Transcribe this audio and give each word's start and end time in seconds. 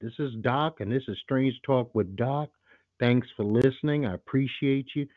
This 0.00 0.12
is 0.20 0.32
Doc, 0.42 0.76
and 0.78 0.92
this 0.92 1.02
is 1.08 1.18
Strange 1.24 1.54
Talk 1.66 1.92
with 1.92 2.14
Doc. 2.14 2.50
Thanks 3.00 3.26
for 3.36 3.44
listening. 3.44 4.06
I 4.06 4.14
appreciate 4.14 4.86
you. 4.94 5.08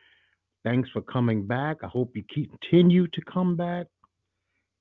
Thanks 0.64 0.90
for 0.90 1.04
coming 1.04 1.46
back. 1.46 1.78
I 1.84 1.88
hope 1.88 2.16
you 2.16 2.24
continue 2.34 3.08
to 3.08 3.22
come 3.32 3.56
back. 3.56 3.86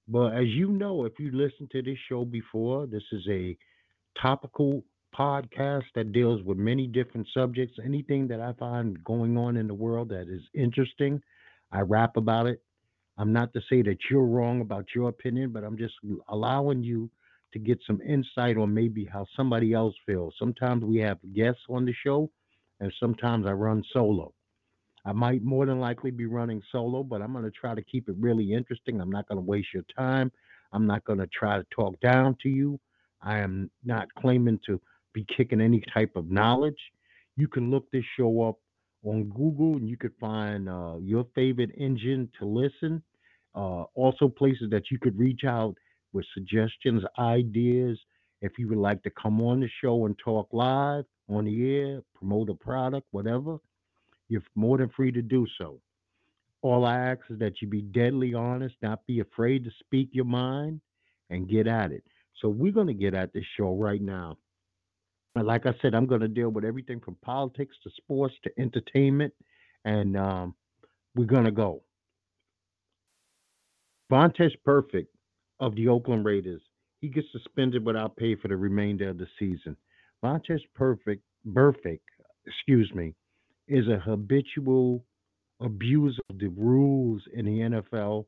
But 0.08 0.34
as 0.34 0.46
you 0.46 0.70
know, 0.70 1.04
if 1.04 1.12
you 1.18 1.30
listened 1.32 1.70
to 1.72 1.82
this 1.82 1.98
show 2.08 2.24
before, 2.24 2.86
this 2.86 3.02
is 3.12 3.26
a 3.28 3.56
topical 4.20 4.82
podcast 5.14 5.84
that 5.94 6.12
deals 6.12 6.42
with 6.44 6.56
many 6.56 6.86
different 6.86 7.28
subjects. 7.34 7.76
Anything 7.84 8.26
that 8.28 8.40
I 8.40 8.54
find 8.54 9.02
going 9.04 9.36
on 9.36 9.58
in 9.58 9.66
the 9.66 9.74
world 9.74 10.08
that 10.08 10.28
is 10.30 10.42
interesting, 10.54 11.20
I 11.72 11.80
rap 11.80 12.16
about 12.16 12.46
it. 12.46 12.62
I'm 13.18 13.34
not 13.34 13.52
to 13.52 13.60
say 13.68 13.82
that 13.82 13.98
you're 14.10 14.24
wrong 14.24 14.62
about 14.62 14.86
your 14.94 15.10
opinion, 15.10 15.50
but 15.52 15.62
I'm 15.62 15.76
just 15.76 15.94
allowing 16.30 16.82
you 16.82 17.10
to 17.52 17.58
get 17.58 17.80
some 17.86 18.00
insight 18.02 18.56
on 18.56 18.72
maybe 18.72 19.04
how 19.04 19.26
somebody 19.36 19.72
else 19.72 19.94
feels. 20.06 20.34
Sometimes 20.38 20.84
we 20.84 20.98
have 20.98 21.18
guests 21.34 21.62
on 21.68 21.84
the 21.84 21.94
show, 22.04 22.30
and 22.80 22.92
sometimes 23.00 23.46
I 23.46 23.52
run 23.52 23.82
solo. 23.92 24.32
I 25.04 25.12
might 25.12 25.42
more 25.42 25.66
than 25.66 25.80
likely 25.80 26.10
be 26.10 26.26
running 26.26 26.62
solo, 26.70 27.02
but 27.02 27.22
I'm 27.22 27.32
going 27.32 27.44
to 27.44 27.50
try 27.50 27.74
to 27.74 27.82
keep 27.82 28.08
it 28.08 28.16
really 28.18 28.52
interesting. 28.52 29.00
I'm 29.00 29.10
not 29.10 29.26
going 29.28 29.38
to 29.38 29.44
waste 29.44 29.68
your 29.72 29.84
time. 29.96 30.30
I'm 30.72 30.86
not 30.86 31.04
going 31.04 31.18
to 31.18 31.28
try 31.28 31.56
to 31.56 31.66
talk 31.74 31.98
down 32.00 32.36
to 32.42 32.48
you. 32.48 32.78
I 33.22 33.38
am 33.38 33.70
not 33.84 34.08
claiming 34.18 34.60
to 34.66 34.80
be 35.12 35.26
kicking 35.36 35.60
any 35.60 35.82
type 35.92 36.16
of 36.16 36.30
knowledge. 36.30 36.78
You 37.36 37.48
can 37.48 37.70
look 37.70 37.90
this 37.90 38.04
show 38.16 38.42
up 38.42 38.56
on 39.04 39.30
Google 39.30 39.76
and 39.76 39.88
you 39.88 39.96
could 39.96 40.12
find 40.20 40.68
uh, 40.68 40.96
your 41.00 41.26
favorite 41.34 41.70
engine 41.76 42.28
to 42.38 42.46
listen. 42.46 43.02
Uh, 43.54 43.84
also, 43.94 44.28
places 44.28 44.70
that 44.70 44.90
you 44.90 44.98
could 44.98 45.18
reach 45.18 45.42
out 45.44 45.74
with 46.12 46.24
suggestions, 46.34 47.02
ideas. 47.18 47.98
If 48.42 48.52
you 48.58 48.68
would 48.68 48.78
like 48.78 49.02
to 49.02 49.10
come 49.10 49.40
on 49.42 49.60
the 49.60 49.68
show 49.82 50.06
and 50.06 50.18
talk 50.18 50.48
live 50.52 51.04
on 51.28 51.44
the 51.44 51.76
air, 51.76 52.02
promote 52.14 52.48
a 52.48 52.54
product, 52.54 53.06
whatever, 53.10 53.58
you're 54.28 54.42
more 54.54 54.78
than 54.78 54.88
free 54.90 55.12
to 55.12 55.22
do 55.22 55.46
so. 55.58 55.80
All 56.62 56.84
I 56.84 56.98
ask 56.98 57.20
is 57.30 57.38
that 57.38 57.60
you 57.60 57.68
be 57.68 57.82
deadly 57.82 58.34
honest, 58.34 58.74
not 58.82 59.06
be 59.06 59.20
afraid 59.20 59.64
to 59.64 59.70
speak 59.80 60.10
your 60.12 60.24
mind, 60.24 60.80
and 61.30 61.48
get 61.48 61.66
at 61.66 61.92
it. 61.92 62.04
So 62.40 62.48
we're 62.48 62.72
going 62.72 62.86
to 62.88 62.94
get 62.94 63.14
at 63.14 63.32
this 63.32 63.44
show 63.56 63.74
right 63.74 64.00
now. 64.00 64.36
And 65.36 65.46
like 65.46 65.66
I 65.66 65.74
said, 65.80 65.94
I'm 65.94 66.06
going 66.06 66.22
to 66.22 66.28
deal 66.28 66.48
with 66.50 66.64
everything 66.64 67.00
from 67.00 67.16
politics 67.22 67.76
to 67.84 67.90
sports 67.96 68.34
to 68.42 68.50
entertainment, 68.58 69.32
and 69.84 70.16
um, 70.16 70.54
we're 71.14 71.24
going 71.24 71.44
to 71.44 71.52
go. 71.52 71.82
Vontaze 74.10 74.56
Burfict 74.66 75.06
of 75.60 75.76
the 75.76 75.88
Oakland 75.88 76.24
Raiders, 76.24 76.62
he 77.00 77.08
gets 77.08 77.28
suspended 77.32 77.84
without 77.84 78.16
pay 78.16 78.34
for 78.34 78.48
the 78.48 78.56
remainder 78.56 79.10
of 79.10 79.18
the 79.18 79.26
season. 79.38 79.76
Vontaze 80.24 80.60
Burfict, 80.78 81.20
Perfect, 81.54 82.04
excuse 82.46 82.92
me, 82.94 83.14
is 83.68 83.86
a 83.88 83.98
habitual 83.98 85.04
abuser 85.60 86.20
of 86.28 86.38
the 86.38 86.48
rules 86.48 87.22
in 87.32 87.44
the 87.44 87.80
NFL. 87.92 88.26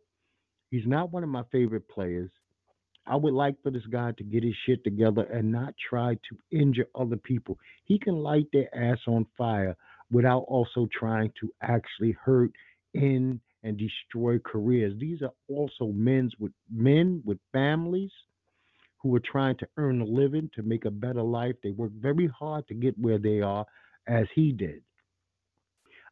He's 0.70 0.86
not 0.86 1.12
one 1.12 1.22
of 1.22 1.28
my 1.28 1.42
favorite 1.50 1.88
players. 1.88 2.30
I 3.06 3.16
would 3.16 3.34
like 3.34 3.56
for 3.62 3.70
this 3.70 3.86
guy 3.90 4.12
to 4.12 4.24
get 4.24 4.44
his 4.44 4.54
shit 4.64 4.84
together 4.84 5.22
and 5.24 5.50
not 5.50 5.74
try 5.90 6.14
to 6.14 6.56
injure 6.56 6.86
other 6.94 7.16
people. 7.16 7.58
He 7.84 7.98
can 7.98 8.14
light 8.14 8.46
their 8.52 8.74
ass 8.74 8.98
on 9.08 9.26
fire 9.36 9.76
without 10.10 10.44
also 10.48 10.88
trying 10.96 11.32
to 11.40 11.52
actually 11.62 12.12
hurt 12.12 12.52
in 12.94 13.40
and 13.62 13.78
destroy 13.78 14.38
careers. 14.38 14.94
These 14.98 15.22
are 15.22 15.32
also 15.48 15.92
men's 15.92 16.34
with 16.38 16.52
men 16.70 17.22
with 17.24 17.38
families 17.52 18.10
who 19.02 19.14
are 19.14 19.20
trying 19.20 19.56
to 19.58 19.68
earn 19.76 20.00
a 20.00 20.04
living 20.04 20.50
to 20.54 20.62
make 20.62 20.84
a 20.84 20.90
better 20.90 21.22
life. 21.22 21.56
They 21.62 21.72
work 21.72 21.92
very 21.92 22.28
hard 22.28 22.66
to 22.68 22.74
get 22.74 22.98
where 22.98 23.18
they 23.18 23.40
are, 23.40 23.66
as 24.06 24.26
he 24.34 24.52
did. 24.52 24.82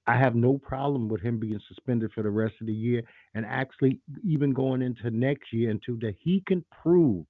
I 0.06 0.16
have 0.16 0.34
no 0.34 0.58
problem 0.58 1.08
with 1.08 1.20
him 1.20 1.38
being 1.38 1.60
suspended 1.68 2.10
for 2.12 2.22
the 2.22 2.30
rest 2.30 2.54
of 2.60 2.66
the 2.66 2.72
year 2.72 3.02
and 3.34 3.46
actually 3.46 4.00
even 4.24 4.52
going 4.52 4.82
into 4.82 5.10
next 5.10 5.52
year 5.52 5.70
until 5.70 5.96
that 6.00 6.16
he 6.18 6.42
can 6.46 6.64
prove. 6.82 7.26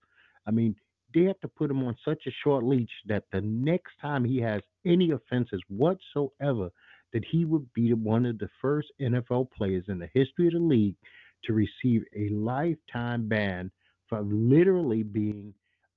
I 0.46 0.50
mean, 0.50 0.74
they 1.12 1.24
have 1.24 1.40
to 1.40 1.48
put 1.48 1.70
him 1.70 1.82
on 1.82 1.96
such 2.04 2.22
a 2.26 2.30
short 2.42 2.64
leash 2.64 2.88
that 3.06 3.24
the 3.32 3.40
next 3.40 3.92
time 4.00 4.24
he 4.24 4.38
has 4.40 4.62
any 4.86 5.10
offenses 5.10 5.60
whatsoever, 5.68 6.70
that 7.12 7.24
he 7.24 7.44
would 7.44 7.72
be 7.74 7.92
one 7.92 8.26
of 8.26 8.38
the 8.38 8.48
first 8.60 8.88
NFL 9.00 9.50
players 9.52 9.84
in 9.88 9.98
the 9.98 10.10
history 10.14 10.46
of 10.46 10.52
the 10.54 10.58
league 10.58 10.96
to 11.44 11.52
receive 11.52 12.04
a 12.16 12.28
lifetime 12.30 13.28
ban 13.28 13.70
for 14.08 14.20
literally 14.22 15.02
being 15.02 15.54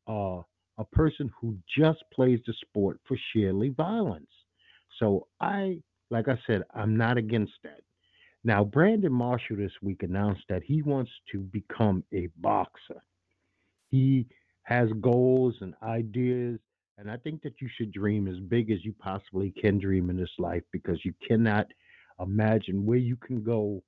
uh, 0.07 0.41
a 0.77 0.85
person 0.91 1.29
who 1.39 1.55
just 1.77 2.03
plays 2.13 2.39
the 2.45 2.53
sport 2.61 2.99
for 3.07 3.17
sheerly 3.31 3.69
violence. 3.69 4.29
So 4.99 5.27
I, 5.41 5.79
like 6.09 6.27
I 6.27 6.39
said, 6.47 6.63
I'm 6.73 6.97
not 6.97 7.17
against 7.17 7.53
that. 7.63 7.81
Now, 8.43 8.63
Brandon 8.63 9.11
Marshall 9.11 9.57
this 9.57 9.71
week 9.81 10.03
announced 10.03 10.43
that 10.49 10.63
he 10.63 10.81
wants 10.81 11.11
to 11.31 11.39
become 11.39 12.03
a 12.13 12.27
boxer. 12.37 13.01
He 13.89 14.27
has 14.63 14.89
goals 15.01 15.55
and 15.61 15.73
ideas, 15.81 16.59
and 16.97 17.09
I 17.09 17.17
think 17.17 17.41
that 17.43 17.59
you 17.59 17.67
should 17.75 17.91
dream 17.91 18.27
as 18.27 18.39
big 18.39 18.71
as 18.71 18.83
you 18.85 18.93
possibly 18.99 19.51
can 19.59 19.79
dream 19.79 20.09
in 20.09 20.17
this 20.17 20.29
life 20.37 20.63
because 20.71 21.03
you 21.03 21.13
cannot 21.27 21.67
imagine 22.19 22.85
where 22.85 22.97
you 22.97 23.15
can 23.15 23.43
go, 23.43 23.81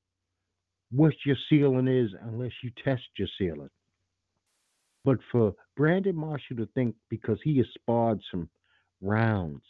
what 0.92 1.14
your 1.26 1.38
ceiling 1.50 1.88
is, 1.88 2.12
unless 2.24 2.52
you 2.64 2.72
test 2.84 3.04
your 3.18 3.28
ceiling. 3.38 3.70
But 5.04 5.20
for 5.32 5.54
Brandon 5.78 6.16
Marshall 6.16 6.58
to 6.58 6.68
think 6.74 6.96
because 7.10 7.38
he 7.44 7.58
has 7.58 7.68
sparred 7.76 8.20
some 8.32 8.50
rounds 9.02 9.62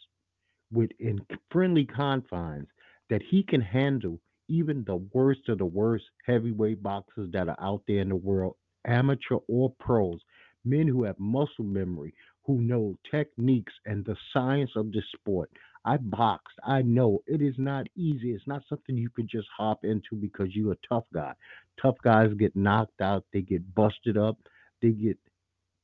within 0.72 1.20
friendly 1.50 1.84
confines 1.84 2.68
that 3.10 3.22
he 3.30 3.42
can 3.42 3.60
handle 3.60 4.18
even 4.48 4.84
the 4.84 4.96
worst 5.12 5.48
of 5.48 5.58
the 5.58 5.66
worst 5.66 6.04
heavyweight 6.24 6.82
boxers 6.82 7.30
that 7.32 7.48
are 7.48 7.60
out 7.60 7.82
there 7.86 8.00
in 8.00 8.08
the 8.08 8.16
world, 8.16 8.56
amateur 8.86 9.36
or 9.48 9.72
pros, 9.78 10.20
men 10.64 10.86
who 10.86 11.04
have 11.04 11.18
muscle 11.18 11.64
memory, 11.64 12.14
who 12.46 12.60
know 12.60 12.96
techniques 13.10 13.72
and 13.86 14.04
the 14.04 14.16
science 14.32 14.70
of 14.76 14.92
this 14.92 15.04
sport. 15.12 15.50
I 15.84 15.96
boxed. 15.98 16.58
I 16.64 16.82
know 16.82 17.22
it 17.26 17.42
is 17.42 17.54
not 17.58 17.86
easy. 17.96 18.32
It's 18.32 18.46
not 18.46 18.62
something 18.68 18.96
you 18.96 19.10
could 19.10 19.28
just 19.28 19.48
hop 19.56 19.84
into 19.84 20.16
because 20.20 20.48
you're 20.54 20.72
a 20.72 20.88
tough 20.88 21.04
guy. 21.14 21.32
Tough 21.80 21.96
guys 22.02 22.32
get 22.38 22.56
knocked 22.56 23.00
out, 23.00 23.24
they 23.32 23.42
get 23.42 23.74
busted 23.74 24.16
up, 24.16 24.38
they 24.80 24.90
get 24.90 25.18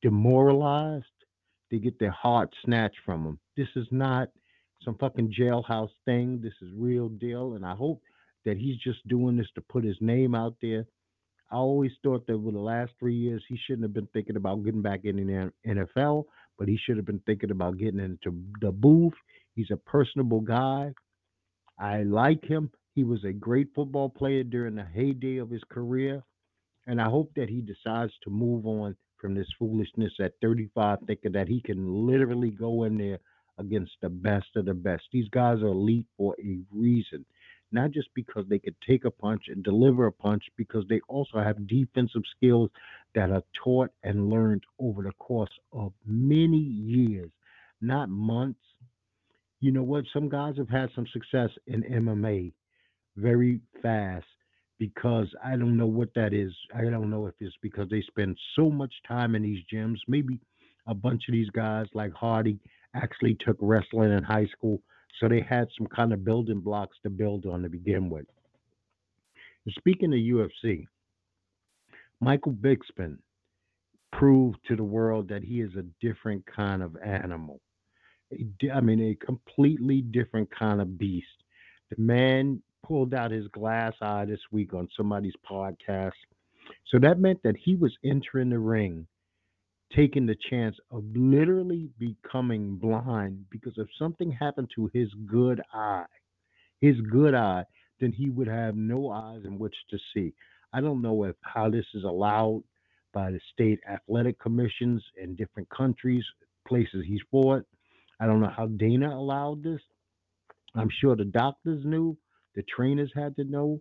demoralized, 0.01 1.05
they 1.71 1.77
get 1.77 1.99
their 1.99 2.11
heart 2.11 2.53
snatched 2.65 2.99
from 3.05 3.23
them. 3.23 3.39
This 3.55 3.69
is 3.75 3.87
not 3.91 4.29
some 4.83 4.97
fucking 4.97 5.33
jailhouse 5.37 5.91
thing. 6.05 6.41
This 6.41 6.53
is 6.61 6.69
real 6.75 7.09
deal. 7.09 7.53
And 7.53 7.65
I 7.65 7.75
hope 7.75 8.01
that 8.45 8.57
he's 8.57 8.77
just 8.77 9.07
doing 9.07 9.37
this 9.37 9.47
to 9.55 9.61
put 9.61 9.83
his 9.83 9.97
name 10.01 10.35
out 10.35 10.55
there. 10.61 10.85
I 11.51 11.55
always 11.55 11.91
thought 12.01 12.25
that 12.27 12.33
over 12.33 12.51
the 12.51 12.59
last 12.59 12.93
three 12.99 13.15
years, 13.15 13.43
he 13.47 13.57
shouldn't 13.65 13.83
have 13.83 13.93
been 13.93 14.07
thinking 14.11 14.37
about 14.37 14.63
getting 14.63 14.81
back 14.81 15.05
in 15.05 15.15
the 15.17 15.51
NFL, 15.67 16.25
but 16.63 16.69
he 16.69 16.77
should 16.77 16.95
have 16.95 17.05
been 17.05 17.21
thinking 17.25 17.51
about 17.51 17.77
getting 17.77 17.99
into 17.99 18.33
the 18.61 18.71
booth. 18.71 19.11
He's 19.53 19.69
a 19.69 19.75
personable 19.75 20.39
guy. 20.39 20.93
I 21.77 22.03
like 22.03 22.45
him. 22.45 22.71
He 22.95 23.03
was 23.03 23.21
a 23.25 23.33
great 23.33 23.67
football 23.75 24.07
player 24.07 24.45
during 24.45 24.75
the 24.75 24.85
heyday 24.85 25.39
of 25.39 25.49
his 25.49 25.63
career, 25.69 26.23
and 26.87 27.01
I 27.01 27.09
hope 27.09 27.33
that 27.35 27.49
he 27.49 27.59
decides 27.59 28.13
to 28.23 28.29
move 28.29 28.65
on 28.65 28.95
from 29.17 29.35
this 29.35 29.49
foolishness 29.59 30.13
at 30.21 30.35
35, 30.41 30.99
thinking 31.05 31.33
that 31.33 31.49
he 31.49 31.59
can 31.59 32.07
literally 32.07 32.51
go 32.51 32.85
in 32.85 32.97
there 32.97 33.19
against 33.57 33.91
the 34.01 34.07
best 34.07 34.47
of 34.55 34.63
the 34.63 34.73
best. 34.73 35.03
These 35.11 35.27
guys 35.33 35.57
are 35.57 35.67
elite 35.67 36.07
for 36.15 36.33
a 36.41 36.59
reason, 36.71 37.25
not 37.73 37.91
just 37.91 38.09
because 38.15 38.45
they 38.47 38.59
could 38.59 38.75
take 38.87 39.05
a 39.05 39.11
punch 39.11 39.43
and 39.47 39.63
deliver 39.63 40.07
a 40.07 40.11
punch, 40.11 40.43
because 40.57 40.85
they 40.89 41.01
also 41.07 41.39
have 41.39 41.67
defensive 41.67 42.21
skills 42.35 42.69
that 43.15 43.31
are 43.31 43.43
taught 43.63 43.89
and 44.03 44.29
learned 44.29 44.63
over 44.79 45.03
the 45.03 45.11
course 45.13 45.51
of 45.71 45.93
many 46.05 46.57
years, 46.57 47.31
not 47.81 48.09
months. 48.09 48.59
You 49.59 49.71
know 49.71 49.83
what? 49.83 50.05
Some 50.13 50.29
guys 50.29 50.55
have 50.57 50.69
had 50.69 50.89
some 50.95 51.07
success 51.11 51.49
in 51.67 51.83
MMA 51.83 52.53
very 53.15 53.61
fast 53.81 54.25
because 54.79 55.27
I 55.43 55.51
don't 55.51 55.77
know 55.77 55.87
what 55.87 56.13
that 56.15 56.33
is. 56.33 56.51
I 56.75 56.81
don't 56.81 57.09
know 57.09 57.27
if 57.27 57.35
it's 57.39 57.55
because 57.61 57.89
they 57.89 58.01
spend 58.01 58.37
so 58.55 58.69
much 58.69 58.93
time 59.07 59.35
in 59.35 59.43
these 59.43 59.63
gyms. 59.73 59.97
Maybe 60.07 60.39
a 60.87 60.93
bunch 60.93 61.23
of 61.27 61.33
these 61.33 61.49
guys 61.51 61.85
like 61.93 62.13
Hardy 62.13 62.59
actually 62.95 63.37
took 63.45 63.57
wrestling 63.61 64.11
in 64.11 64.23
high 64.23 64.47
school, 64.47 64.81
so 65.19 65.27
they 65.27 65.41
had 65.41 65.67
some 65.77 65.87
kind 65.87 66.13
of 66.13 66.23
building 66.25 66.59
blocks 66.59 66.97
to 67.03 67.09
build 67.09 67.45
on 67.45 67.63
to 67.63 67.69
begin 67.69 68.09
with. 68.09 68.25
Speaking 69.69 70.11
of 70.13 70.19
UFC, 70.19 70.85
Michael 72.19 72.53
Bisping 72.53 73.17
proved 74.11 74.57
to 74.67 74.75
the 74.75 74.83
world 74.83 75.27
that 75.29 75.43
he 75.43 75.61
is 75.61 75.71
a 75.75 75.85
different 76.05 76.43
kind 76.45 76.83
of 76.83 76.95
animal. 77.03 77.59
I 78.73 78.81
mean, 78.81 79.11
a 79.11 79.25
completely 79.25 80.01
different 80.01 80.49
kind 80.57 80.81
of 80.81 80.97
beast. 80.97 81.27
The 81.89 82.01
man 82.01 82.61
pulled 82.85 83.13
out 83.13 83.31
his 83.31 83.47
glass 83.49 83.93
eye 84.01 84.25
this 84.25 84.39
week 84.51 84.73
on 84.73 84.87
somebody's 84.95 85.33
podcast. 85.49 86.11
So 86.89 86.99
that 86.99 87.19
meant 87.19 87.41
that 87.43 87.55
he 87.57 87.75
was 87.75 87.93
entering 88.03 88.49
the 88.49 88.59
ring, 88.59 89.07
taking 89.95 90.25
the 90.25 90.35
chance 90.49 90.75
of 90.91 91.03
literally 91.15 91.89
becoming 91.99 92.77
blind 92.77 93.45
because 93.49 93.73
if 93.77 93.87
something 93.97 94.31
happened 94.31 94.69
to 94.75 94.89
his 94.93 95.09
good 95.25 95.61
eye, 95.73 96.05
his 96.81 96.95
good 97.11 97.33
eye, 97.35 97.63
then 97.99 98.11
he 98.11 98.29
would 98.29 98.47
have 98.47 98.75
no 98.75 99.09
eyes 99.09 99.41
in 99.45 99.57
which 99.59 99.75
to 99.89 99.97
see. 100.13 100.33
I 100.73 100.81
don't 100.81 101.01
know 101.01 101.23
if 101.23 101.35
how 101.41 101.69
this 101.69 101.85
is 101.93 102.03
allowed 102.03 102.63
by 103.13 103.31
the 103.31 103.39
state 103.53 103.79
athletic 103.89 104.39
commissions 104.39 105.03
in 105.21 105.35
different 105.35 105.69
countries, 105.69 106.23
places 106.67 107.05
he's 107.07 107.21
fought. 107.29 107.63
I 108.19 108.25
don't 108.25 108.41
know 108.41 108.51
how 108.55 108.67
Dana 108.67 109.15
allowed 109.15 109.63
this. 109.63 109.81
I'm 110.75 110.89
sure 110.99 111.15
the 111.15 111.25
doctors 111.25 111.85
knew, 111.85 112.17
the 112.55 112.63
trainers 112.63 113.11
had 113.15 113.35
to 113.35 113.43
know, 113.43 113.79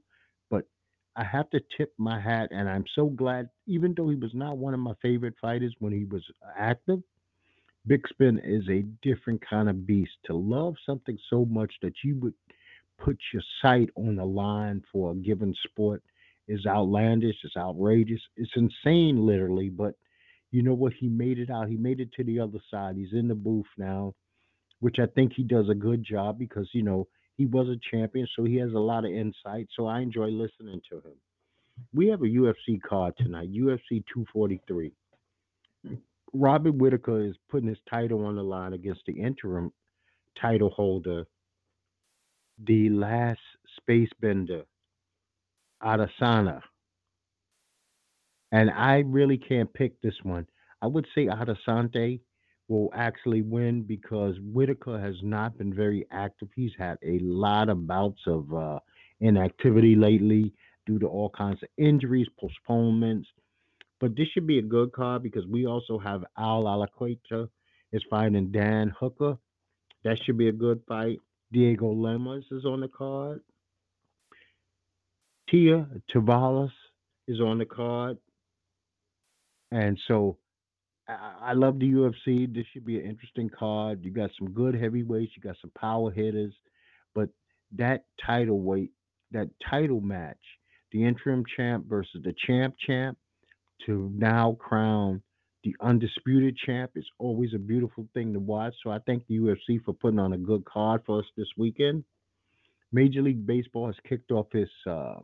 I 1.17 1.25
have 1.25 1.51
to 1.51 1.61
tip 1.77 1.93
my 1.99 2.19
hat, 2.21 2.49
and 2.53 2.69
I'm 2.69 2.85
so 2.95 3.07
glad, 3.07 3.51
even 3.67 3.95
though 3.97 4.09
he 4.09 4.17
was 4.17 4.33
not 4.35 4.57
one 4.57 4.75
of 4.75 4.81
my 4.81 4.95
favorite 5.03 5.35
fighters 5.41 5.75
when 5.79 5.93
he 5.93 6.05
was 6.05 6.23
active, 6.59 7.03
Bisping 7.89 8.41
is 8.45 8.69
a 8.69 8.83
different 9.03 9.43
kind 9.49 9.69
of 9.69 9.87
beast. 9.87 10.13
To 10.27 10.35
love 10.35 10.75
something 10.87 11.19
so 11.29 11.45
much 11.45 11.73
that 11.83 11.95
you 12.05 12.17
would 12.21 12.35
put 12.99 13.19
your 13.33 13.43
sight 13.61 13.91
on 13.97 14.17
the 14.17 14.25
line 14.25 14.83
for 14.93 15.13
a 15.13 15.17
given 15.17 15.55
sport 15.65 16.03
is 16.49 16.65
outlandish, 16.67 17.37
it's 17.43 17.57
outrageous, 17.57 18.21
it's 18.37 18.53
insane, 18.57 19.27
literally. 19.27 19.69
But 19.69 19.95
you 20.51 20.63
know 20.63 20.75
what? 20.75 20.93
He 20.93 21.09
made 21.09 21.39
it 21.39 21.51
out. 21.51 21.69
He 21.69 21.77
made 21.77 22.01
it 22.01 22.13
to 22.15 22.25
the 22.25 22.39
other 22.39 22.61
side. 22.71 22.97
He's 22.97 23.13
in 23.13 23.29
the 23.29 23.35
booth 23.35 23.67
now, 23.77 24.15
which 24.81 24.99
I 24.99 25.07
think 25.07 25.33
he 25.33 25.43
does 25.43 25.69
a 25.69 25.75
good 25.75 26.05
job 26.05 26.39
because, 26.39 26.69
you 26.73 26.83
know, 26.83 27.09
he 27.43 27.47
was 27.47 27.69
a 27.69 27.77
champion, 27.91 28.29
so 28.37 28.45
he 28.45 28.55
has 28.55 28.73
a 28.73 28.79
lot 28.79 29.05
of 29.05 29.11
insight. 29.11 29.67
So 29.77 29.87
I 29.89 29.99
enjoy 30.01 30.27
listening 30.27 30.81
to 30.91 30.99
him. 30.99 31.17
We 31.93 32.07
have 32.07 32.23
a 32.23 32.27
UFC 32.27 32.81
card 32.81 33.15
tonight, 33.19 33.53
UFC 33.53 34.05
243. 34.15 34.93
Robert 36.33 36.75
Whitaker 36.77 37.25
is 37.25 37.35
putting 37.51 37.69
his 37.69 37.81
title 37.91 38.25
on 38.27 38.37
the 38.37 38.45
line 38.45 38.75
against 38.75 39.01
the 39.09 39.15
interim 39.15 39.73
title 40.41 40.71
holder, 40.71 41.25
the 42.65 42.89
last 42.91 43.41
space 43.77 44.11
bender, 44.21 44.63
Adesanya. 45.83 46.61
And 48.53 48.71
I 48.71 48.99
really 48.99 49.37
can't 49.37 49.73
pick 49.75 50.01
this 50.01 50.15
one. 50.23 50.47
I 50.81 50.87
would 50.87 51.09
say 51.13 51.27
Adesanya 51.27 52.21
will 52.73 52.91
actually 52.95 53.43
win 53.43 53.83
because 53.83 54.35
Whitaker 54.41 54.99
has 54.99 55.15
not 55.23 55.59
been 55.59 55.75
very 55.75 56.07
active. 56.11 56.49
He's 56.57 56.73
had 56.79 56.97
a 57.03 57.19
lot 57.21 57.69
of 57.69 57.87
bouts 57.87 58.23
of 58.27 58.53
uh, 58.53 58.79
inactivity 59.21 59.95
lately 59.95 60.55
due 60.87 60.99
to 60.99 61.07
all 61.07 61.29
kinds 61.29 61.63
of 61.63 61.69
injuries, 61.77 62.27
postponements. 62.41 63.29
But 64.01 64.17
this 64.17 64.27
should 64.33 64.47
be 64.47 64.59
a 64.59 64.63
good 64.63 64.91
card 64.93 65.23
because 65.23 65.47
we 65.47 65.67
also 65.67 65.99
have 65.99 66.25
Al 66.39 66.65
Iaquinta 66.65 67.49
is 67.93 68.03
fighting 68.09 68.51
Dan 68.51 68.93
Hooker. 68.99 69.37
That 70.05 70.19
should 70.25 70.39
be 70.39 70.49
a 70.49 70.53
good 70.53 70.81
fight. 70.89 71.19
Diego 71.53 71.93
Lemos 71.93 72.45
is 72.51 72.65
on 72.65 72.81
the 72.81 72.89
card. 72.89 73.43
Tai 75.51 75.85
Tuivasa 76.11 76.71
is 77.29 77.39
on 77.39 77.59
the 77.59 77.67
card. 77.67 78.17
And 79.71 79.99
so 80.09 80.39
I, 81.41 81.53
love 81.53 81.79
the 81.79 81.91
UFC. 81.91 82.53
This 82.53 82.65
should 82.73 82.85
be 82.85 82.99
an 82.99 83.07
interesting 83.07 83.51
card. 83.51 84.05
You 84.05 84.11
got 84.11 84.31
some 84.39 84.51
good 84.53 84.75
heavyweights, 84.75 85.33
you 85.37 85.43
got 85.43 85.57
some 85.61 85.73
power 85.79 86.11
hitters, 86.11 86.55
but 87.15 87.29
that 87.77 88.05
title 88.25 88.61
weight, 88.61 88.93
that 89.33 89.49
title 89.69 90.01
match, 90.01 90.39
the 90.93 91.05
interim 91.05 91.45
champ 91.57 91.87
versus 91.89 92.21
the 92.23 92.35
champ 92.47 92.75
champ, 92.87 93.19
to 93.87 94.11
now 94.15 94.57
crown 94.61 95.23
the 95.65 95.77
undisputed 95.81 96.57
champ 96.57 96.91
is 96.97 97.07
always 97.19 97.55
a 97.55 97.59
beautiful 97.59 98.09
thing 98.15 98.33
to 98.33 98.41
watch. 98.41 98.75
So 98.83 98.91
I 98.91 98.99
thank 99.07 99.27
the 99.27 99.39
UFC 99.39 99.83
for 99.85 99.93
putting 99.93 100.19
on 100.19 100.33
a 100.33 100.39
good 100.39 100.65
card 100.65 101.03
for 101.07 101.21
us 101.21 101.27
this 101.37 101.47
weekend. 101.57 102.05
Major 102.93 103.23
League 103.23 103.47
Baseball 103.47 103.87
has 103.87 103.95
kicked 104.09 104.33
off 104.33 104.49
its 104.55 104.71
uh, 104.87 105.21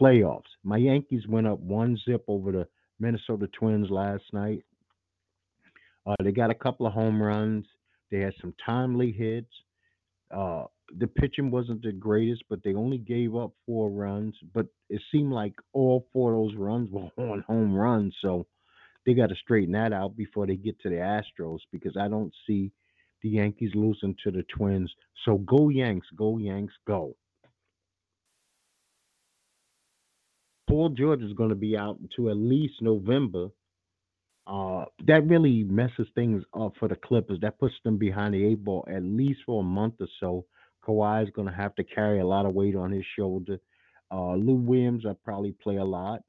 playoffs. 0.00 0.42
My 0.64 0.76
Yankees 0.76 1.26
went 1.28 1.46
up 1.46 1.60
one 1.60 1.96
zip 2.04 2.24
over 2.26 2.52
the 2.52 2.68
Minnesota 2.98 3.48
Twins 3.58 3.90
last 3.90 4.24
night. 4.32 4.64
Uh, 6.06 6.16
they 6.22 6.32
got 6.32 6.50
a 6.50 6.54
couple 6.54 6.86
of 6.86 6.92
home 6.92 7.22
runs. 7.22 7.64
They 8.10 8.20
had 8.20 8.34
some 8.40 8.54
timely 8.64 9.12
hits. 9.12 9.50
Uh, 10.30 10.64
the 10.98 11.06
pitching 11.06 11.50
wasn't 11.50 11.82
the 11.82 11.92
greatest, 11.92 12.44
but 12.48 12.62
they 12.62 12.74
only 12.74 12.98
gave 12.98 13.34
up 13.34 13.52
four 13.66 13.90
runs. 13.90 14.34
But 14.52 14.66
it 14.90 15.00
seemed 15.10 15.32
like 15.32 15.54
all 15.72 16.06
four 16.12 16.32
of 16.32 16.38
those 16.38 16.56
runs 16.56 16.90
were 16.92 17.10
on 17.16 17.44
home 17.46 17.74
runs. 17.74 18.14
So 18.20 18.46
they 19.06 19.14
got 19.14 19.28
to 19.28 19.36
straighten 19.36 19.72
that 19.72 19.92
out 19.92 20.16
before 20.16 20.46
they 20.46 20.56
get 20.56 20.78
to 20.80 20.88
the 20.88 20.96
Astros 20.96 21.60
because 21.72 21.96
I 21.96 22.08
don't 22.08 22.32
see 22.46 22.72
the 23.22 23.30
Yankees 23.30 23.72
losing 23.74 24.14
to 24.24 24.30
the 24.30 24.44
Twins. 24.54 24.92
So 25.24 25.38
go 25.38 25.68
Yanks, 25.70 26.06
go 26.16 26.38
Yanks, 26.38 26.74
go. 26.86 27.16
Paul 30.74 30.88
George 30.88 31.22
is 31.22 31.32
going 31.34 31.50
to 31.50 31.54
be 31.54 31.76
out 31.76 32.00
to 32.16 32.30
at 32.30 32.36
least 32.36 32.82
November. 32.82 33.46
Uh, 34.44 34.86
that 35.06 35.24
really 35.24 35.62
messes 35.62 36.08
things 36.16 36.42
up 36.52 36.72
for 36.80 36.88
the 36.88 36.96
Clippers. 36.96 37.38
That 37.42 37.60
puts 37.60 37.74
them 37.84 37.96
behind 37.96 38.34
the 38.34 38.44
eight 38.44 38.64
ball 38.64 38.84
at 38.90 39.04
least 39.04 39.38
for 39.46 39.60
a 39.60 39.64
month 39.64 39.94
or 40.00 40.08
so. 40.18 40.46
Kawhi 40.84 41.22
is 41.22 41.30
going 41.30 41.46
to 41.46 41.54
have 41.54 41.76
to 41.76 41.84
carry 41.84 42.18
a 42.18 42.26
lot 42.26 42.44
of 42.44 42.54
weight 42.54 42.74
on 42.74 42.90
his 42.90 43.04
shoulder. 43.16 43.58
Uh, 44.10 44.34
Lou 44.34 44.56
Williams, 44.56 45.04
I 45.08 45.12
probably 45.24 45.52
play 45.52 45.76
a 45.76 45.84
lot. 45.84 46.22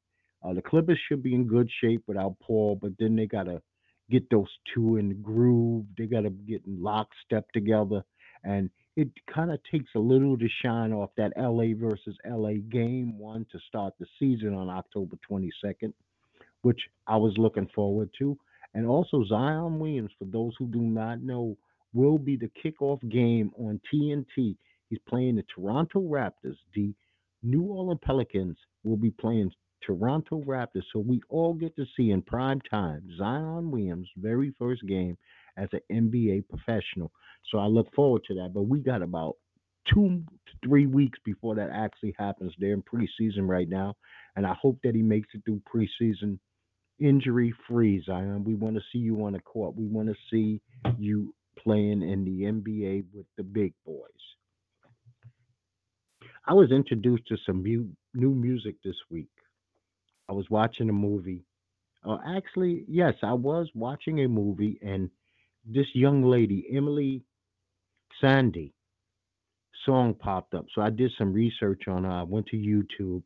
Uh, 0.44 0.54
the 0.54 0.62
Clippers 0.62 1.00
should 1.08 1.24
be 1.24 1.34
in 1.34 1.48
good 1.48 1.68
shape 1.82 2.04
without 2.06 2.36
Paul, 2.40 2.78
but 2.80 2.92
then 3.00 3.16
they 3.16 3.26
got 3.26 3.46
to 3.46 3.64
get 4.12 4.30
those 4.30 4.52
two 4.76 4.98
in 4.98 5.08
the 5.08 5.16
groove. 5.16 5.86
They 5.98 6.06
got 6.06 6.22
to 6.22 6.30
get 6.30 6.62
in 6.68 6.84
lockstep 6.84 7.52
together. 7.52 8.04
And 8.44 8.70
it 8.96 9.10
kind 9.34 9.52
of 9.52 9.60
takes 9.70 9.90
a 9.96 10.00
little 10.00 10.38
to 10.38 10.48
shine 10.64 10.94
off 10.94 11.10
that 11.18 11.34
LA 11.38 11.76
versus 11.78 12.16
LA 12.26 12.54
game 12.70 13.18
one 13.18 13.46
to 13.52 13.60
start 13.68 13.94
the 14.00 14.06
season 14.20 14.54
on 14.54 14.70
October 14.70 15.18
22nd, 15.30 15.94
which 16.62 16.80
I 17.08 17.18
was 17.18 17.34
looking 17.38 17.68
forward 17.76 18.10
to. 18.20 18.38
And 18.74 18.88
also, 18.88 19.24
Zion 19.26 19.80
Williams, 19.80 20.12
for 20.18 20.26
those 20.26 20.54
who 20.58 20.68
do 20.68 20.82
not 20.82 21.22
know, 21.22 21.58
will 21.94 22.18
be 22.18 22.38
the 22.38 22.52
kickoff 22.64 23.00
game 23.10 23.52
on 23.58 23.80
TNT. 23.94 24.56
He's 24.90 25.00
playing 25.08 25.36
the 25.36 25.46
Toronto 25.54 26.02
Raptors. 26.02 26.58
The 26.74 26.94
New 27.44 27.64
Orleans 27.64 28.00
Pelicans 28.04 28.58
will 28.84 28.98
be 28.98 29.12
playing 29.12 29.52
Toronto 29.82 30.42
Raptors. 30.44 30.84
So 30.92 31.00
we 31.00 31.22
all 31.30 31.54
get 31.54 31.76
to 31.76 31.86
see 31.96 32.12
in 32.12 32.22
prime 32.22 32.62
time 32.62 33.08
Zion 33.18 33.72
Williams' 33.72 34.10
very 34.18 34.54
first 34.58 34.86
game 34.88 35.18
as 35.58 35.70
an 35.74 35.82
NBA 35.92 36.48
professional. 36.50 37.12
So 37.52 37.58
I 37.60 37.66
look 37.66 37.94
forward 37.94 38.24
to 38.26 38.36
that. 38.36 38.54
But 38.54 38.64
we 38.64 38.80
got 38.80 39.02
about 39.02 39.36
two 39.94 40.24
to 40.48 40.54
three 40.68 40.88
weeks 40.88 41.20
before 41.24 41.56
that 41.56 41.70
actually 41.72 42.16
happens. 42.18 42.54
They're 42.58 42.74
in 42.74 42.84
preseason 42.84 43.48
right 43.48 43.70
now, 43.70 43.96
and 44.36 44.46
I 44.46 44.54
hope 44.60 44.80
that 44.84 44.96
he 44.96 45.02
makes 45.02 45.30
it 45.34 45.44
through 45.46 45.62
preseason 45.74 46.40
injury 47.00 47.54
free. 47.68 48.02
Zion, 48.04 48.44
we 48.44 48.56
want 48.56 48.76
to 48.76 48.82
see 48.92 49.00
you 49.00 49.24
on 49.26 49.34
the 49.34 49.40
court. 49.40 49.76
We 49.76 49.86
want 49.88 50.08
to 50.10 50.16
see 50.32 50.62
you 50.98 51.34
playing 51.58 52.02
in 52.02 52.26
the 52.26 52.44
NBA 52.44 53.06
with 53.14 53.26
the 53.38 53.44
big 53.44 53.74
boys. 53.86 54.06
I 56.48 56.54
was 56.54 56.72
introduced 56.72 57.28
to 57.28 57.38
some 57.46 57.64
mu- 57.64 57.90
new 58.14 58.30
music 58.30 58.76
this 58.84 58.98
week. 59.10 59.30
I 60.30 60.34
was 60.34 60.50
watching 60.50 60.90
a 60.90 60.94
movie. 60.94 61.44
Uh, 62.04 62.18
actually, 62.26 62.86
yes, 62.88 63.16
I 63.24 63.34
was 63.34 63.70
watching 63.74 64.22
a 64.22 64.28
movie, 64.28 64.80
and 64.84 65.10
this 65.66 65.88
young 65.94 66.24
lady, 66.24 66.66
Emeli 66.74 67.22
Sandé, 68.22 68.72
song 69.86 70.14
popped 70.14 70.54
up. 70.54 70.66
So 70.74 70.82
I 70.82 70.90
did 70.90 71.12
some 71.18 71.34
research 71.34 71.84
on 71.88 72.04
her. 72.04 72.12
I 72.12 72.24
went 72.24 72.48
to 72.48 72.58
YouTube, 72.58 73.24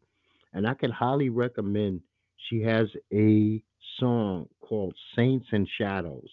and 0.53 0.67
I 0.67 0.73
can 0.73 0.91
highly 0.91 1.29
recommend. 1.29 2.01
She 2.49 2.61
has 2.61 2.87
a 3.13 3.61
song 3.99 4.47
called 4.61 4.95
Saints 5.15 5.47
and 5.51 5.67
Shadows, 5.77 6.29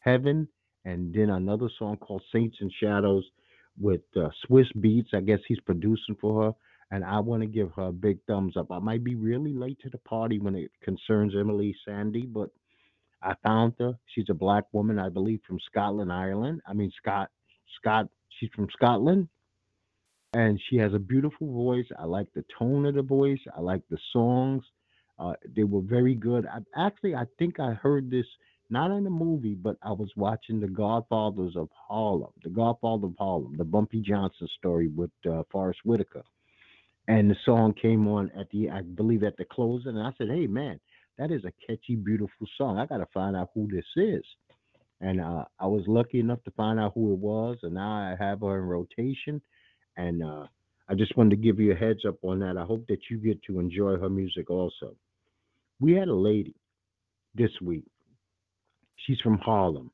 Heaven, 0.00 0.48
and 0.84 1.14
then 1.14 1.30
another 1.30 1.68
song 1.78 1.96
called 1.96 2.22
Saints 2.32 2.56
and 2.60 2.72
Shadows 2.80 3.24
with 3.78 4.02
uh, 4.16 4.28
Swizz 4.48 4.74
Beatz. 4.76 5.14
I 5.14 5.20
guess 5.20 5.40
he's 5.46 5.60
producing 5.60 6.16
for 6.20 6.44
her, 6.44 6.52
and 6.90 7.04
I 7.04 7.20
want 7.20 7.42
to 7.42 7.46
give 7.46 7.70
her 7.76 7.88
a 7.88 7.92
big 7.92 8.18
thumbs 8.26 8.56
up. 8.56 8.70
I 8.70 8.78
might 8.78 9.04
be 9.04 9.14
really 9.14 9.52
late 9.52 9.78
to 9.82 9.90
the 9.90 9.98
party 9.98 10.38
when 10.38 10.54
it 10.54 10.70
concerns 10.82 11.34
Emeli 11.34 11.72
Sandé, 11.86 12.30
but 12.30 12.50
I 13.22 13.34
found 13.42 13.74
her. 13.78 13.94
She's 14.14 14.30
a 14.30 14.34
black 14.34 14.64
woman, 14.72 14.98
I 14.98 15.08
believe, 15.08 15.40
from 15.46 15.58
Scotland, 15.70 16.12
Ireland. 16.12 16.60
I 16.66 16.72
mean, 16.72 16.92
Scott, 17.00 17.30
Scott. 17.80 18.08
She's 18.38 18.50
from 18.56 18.68
Scotland, 18.72 19.28
and 20.32 20.60
she 20.68 20.76
has 20.78 20.94
a 20.94 20.98
beautiful 20.98 21.52
voice. 21.52 21.86
I 21.98 22.04
like 22.06 22.26
the 22.34 22.44
tone 22.58 22.86
of 22.86 22.94
the 22.94 23.02
voice. 23.02 23.38
I 23.56 23.60
like 23.60 23.82
the 23.90 23.98
songs. 24.12 24.64
Uh, 25.18 25.34
they 25.54 25.64
were 25.64 25.82
very 25.82 26.14
good. 26.14 26.46
I 26.46 26.58
actually, 26.76 27.14
I 27.14 27.24
think 27.38 27.60
I 27.60 27.74
heard 27.74 28.10
this 28.10 28.26
not 28.70 28.90
in 28.90 29.06
a 29.06 29.10
movie, 29.10 29.54
but 29.54 29.76
I 29.82 29.92
was 29.92 30.10
watching 30.16 30.58
The 30.58 30.66
Godfathers 30.66 31.56
of 31.56 31.68
Harlem, 31.88 32.32
The 32.42 32.48
Godfather 32.48 33.08
of 33.08 33.14
Harlem, 33.18 33.54
the 33.56 33.64
Bumpy 33.64 34.00
Johnson 34.00 34.48
story 34.58 34.88
with 34.88 35.10
uh, 35.30 35.42
Forest 35.52 35.80
Whitaker, 35.84 36.22
and 37.06 37.30
the 37.30 37.36
song 37.44 37.74
came 37.74 38.08
on 38.08 38.30
at 38.38 38.48
the, 38.50 38.70
I 38.70 38.80
believe, 38.80 39.24
at 39.24 39.36
the 39.36 39.44
closing, 39.44 39.96
and 39.96 40.06
I 40.06 40.12
said, 40.16 40.28
"Hey, 40.28 40.46
man, 40.46 40.80
that 41.18 41.30
is 41.30 41.44
a 41.44 41.52
catchy, 41.66 41.96
beautiful 41.96 42.46
song. 42.56 42.78
I 42.78 42.86
got 42.86 42.98
to 42.98 43.06
find 43.12 43.36
out 43.36 43.50
who 43.54 43.68
this 43.70 43.84
is." 43.96 44.24
And 45.00 45.20
uh, 45.20 45.44
I 45.58 45.66
was 45.66 45.82
lucky 45.88 46.20
enough 46.20 46.42
to 46.44 46.52
find 46.52 46.78
out 46.78 46.92
who 46.94 47.12
it 47.12 47.18
was, 47.18 47.58
and 47.62 47.74
now 47.74 47.92
I 47.92 48.16
have 48.18 48.40
her 48.40 48.58
in 48.58 48.64
rotation, 48.64 49.42
and 49.96 50.22
uh, 50.22 50.46
I 50.88 50.94
just 50.94 51.16
wanted 51.16 51.30
to 51.30 51.36
give 51.36 51.58
you 51.58 51.72
a 51.72 51.76
heads 51.76 52.04
up 52.06 52.22
on 52.22 52.38
that. 52.40 52.56
I 52.56 52.64
hope 52.64 52.86
that 52.88 53.10
you 53.10 53.18
get 53.18 53.42
to 53.44 53.58
enjoy 53.58 53.96
her 53.96 54.08
music 54.08 54.50
also. 54.50 54.94
We 55.80 55.94
had 55.94 56.08
a 56.08 56.14
lady 56.14 56.54
this 57.34 57.50
week. 57.60 57.84
She's 58.96 59.20
from 59.20 59.38
Harlem. 59.38 59.90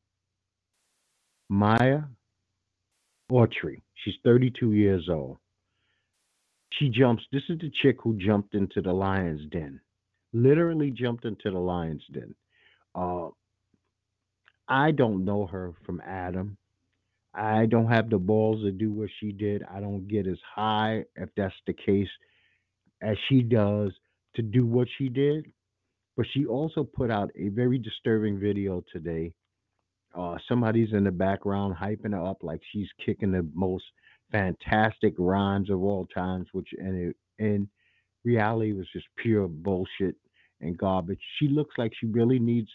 Myah 1.50 2.02
Autry. 3.30 3.80
She's 3.94 4.14
32 4.24 4.72
years 4.72 5.08
old. 5.08 5.38
She 6.72 6.90
jumps. 6.90 7.22
This 7.32 7.42
is 7.48 7.58
the 7.58 7.70
chick 7.82 7.96
who 8.02 8.18
jumped 8.18 8.54
into 8.54 8.82
the 8.82 8.92
lion's 8.92 9.48
den. 9.50 9.80
Literally 10.38 10.92
jumped 10.92 11.24
into 11.24 11.50
the 11.50 11.58
lion's 11.58 12.04
den. 12.12 12.34
Uh, 12.94 13.28
I 14.68 14.92
don't 14.92 15.24
know 15.24 15.46
her 15.46 15.72
from 15.84 16.00
Adam. 16.06 16.56
I 17.34 17.66
don't 17.66 17.88
have 17.88 18.08
the 18.08 18.18
balls 18.18 18.62
to 18.62 18.70
do 18.70 18.92
what 18.92 19.10
she 19.18 19.32
did. 19.32 19.64
I 19.64 19.80
don't 19.80 20.06
get 20.06 20.26
as 20.26 20.38
high, 20.54 21.04
if 21.16 21.28
that's 21.36 21.54
the 21.66 21.72
case, 21.72 22.08
as 23.02 23.16
she 23.28 23.42
does 23.42 23.92
to 24.36 24.42
do 24.42 24.64
what 24.64 24.88
she 24.96 25.08
did. 25.08 25.46
But 26.16 26.26
she 26.32 26.46
also 26.46 26.84
put 26.84 27.10
out 27.10 27.30
a 27.36 27.48
very 27.48 27.78
disturbing 27.78 28.38
video 28.38 28.84
today. 28.92 29.32
Uh, 30.14 30.36
somebody's 30.48 30.92
in 30.92 31.04
the 31.04 31.10
background 31.10 31.74
hyping 31.76 32.12
her 32.12 32.24
up 32.24 32.42
like 32.42 32.60
she's 32.72 32.88
kicking 33.04 33.32
the 33.32 33.46
most 33.54 33.84
fantastic 34.32 35.14
rhymes 35.18 35.70
of 35.70 35.82
all 35.82 36.06
times, 36.06 36.46
which 36.52 36.68
in 36.78 37.14
in 37.38 37.68
reality 38.24 38.72
was 38.72 38.86
just 38.92 39.06
pure 39.16 39.48
bullshit 39.48 40.16
and 40.60 40.78
garbage. 40.78 41.20
She 41.38 41.48
looks 41.48 41.74
like 41.78 41.92
she 41.98 42.06
really 42.06 42.38
needs 42.38 42.70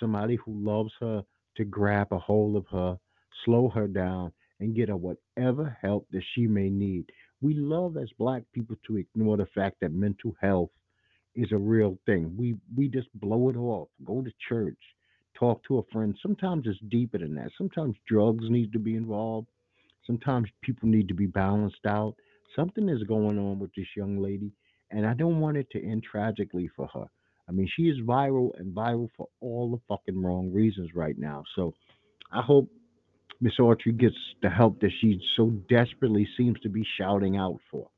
somebody 0.00 0.36
who 0.36 0.52
loves 0.54 0.92
her 1.00 1.22
to 1.56 1.64
grab 1.64 2.08
a 2.12 2.18
hold 2.18 2.56
of 2.56 2.66
her, 2.68 2.98
slow 3.44 3.68
her 3.70 3.86
down, 3.86 4.32
and 4.60 4.74
get 4.74 4.88
her 4.88 4.96
whatever 4.96 5.76
help 5.80 6.06
that 6.10 6.22
she 6.34 6.46
may 6.46 6.70
need. 6.70 7.10
We 7.40 7.54
love 7.54 7.96
as 7.96 8.10
black 8.18 8.42
people 8.52 8.76
to 8.86 8.96
ignore 8.96 9.36
the 9.36 9.46
fact 9.54 9.76
that 9.80 9.92
mental 9.92 10.34
health 10.40 10.70
is 11.34 11.52
a 11.52 11.58
real 11.58 11.98
thing. 12.06 12.34
We 12.36 12.56
we 12.76 12.88
just 12.88 13.08
blow 13.14 13.48
it 13.48 13.56
off. 13.56 13.88
Go 14.04 14.22
to 14.22 14.32
church, 14.48 14.78
talk 15.34 15.62
to 15.64 15.78
a 15.78 15.82
friend. 15.92 16.16
Sometimes 16.22 16.66
it's 16.66 16.78
deeper 16.88 17.18
than 17.18 17.34
that. 17.34 17.50
Sometimes 17.58 17.96
drugs 18.08 18.44
need 18.48 18.72
to 18.72 18.78
be 18.78 18.96
involved. 18.96 19.48
Sometimes 20.06 20.48
people 20.62 20.88
need 20.88 21.08
to 21.08 21.14
be 21.14 21.26
balanced 21.26 21.86
out. 21.86 22.14
Something 22.54 22.88
is 22.88 23.02
going 23.04 23.38
on 23.38 23.58
with 23.58 23.74
this 23.74 23.86
young 23.96 24.18
lady, 24.22 24.52
and 24.90 25.06
I 25.06 25.14
don't 25.14 25.40
want 25.40 25.56
it 25.56 25.68
to 25.72 25.84
end 25.84 26.04
tragically 26.04 26.68
for 26.76 26.86
her. 26.94 27.06
I 27.48 27.52
mean, 27.52 27.68
she 27.76 27.84
is 27.84 27.98
viral 28.00 28.58
and 28.58 28.74
viral 28.74 29.08
for 29.16 29.28
all 29.40 29.70
the 29.70 29.80
fucking 29.88 30.20
wrong 30.20 30.52
reasons 30.52 30.90
right 30.94 31.18
now. 31.18 31.44
So 31.54 31.74
I 32.32 32.42
hope 32.42 32.70
Miss 33.40 33.54
Autry 33.58 33.96
gets 33.96 34.16
the 34.42 34.48
help 34.48 34.80
that 34.80 34.90
she 35.00 35.20
so 35.36 35.50
desperately 35.68 36.26
seems 36.36 36.58
to 36.60 36.68
be 36.68 36.86
shouting 36.98 37.36
out 37.36 37.58
for. 37.70 37.88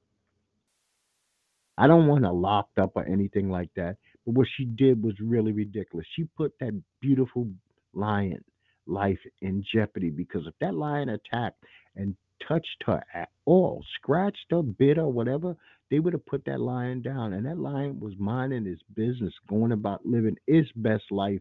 I 1.79 1.87
don't 1.87 2.07
want 2.07 2.25
her 2.25 2.33
locked 2.33 2.79
up 2.79 2.93
or 2.97 3.07
anything 3.07 3.51
like 3.51 3.71
that. 3.77 3.97
But 4.25 4.35
what 4.35 4.49
she 4.57 4.65
did 4.65 5.03
was 5.03 5.15
really 5.21 5.53
ridiculous. 5.53 6.07
She 6.17 6.25
put 6.37 6.53
that 6.61 6.81
beautiful 7.01 7.49
lion 7.93 8.43
life 8.87 9.19
in 9.43 9.65
jeopardy 9.73 10.11
because 10.11 10.47
if 10.47 10.55
that 10.61 10.75
lion 10.75 11.09
attacked 11.11 11.63
and 11.95 12.17
touched 12.47 12.83
her 12.87 13.03
at 13.15 13.29
all, 13.45 13.85
scratched 13.97 14.47
her, 14.51 14.63
bit 14.63 14.97
her, 14.97 15.09
whatever, 15.09 15.57
they 15.91 16.01
would 16.01 16.13
have 16.15 16.27
put 16.27 16.45
that 16.47 16.61
lion 16.61 17.03
down. 17.03 17.33
And 17.35 17.47
that 17.47 17.59
lion 17.59 18.01
was 18.01 18.15
minding 18.19 18.65
his 18.65 18.81
business, 18.95 19.35
going 19.49 19.73
about 19.73 20.05
living 20.07 20.37
his 20.47 20.67
best 20.77 21.05
life, 21.11 21.41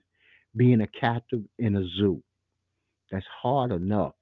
being 0.55 0.81
a 0.81 0.87
captive 0.87 1.41
in 1.59 1.75
a 1.77 1.83
zoo. 1.97 2.21
That's 3.11 3.25
hard 3.41 3.71
enough. 3.71 4.13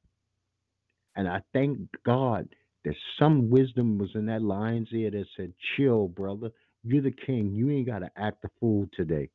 And 1.15 1.27
I 1.27 1.41
thank 1.53 1.79
God 2.05 2.47
that 2.85 2.95
some 3.19 3.49
wisdom 3.49 3.97
was 3.97 4.09
in 4.15 4.25
that 4.27 4.41
lion's 4.41 4.89
ear 4.93 5.11
that 5.11 5.25
said, 5.37 5.53
Chill, 5.75 6.07
brother. 6.07 6.51
You're 6.83 7.03
the 7.03 7.11
king. 7.25 7.53
You 7.53 7.71
ain't 7.71 7.87
got 7.87 7.99
to 7.99 8.11
act 8.17 8.43
a 8.45 8.49
fool 8.59 8.87
today. 8.93 9.29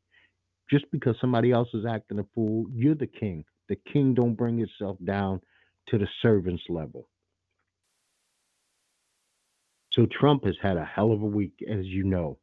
Just 0.71 0.87
because 0.93 1.17
somebody 1.21 1.53
else 1.53 1.69
is 1.75 1.87
acting 1.87 2.19
a 2.19 2.27
fool, 2.35 2.67
you're 2.73 2.95
the 2.95 3.07
king. 3.07 3.45
The 3.69 3.77
king 3.93 4.15
don't 4.15 4.35
bring 4.35 4.61
itself 4.61 4.99
down 5.05 5.41
to 5.89 5.99
the 5.99 6.09
servant's 6.23 6.65
level. 6.69 7.09
So 9.99 10.07
Trump 10.07 10.45
has 10.45 10.55
had 10.63 10.77
a 10.77 10.85
hell 10.85 11.11
of 11.11 11.23
a 11.23 11.27
week, 11.27 11.55
as 11.69 11.85
you 11.85 12.05
know. 12.05 12.39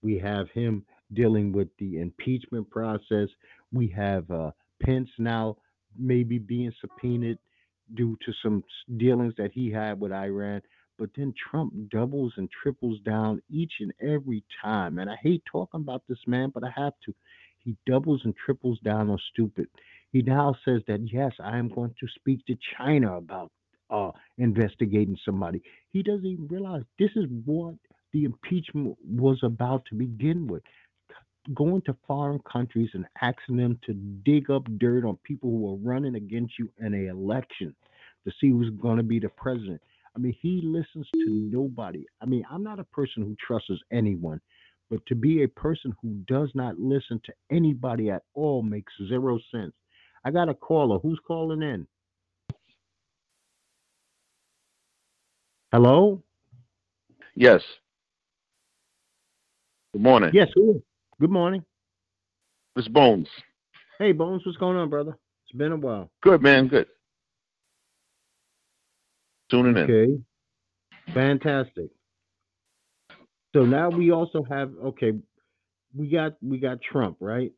We 0.00 0.18
have 0.20 0.48
him 0.54 0.86
dealing 1.12 1.52
with 1.52 1.68
the 1.78 2.00
impeachment 2.00 2.70
process. 2.70 3.28
We 3.74 3.88
have 3.88 4.30
uh, 4.30 4.52
Pence 4.82 5.10
now 5.18 5.58
maybe 5.98 6.38
being 6.38 6.72
subpoenaed 6.80 7.36
due 7.94 8.16
to 8.24 8.32
some 8.42 8.64
dealings 8.96 9.34
that 9.36 9.52
he 9.52 9.70
had 9.70 10.00
with 10.00 10.12
Iran. 10.12 10.62
But 10.98 11.10
then 11.14 11.34
Trump 11.50 11.74
doubles 11.90 12.32
and 12.38 12.48
triples 12.62 13.00
down 13.00 13.42
each 13.50 13.72
and 13.80 13.92
every 14.00 14.42
time. 14.62 14.98
And 14.98 15.10
I 15.10 15.16
hate 15.22 15.42
talking 15.44 15.80
about 15.80 16.04
this 16.08 16.26
man, 16.26 16.50
but 16.54 16.64
I 16.64 16.70
have 16.74 16.94
to. 17.04 17.14
He 17.58 17.76
doubles 17.86 18.22
and 18.24 18.34
triples 18.34 18.78
down 18.80 19.10
on 19.10 19.18
stupid. 19.30 19.66
He 20.10 20.22
now 20.22 20.56
says 20.64 20.80
that, 20.88 21.00
yes, 21.12 21.32
I 21.38 21.58
am 21.58 21.68
going 21.68 21.94
to 22.00 22.06
speak 22.18 22.46
to 22.46 22.56
China 22.78 23.18
about 23.18 23.52
uh, 23.90 24.10
investigating 24.38 25.16
somebody. 25.24 25.62
He 25.90 26.02
doesn't 26.02 26.26
even 26.26 26.48
realize 26.48 26.82
this 26.98 27.10
is 27.16 27.24
what 27.44 27.74
the 28.12 28.24
impeachment 28.24 28.96
was 29.04 29.38
about 29.42 29.84
to 29.86 29.94
begin 29.94 30.46
with 30.46 30.62
going 31.54 31.82
to 31.82 31.96
foreign 32.06 32.40
countries 32.50 32.90
and 32.94 33.06
asking 33.22 33.56
them 33.56 33.78
to 33.86 33.94
dig 33.94 34.50
up 34.50 34.64
dirt 34.78 35.04
on 35.04 35.18
people 35.24 35.50
who 35.50 35.72
are 35.72 35.76
running 35.76 36.14
against 36.16 36.58
you 36.58 36.68
in 36.78 36.92
an 36.94 37.08
election 37.08 37.74
to 38.26 38.32
see 38.40 38.50
who's 38.50 38.70
going 38.80 38.98
to 38.98 39.02
be 39.02 39.18
the 39.18 39.28
president. 39.30 39.80
I 40.14 40.18
mean, 40.18 40.36
he 40.40 40.60
listens 40.62 41.06
to 41.14 41.26
nobody. 41.28 42.04
I 42.20 42.26
mean, 42.26 42.44
I'm 42.50 42.62
not 42.62 42.80
a 42.80 42.84
person 42.84 43.22
who 43.22 43.36
trusts 43.44 43.70
anyone, 43.92 44.40
but 44.90 45.04
to 45.06 45.14
be 45.14 45.42
a 45.42 45.48
person 45.48 45.94
who 46.02 46.10
does 46.26 46.50
not 46.54 46.78
listen 46.78 47.20
to 47.24 47.32
anybody 47.50 48.10
at 48.10 48.22
all 48.34 48.62
makes 48.62 48.92
zero 49.08 49.38
sense. 49.52 49.72
I 50.24 50.30
got 50.30 50.48
a 50.48 50.54
caller. 50.54 50.98
Who's 50.98 51.20
calling 51.26 51.62
in? 51.62 51.86
Hello? 55.70 56.22
Yes. 57.34 57.60
Good 59.92 60.02
morning. 60.02 60.30
Yes, 60.32 60.48
who? 60.54 60.82
Good 61.20 61.30
morning. 61.30 61.62
It's 62.76 62.88
Bones. 62.88 63.28
Hey, 63.98 64.12
Bones, 64.12 64.42
what's 64.46 64.56
going 64.56 64.78
on, 64.78 64.88
brother? 64.88 65.18
It's 65.44 65.56
been 65.56 65.72
a 65.72 65.76
while. 65.76 66.10
Good, 66.22 66.42
man. 66.42 66.68
Good. 66.68 66.86
Tuning 69.50 69.76
in. 69.76 69.82
Okay. 69.82 71.12
Fantastic. 71.12 71.90
So 73.54 73.64
now 73.64 73.90
we 73.90 74.10
also 74.10 74.44
have 74.48 74.72
okay, 74.84 75.12
we 75.94 76.08
got 76.08 76.34
we 76.42 76.58
got 76.58 76.78
Trump, 76.80 77.16
right? 77.20 77.52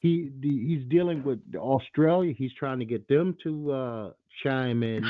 He 0.00 0.30
the, 0.40 0.48
he's 0.48 0.86
dealing 0.88 1.22
with 1.22 1.40
Australia. 1.54 2.34
He's 2.36 2.52
trying 2.54 2.78
to 2.78 2.86
get 2.86 3.06
them 3.08 3.36
to 3.42 3.72
uh, 3.72 4.10
chime 4.42 4.82
in 4.82 5.04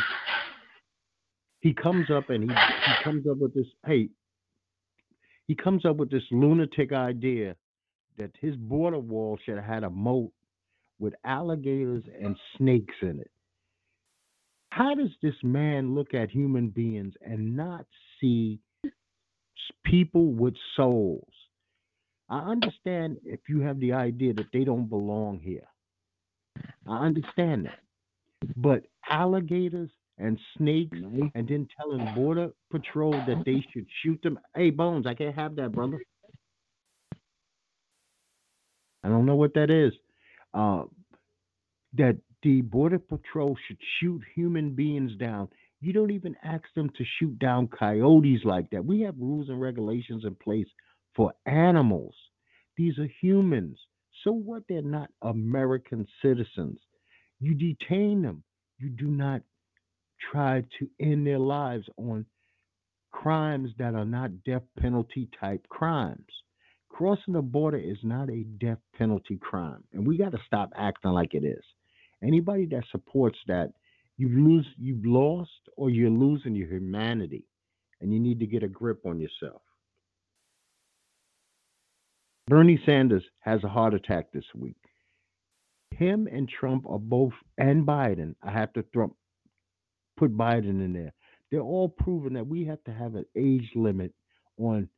he 1.60 1.72
comes 1.74 2.10
up 2.10 2.30
and 2.30 2.44
he, 2.44 2.50
he 2.50 3.04
comes 3.04 3.26
up 3.30 3.38
with 3.38 3.54
this 3.54 3.66
hey 3.86 4.08
he 5.46 5.54
comes 5.54 5.84
up 5.84 5.96
with 5.96 6.10
this 6.10 6.22
lunatic 6.30 6.92
idea 6.92 7.56
that 8.18 8.30
his 8.40 8.54
border 8.54 9.00
wall 9.00 9.38
should 9.44 9.56
have 9.56 9.64
had 9.64 9.82
a 9.82 9.90
moat 9.90 10.30
with 11.00 11.14
alligators 11.24 12.04
and 12.22 12.36
snakes 12.56 12.94
in 13.02 13.18
it. 13.18 13.30
How 14.70 14.94
does 14.94 15.10
this 15.22 15.34
man 15.42 15.94
look 15.94 16.14
at 16.14 16.30
human 16.30 16.68
beings 16.68 17.14
and 17.20 17.56
not 17.56 17.86
see 18.20 18.60
people 19.84 20.30
with 20.30 20.54
souls? 20.76 21.32
I 22.28 22.38
understand 22.38 23.16
if 23.24 23.40
you 23.48 23.60
have 23.62 23.80
the 23.80 23.94
idea 23.94 24.34
that 24.34 24.52
they 24.52 24.62
don't 24.62 24.88
belong 24.88 25.40
here. 25.42 25.66
I 26.86 27.06
understand 27.06 27.66
that. 27.66 27.80
But 28.56 28.84
alligators 29.08 29.90
and 30.20 30.38
snakes 30.56 30.96
and 31.34 31.48
then 31.48 31.66
telling 31.76 32.14
border 32.14 32.50
patrol 32.70 33.12
that 33.12 33.42
they 33.44 33.64
should 33.72 33.86
shoot 34.02 34.20
them. 34.22 34.38
Hey 34.54 34.70
Bones, 34.70 35.06
I 35.06 35.14
can't 35.14 35.34
have 35.34 35.56
that, 35.56 35.72
brother. 35.72 36.00
I 39.02 39.08
don't 39.08 39.26
know 39.26 39.36
what 39.36 39.54
that 39.54 39.70
is. 39.70 39.92
Uh, 40.52 40.84
that 41.94 42.18
the 42.42 42.60
border 42.62 42.98
patrol 42.98 43.56
should 43.66 43.78
shoot 43.98 44.22
human 44.34 44.74
beings 44.74 45.12
down. 45.16 45.48
You 45.80 45.92
don't 45.92 46.10
even 46.10 46.36
ask 46.44 46.64
them 46.74 46.90
to 46.96 47.04
shoot 47.18 47.38
down 47.38 47.68
coyotes 47.68 48.44
like 48.44 48.70
that. 48.70 48.84
We 48.84 49.00
have 49.02 49.14
rules 49.18 49.48
and 49.48 49.60
regulations 49.60 50.24
in 50.26 50.34
place 50.34 50.66
for 51.16 51.32
animals. 51.46 52.14
These 52.76 52.98
are 52.98 53.08
humans. 53.20 53.78
So 54.22 54.32
what? 54.32 54.64
They're 54.68 54.82
not 54.82 55.10
American 55.22 56.06
citizens. 56.22 56.78
You 57.40 57.54
detain 57.54 58.22
them. 58.22 58.42
You 58.78 58.90
do 58.90 59.06
not 59.06 59.42
try 60.32 60.62
to 60.78 60.88
end 61.00 61.26
their 61.26 61.38
lives 61.38 61.86
on 61.96 62.26
crimes 63.12 63.70
that 63.78 63.94
are 63.94 64.04
not 64.04 64.44
death 64.44 64.62
penalty 64.78 65.28
type 65.38 65.66
crimes. 65.68 66.26
Crossing 66.88 67.34
the 67.34 67.42
border 67.42 67.78
is 67.78 67.98
not 68.02 68.28
a 68.30 68.44
death 68.58 68.78
penalty 68.96 69.38
crime, 69.40 69.82
and 69.92 70.06
we 70.06 70.18
got 70.18 70.32
to 70.32 70.38
stop 70.46 70.70
acting 70.76 71.12
like 71.12 71.34
it 71.34 71.44
is. 71.44 71.64
Anybody 72.22 72.66
that 72.66 72.84
supports 72.90 73.38
that, 73.46 73.72
you 74.18 74.28
lose, 74.28 74.66
you've 74.76 75.06
lost, 75.06 75.50
or 75.76 75.88
you're 75.88 76.10
losing 76.10 76.54
your 76.54 76.68
humanity, 76.68 77.46
and 78.00 78.12
you 78.12 78.20
need 78.20 78.38
to 78.40 78.46
get 78.46 78.62
a 78.62 78.68
grip 78.68 79.06
on 79.06 79.18
yourself. 79.18 79.62
Bernie 82.48 82.82
Sanders 82.84 83.24
has 83.40 83.62
a 83.64 83.68
heart 83.68 83.94
attack 83.94 84.32
this 84.32 84.44
week. 84.54 84.76
Him 85.92 86.28
and 86.30 86.48
Trump 86.48 86.84
are 86.88 86.98
both, 86.98 87.32
and 87.56 87.86
Biden. 87.86 88.34
I 88.42 88.50
have 88.50 88.72
to 88.74 88.84
throw, 88.92 89.14
put 90.20 90.36
Biden 90.36 90.84
in 90.84 90.92
there. 90.92 91.12
They're 91.50 91.60
all 91.60 91.88
proven 91.88 92.34
that 92.34 92.46
we 92.46 92.64
have 92.66 92.84
to 92.84 92.92
have 92.92 93.14
an 93.14 93.24
age 93.36 93.70
limit 93.74 94.12
on 94.58 94.88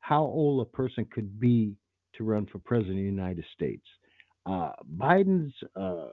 how 0.00 0.22
old 0.22 0.66
a 0.66 0.70
person 0.70 1.06
could 1.10 1.40
be 1.40 1.74
to 2.16 2.24
run 2.24 2.46
for 2.46 2.58
president 2.58 2.98
of 2.98 3.04
the 3.04 3.10
United 3.10 3.44
States. 3.54 3.86
Uh, 4.46 4.72
Biden's 4.98 5.54
uh, 5.74 6.08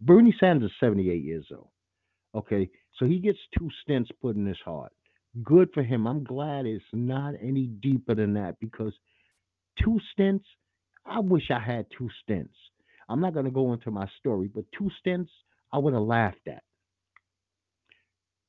Bernie 0.00 0.34
Sanders 0.40 0.70
is 0.70 0.76
78 0.80 1.22
years 1.22 1.46
old. 1.54 1.68
Okay, 2.34 2.68
so 2.98 3.06
he 3.06 3.20
gets 3.20 3.38
two 3.56 3.70
stents 3.88 4.08
put 4.20 4.36
in 4.36 4.44
his 4.44 4.58
heart. 4.64 4.92
Good 5.44 5.70
for 5.72 5.82
him. 5.82 6.06
I'm 6.06 6.24
glad 6.24 6.66
it's 6.66 6.84
not 6.92 7.34
any 7.40 7.66
deeper 7.66 8.14
than 8.14 8.34
that 8.34 8.56
because 8.60 8.92
two 9.82 10.00
stents, 10.18 10.44
I 11.06 11.20
wish 11.20 11.50
I 11.50 11.60
had 11.60 11.86
two 11.96 12.10
stents. 12.28 12.48
I'm 13.08 13.20
not 13.20 13.32
going 13.32 13.46
to 13.46 13.50
go 13.50 13.72
into 13.72 13.90
my 13.90 14.08
story, 14.18 14.50
but 14.52 14.64
two 14.76 14.90
stents, 15.06 15.28
I 15.72 15.78
would 15.78 15.94
have 15.94 16.02
laughed 16.02 16.48
at. 16.48 16.62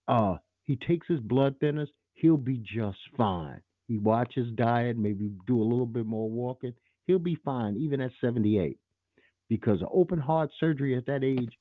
Uh, 0.10 0.38
he 0.66 0.76
takes 0.76 1.08
his 1.08 1.20
blood 1.20 1.56
thinners, 1.60 1.88
he'll 2.16 2.36
be 2.36 2.58
just 2.58 2.98
fine. 3.16 3.62
He 3.88 4.00
watches 4.00 4.52
diet, 4.56 4.98
maybe 4.98 5.32
do 5.48 5.62
a 5.62 5.64
little 5.64 5.86
bit 5.86 6.06
more 6.06 6.30
walking, 6.30 6.74
he'll 7.06 7.20
be 7.20 7.38
fine 7.46 7.78
even 7.78 8.02
at 8.02 8.12
78. 8.20 8.78
Because 9.50 9.80
open 9.92 10.20
heart 10.20 10.50
surgery 10.60 10.98
at 10.98 11.06
that 11.06 11.24
age 11.24 11.52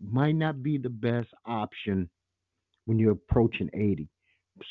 might 0.00 0.34
not 0.34 0.62
be 0.62 0.78
the 0.78 0.88
best 0.90 1.28
option 1.46 2.08
when 2.86 2.98
you're 2.98 3.12
approaching 3.12 3.70
80. 3.74 4.08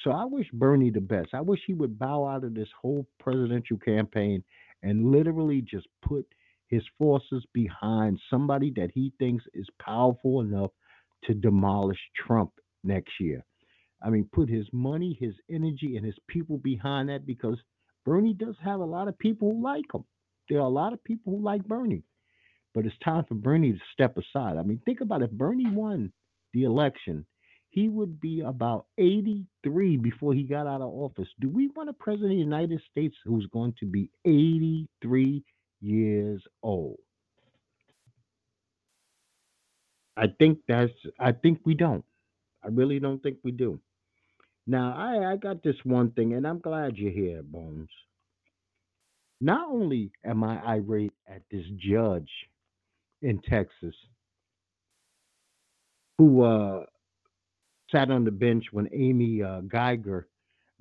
So 0.03 0.11
I 0.11 0.25
wish 0.25 0.47
Bernie 0.51 0.89
the 0.91 1.01
best. 1.01 1.29
I 1.33 1.41
wish 1.41 1.59
he 1.67 1.73
would 1.73 1.99
bow 1.99 2.25
out 2.25 2.43
of 2.43 2.55
this 2.55 2.69
whole 2.81 3.05
presidential 3.19 3.77
campaign 3.77 4.43
and 4.81 5.11
literally 5.11 5.61
just 5.61 5.87
put 6.07 6.25
his 6.67 6.83
forces 6.97 7.45
behind 7.53 8.19
somebody 8.29 8.71
that 8.75 8.89
he 8.93 9.13
thinks 9.19 9.43
is 9.53 9.67
powerful 9.79 10.41
enough 10.41 10.71
to 11.25 11.33
demolish 11.33 11.99
Trump 12.25 12.51
next 12.83 13.11
year. 13.19 13.43
I 14.01 14.09
mean, 14.09 14.27
put 14.33 14.49
his 14.49 14.67
money, 14.73 15.17
his 15.19 15.33
energy, 15.49 15.95
and 15.95 16.05
his 16.05 16.17
people 16.27 16.57
behind 16.57 17.09
that 17.09 17.25
because 17.25 17.57
Bernie 18.05 18.33
does 18.33 18.55
have 18.63 18.79
a 18.81 18.85
lot 18.85 19.07
of 19.07 19.17
people 19.17 19.51
who 19.51 19.63
like 19.63 19.85
him. 19.93 20.03
There 20.49 20.59
are 20.59 20.65
a 20.65 20.69
lot 20.69 20.93
of 20.93 21.03
people 21.03 21.33
who 21.33 21.43
like 21.43 21.65
Bernie, 21.65 22.03
but 22.73 22.85
it's 22.85 22.95
time 23.03 23.23
for 23.25 23.35
Bernie 23.35 23.71
to 23.73 23.79
step 23.93 24.17
aside. 24.17 24.57
I 24.57 24.63
mean, 24.63 24.81
think 24.85 24.99
about 25.01 25.21
it. 25.21 25.25
If 25.25 25.31
Bernie 25.31 25.69
won 25.71 26.11
the 26.53 26.63
election, 26.63 27.25
he 27.69 27.89
would 27.89 28.19
be 28.19 28.41
about 28.41 28.85
83 28.97 29.97
before 29.97 30.33
he 30.33 30.43
got 30.43 30.67
out 30.67 30.81
of 30.81 30.89
office. 30.93 31.29
Do 31.39 31.49
we 31.49 31.69
want 31.69 31.89
a 31.89 31.93
president 31.93 32.33
of 32.33 32.37
the 32.37 32.43
United 32.43 32.81
States 32.91 33.15
who's 33.23 33.47
going 33.47 33.73
to 33.79 33.85
be 33.85 34.11
83 34.25 35.43
years 35.81 36.43
old? 36.61 36.99
I 40.15 40.27
think 40.37 40.59
that's 40.67 40.91
I 41.19 41.31
think 41.31 41.61
we 41.65 41.73
don't. 41.73 42.05
I 42.63 42.69
really 42.69 42.99
don't 42.99 43.21
think 43.21 43.37
we 43.43 43.51
do. 43.51 43.79
Now, 44.65 44.93
I, 44.95 45.33
I 45.33 45.35
got 45.35 45.61
this 45.61 45.75
one 45.83 46.11
thing, 46.11 46.33
and 46.33 46.47
I'm 46.47 46.59
glad 46.59 46.97
you're 46.97 47.11
here, 47.11 47.43
Bones. 47.43 47.89
Not 49.41 49.69
only 49.69 50.11
am 50.25 50.43
I 50.43 50.61
irate 50.65 51.11
at 51.27 51.41
this 51.51 51.65
judge 51.77 52.29
in 53.21 53.41
Texas 53.41 53.95
who 56.17 56.43
uh, 56.43 56.85
sat 57.91 58.09
on 58.09 58.23
the 58.23 58.31
bench 58.31 58.65
when 58.71 58.87
Amy 58.93 59.43
uh, 59.43 59.61
Guyger 59.61 60.25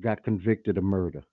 got 0.00 0.22
convicted 0.22 0.78
of 0.78 0.84
murder, 0.84 1.24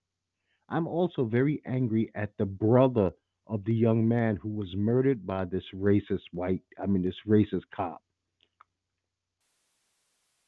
I'm 0.70 0.88
also 0.88 1.26
very 1.26 1.62
angry 1.68 2.12
at 2.16 2.32
the 2.40 2.46
brother 2.46 3.12
of 3.46 3.64
the 3.66 3.74
young 3.74 4.08
man 4.08 4.36
who 4.36 4.50
was 4.50 4.70
murdered 4.76 5.26
by 5.26 5.46
this 5.46 5.64
racist 5.76 6.22
white, 6.32 6.62
I 6.82 6.88
mean, 6.88 7.04
this 7.04 7.16
racist 7.28 7.64
cop. 7.76 8.02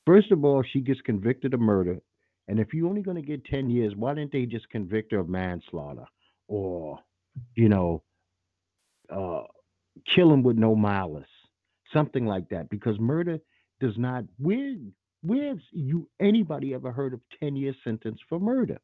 First 0.06 0.32
of 0.32 0.44
all, 0.44 0.64
she 0.64 0.82
gets 0.82 1.02
convicted 1.02 1.54
of 1.54 1.60
murder. 1.60 2.00
And 2.48 2.60
if 2.60 2.74
you're 2.74 2.90
only 2.90 3.02
going 3.02 3.18
to 3.18 3.24
get 3.28 3.46
10 3.46 3.70
years, 3.70 3.96
why 3.96 4.14
didn't 4.14 4.32
they 4.32 4.46
just 4.46 4.70
convict 4.70 5.12
her 5.12 5.20
of 5.20 5.30
manslaughter 5.30 6.06
or, 6.48 7.00
you 7.56 7.70
know, 7.70 8.04
uh, 9.10 9.44
kill 10.06 10.34
him 10.34 10.44
with 10.44 10.58
no 10.58 10.76
malice? 10.76 11.30
Something 11.94 12.26
like 12.26 12.50
that. 12.50 12.70
Because 12.70 13.00
murder 13.00 13.40
does 13.80 13.98
not, 13.98 14.26
where, 14.40 14.76
where's 15.22 15.62
you, 15.72 16.10
anybody 16.20 16.74
ever 16.74 16.92
heard 16.92 17.14
of 17.14 17.22
10 17.40 17.56
year 17.56 17.74
sentence 17.84 18.20
for 18.28 18.40
murder 18.40 18.80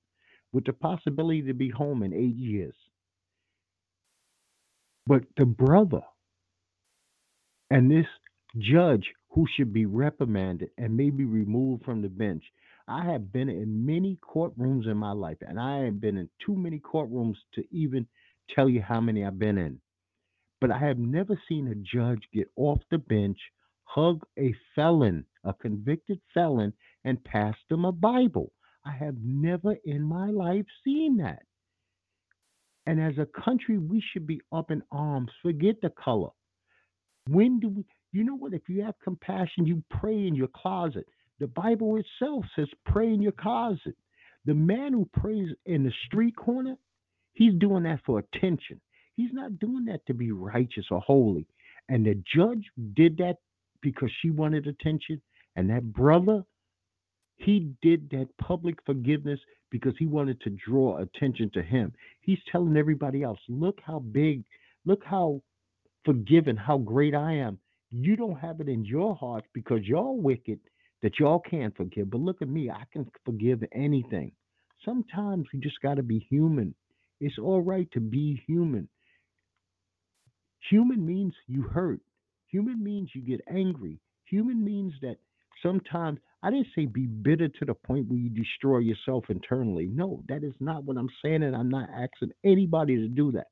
with 0.53 0.65
the 0.65 0.73
possibility 0.73 1.41
to 1.43 1.53
be 1.53 1.69
home 1.69 2.03
in 2.03 2.13
eight 2.13 2.35
years? 2.35 2.75
But 5.07 5.23
the 5.37 5.45
brother 5.45 6.01
and 7.69 7.89
this 7.89 8.07
judge 8.57 9.13
who 9.29 9.45
should 9.55 9.73
be 9.73 9.85
reprimanded 9.85 10.69
and 10.77 10.95
maybe 10.95 11.25
removed 11.25 11.83
from 11.83 12.01
the 12.01 12.09
bench. 12.09 12.43
I 12.87 13.05
have 13.05 13.31
been 13.33 13.49
in 13.49 13.85
many 13.85 14.17
courtrooms 14.21 14.87
in 14.87 14.97
my 14.97 15.11
life, 15.11 15.37
and 15.41 15.59
I 15.59 15.83
have 15.83 15.99
been 15.99 16.17
in 16.17 16.29
too 16.45 16.55
many 16.55 16.79
courtrooms 16.79 17.35
to 17.55 17.63
even 17.71 18.07
tell 18.55 18.69
you 18.69 18.81
how 18.81 19.01
many 19.01 19.25
I've 19.25 19.39
been 19.39 19.57
in. 19.57 19.79
But 20.61 20.71
I 20.71 20.79
have 20.79 20.97
never 20.97 21.39
seen 21.47 21.67
a 21.67 21.75
judge 21.75 22.23
get 22.33 22.49
off 22.55 22.79
the 22.89 22.97
bench, 22.97 23.37
hug 23.83 24.25
a 24.39 24.55
felon, 24.73 25.25
a 25.43 25.53
convicted 25.53 26.19
felon, 26.33 26.73
and 27.03 27.23
pass 27.23 27.55
them 27.69 27.85
a 27.85 27.91
Bible. 27.91 28.51
I 28.85 28.91
have 28.91 29.15
never 29.21 29.75
in 29.85 30.01
my 30.01 30.29
life 30.29 30.65
seen 30.83 31.17
that. 31.17 31.43
And 32.85 33.01
as 33.01 33.17
a 33.17 33.27
country, 33.43 33.77
we 33.77 34.01
should 34.11 34.25
be 34.25 34.41
up 34.51 34.71
in 34.71 34.81
arms. 34.91 35.29
Forget 35.41 35.81
the 35.81 35.89
color. 35.89 36.29
When 37.27 37.59
do 37.59 37.67
we? 37.67 37.85
You 38.11 38.23
know 38.23 38.35
what? 38.35 38.53
If 38.53 38.63
you 38.67 38.83
have 38.83 38.95
compassion, 39.03 39.65
you 39.65 39.83
pray 39.89 40.27
in 40.27 40.35
your 40.35 40.47
closet. 40.47 41.05
The 41.39 41.47
Bible 41.47 41.97
itself 41.97 42.45
says, 42.55 42.67
pray 42.85 43.13
in 43.13 43.21
your 43.21 43.33
closet. 43.33 43.95
The 44.45 44.53
man 44.53 44.93
who 44.93 45.09
prays 45.13 45.49
in 45.65 45.83
the 45.83 45.91
street 46.07 46.35
corner, 46.35 46.75
he's 47.33 47.53
doing 47.53 47.83
that 47.83 47.99
for 48.05 48.19
attention. 48.19 48.79
He's 49.15 49.33
not 49.33 49.59
doing 49.59 49.85
that 49.85 50.05
to 50.07 50.13
be 50.13 50.31
righteous 50.31 50.85
or 50.89 51.01
holy. 51.01 51.45
And 51.89 52.05
the 52.05 52.21
judge 52.35 52.65
did 52.93 53.17
that 53.17 53.37
because 53.81 54.09
she 54.21 54.29
wanted 54.29 54.67
attention. 54.67 55.21
And 55.55 55.69
that 55.69 55.91
brother, 55.91 56.43
he 57.35 57.71
did 57.81 58.09
that 58.11 58.29
public 58.37 58.75
forgiveness 58.85 59.39
because 59.69 59.93
he 59.99 60.05
wanted 60.05 60.39
to 60.41 60.49
draw 60.51 60.97
attention 60.97 61.51
to 61.53 61.61
him. 61.61 61.93
He's 62.21 62.39
telling 62.51 62.77
everybody 62.77 63.23
else, 63.23 63.39
look 63.49 63.79
how 63.83 63.99
big, 63.99 64.43
look 64.85 65.03
how 65.03 65.41
forgiven, 66.05 66.55
how 66.55 66.77
great 66.77 67.13
I 67.13 67.33
am. 67.33 67.59
You 67.91 68.15
don't 68.15 68.39
have 68.39 68.59
it 68.59 68.67
in 68.67 68.85
your 68.85 69.15
heart 69.15 69.45
because 69.53 69.81
y'all 69.83 70.19
wicked 70.19 70.59
that 71.01 71.19
y'all 71.19 71.39
can't 71.39 71.75
forgive. 71.75 72.09
But 72.09 72.21
look 72.21 72.41
at 72.41 72.49
me, 72.49 72.69
I 72.69 72.83
can 72.91 73.09
forgive 73.25 73.63
anything. 73.73 74.31
Sometimes 74.83 75.47
we 75.53 75.59
just 75.59 75.81
got 75.81 75.95
to 75.95 76.03
be 76.03 76.25
human. 76.29 76.73
It's 77.19 77.37
all 77.37 77.61
right 77.61 77.89
to 77.93 77.99
be 77.99 78.41
human. 78.45 78.87
Human 80.69 81.05
means 81.05 81.33
you 81.47 81.63
hurt. 81.63 81.99
Human 82.51 82.83
means 82.83 83.09
you 83.13 83.21
get 83.21 83.41
angry. 83.49 83.99
Human 84.25 84.63
means 84.63 84.93
that 85.01 85.17
sometimes, 85.63 86.19
I 86.43 86.51
didn't 86.51 86.67
say 86.75 86.85
be 86.85 87.05
bitter 87.07 87.47
to 87.47 87.65
the 87.65 87.73
point 87.73 88.07
where 88.07 88.19
you 88.19 88.29
destroy 88.29 88.79
yourself 88.79 89.25
internally. 89.29 89.87
No, 89.87 90.23
that 90.27 90.43
is 90.43 90.53
not 90.59 90.83
what 90.83 90.97
I'm 90.97 91.09
saying, 91.23 91.43
and 91.43 91.55
I'm 91.55 91.69
not 91.69 91.89
asking 91.89 92.31
anybody 92.43 92.95
to 92.97 93.07
do 93.07 93.31
that. 93.33 93.47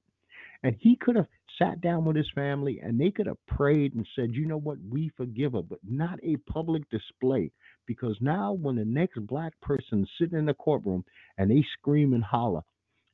And 0.64 0.76
he 0.80 0.96
could 0.96 1.16
have 1.16 1.28
sat 1.60 1.82
down 1.82 2.06
with 2.06 2.16
his 2.16 2.30
family 2.36 2.80
and 2.82 3.00
they 3.00 3.12
could 3.12 3.28
have 3.28 3.44
prayed 3.48 3.94
and 3.96 4.08
said, 4.16 4.34
you 4.34 4.46
know 4.46 4.58
what, 4.58 4.78
we 4.90 5.12
forgive 5.16 5.54
her, 5.54 5.62
but 5.62 5.80
not 5.88 6.20
a 6.24 6.38
public 6.52 6.90
display. 6.90 7.52
Because 7.88 8.18
now, 8.20 8.54
when 8.54 8.76
the 8.76 8.86
next 8.86 9.20
black 9.28 9.54
person 9.62 10.08
sitting 10.20 10.38
in 10.38 10.46
the 10.46 10.54
courtroom 10.54 11.04
and 11.38 11.50
they 11.50 11.64
scream 11.78 12.14
and 12.14 12.24
holler, 12.24 12.62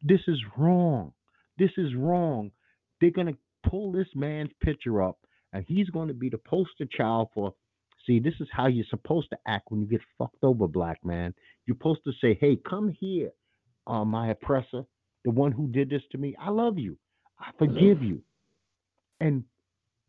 this 0.02 0.22
is 0.28 0.40
wrong. 0.58 1.14
This 1.58 1.72
is 1.78 1.94
wrong. 1.96 2.52
They're 3.00 3.12
going 3.12 3.28
to 3.28 3.38
pull 3.70 3.92
this 3.92 4.08
man's 4.16 4.52
picture 4.64 5.04
up 5.04 5.18
and 5.54 5.66
he's 5.68 5.90
going 5.90 6.08
to 6.08 6.14
be 6.14 6.30
the 6.30 6.38
poster 6.38 6.86
child 6.96 7.30
for. 7.34 7.54
See, 8.08 8.20
this 8.20 8.34
is 8.40 8.48
how 8.52 8.68
you're 8.68 8.86
supposed 8.90 9.30
to 9.30 9.38
act 9.48 9.66
when 9.70 9.82
you 9.82 9.88
get 9.88 10.02
fucked 10.18 10.44
over, 10.44 10.68
black 10.68 11.06
man. 11.06 11.36
You're 11.66 11.78
supposed 11.78 12.04
to 12.06 12.12
say, 12.20 12.38
hey, 12.42 12.58
come 12.68 12.90
here, 13.00 13.30
uh, 13.86 14.04
my 14.06 14.30
oppressor, 14.32 14.84
the 15.24 15.32
one 15.32 15.52
who 15.52 15.68
did 15.68 15.90
this 15.92 16.02
to 16.12 16.18
me. 16.18 16.36
I 16.40 16.50
love 16.50 16.80
you. 16.80 16.98
I 17.42 17.52
forgive 17.58 18.04
you. 18.04 18.22
And 19.20 19.44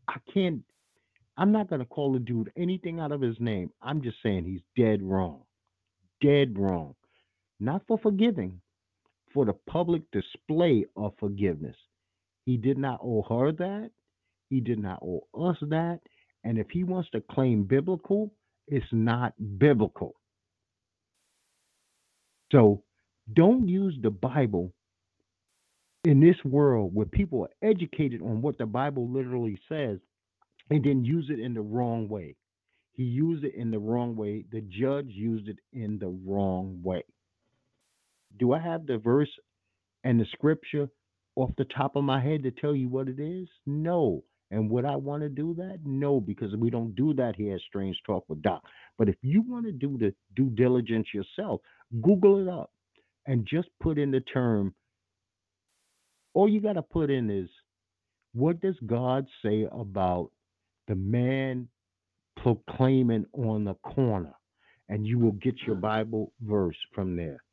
I 0.07 0.17
can't, 0.33 0.61
I'm 1.37 1.51
not 1.51 1.69
going 1.69 1.79
to 1.79 1.85
call 1.85 2.13
the 2.13 2.19
dude 2.19 2.51
anything 2.57 2.99
out 2.99 3.11
of 3.11 3.21
his 3.21 3.35
name. 3.39 3.71
I'm 3.81 4.01
just 4.01 4.17
saying 4.21 4.45
he's 4.45 4.61
dead 4.83 5.01
wrong. 5.01 5.41
Dead 6.21 6.57
wrong. 6.57 6.95
Not 7.59 7.81
for 7.87 7.97
forgiving, 7.97 8.61
for 9.33 9.45
the 9.45 9.53
public 9.67 10.03
display 10.11 10.85
of 10.95 11.13
forgiveness. 11.19 11.75
He 12.45 12.57
did 12.57 12.77
not 12.77 12.99
owe 13.03 13.23
her 13.23 13.51
that. 13.51 13.89
He 14.49 14.59
did 14.59 14.79
not 14.79 15.01
owe 15.01 15.25
us 15.33 15.57
that. 15.61 15.99
And 16.43 16.57
if 16.59 16.69
he 16.69 16.83
wants 16.83 17.09
to 17.11 17.21
claim 17.21 17.63
biblical, 17.63 18.31
it's 18.67 18.85
not 18.91 19.33
biblical. 19.57 20.15
So 22.51 22.83
don't 23.33 23.67
use 23.67 23.95
the 24.01 24.11
Bible 24.11 24.71
in 26.03 26.19
this 26.19 26.35
world 26.43 26.93
where 26.93 27.05
people 27.05 27.43
are 27.43 27.69
educated 27.69 28.21
on 28.21 28.41
what 28.41 28.57
the 28.57 28.65
Bible 28.65 29.09
literally 29.09 29.59
says 29.69 29.99
and 30.69 30.83
then 30.83 31.05
use 31.05 31.27
it 31.29 31.39
in 31.39 31.53
the 31.53 31.61
wrong 31.61 32.09
way. 32.09 32.35
He 32.93 33.03
used 33.03 33.43
it 33.43 33.55
in 33.55 33.71
the 33.71 33.79
wrong 33.79 34.15
way. 34.15 34.45
The 34.51 34.61
judge 34.61 35.07
used 35.09 35.47
it 35.47 35.59
in 35.71 35.97
the 35.99 36.15
wrong 36.25 36.81
way. 36.83 37.03
Do 38.39 38.53
I 38.53 38.59
have 38.59 38.85
the 38.85 38.97
verse 38.97 39.29
and 40.03 40.19
the 40.19 40.25
scripture 40.31 40.89
off 41.35 41.51
the 41.57 41.65
top 41.65 41.95
of 41.95 42.03
my 42.03 42.21
head 42.21 42.43
to 42.43 42.51
tell 42.51 42.75
you 42.75 42.89
what 42.89 43.07
it 43.07 43.19
is? 43.19 43.47
No. 43.65 44.23
And 44.51 44.69
would 44.69 44.85
I 44.85 44.95
want 44.95 45.23
to 45.23 45.29
do 45.29 45.55
that? 45.55 45.79
No, 45.83 46.19
because 46.19 46.55
we 46.55 46.69
don't 46.69 46.95
do 46.95 47.13
that 47.15 47.35
here 47.35 47.55
at 47.55 47.61
Strange 47.61 47.99
Talk 48.05 48.25
with 48.27 48.43
Doc. 48.43 48.61
But 48.99 49.09
if 49.09 49.15
you 49.23 49.41
want 49.41 49.65
to 49.65 49.71
do 49.71 49.97
the 49.97 50.13
due 50.35 50.51
diligence 50.51 51.07
yourself, 51.11 51.61
Google 52.03 52.39
it 52.39 52.47
up 52.47 52.69
and 53.25 53.47
just 53.47 53.69
put 53.81 53.97
in 53.97 54.11
the 54.11 54.19
term. 54.19 54.75
All 56.33 56.47
you 56.49 56.61
got 56.61 56.73
to 56.73 56.81
put 56.81 57.09
in 57.09 57.29
is 57.29 57.49
what 58.33 58.59
does 58.61 58.75
God 58.85 59.27
say 59.43 59.67
about 59.71 60.31
the 60.87 60.95
man 60.95 61.67
proclaiming 62.37 63.25
on 63.33 63.63
the 63.63 63.75
corner? 63.75 64.33
And 64.89 65.07
you 65.07 65.17
will 65.17 65.33
get 65.33 65.55
your 65.65 65.75
Bible 65.75 66.33
verse 66.41 66.75
from 66.93 67.15
there. 67.15 67.43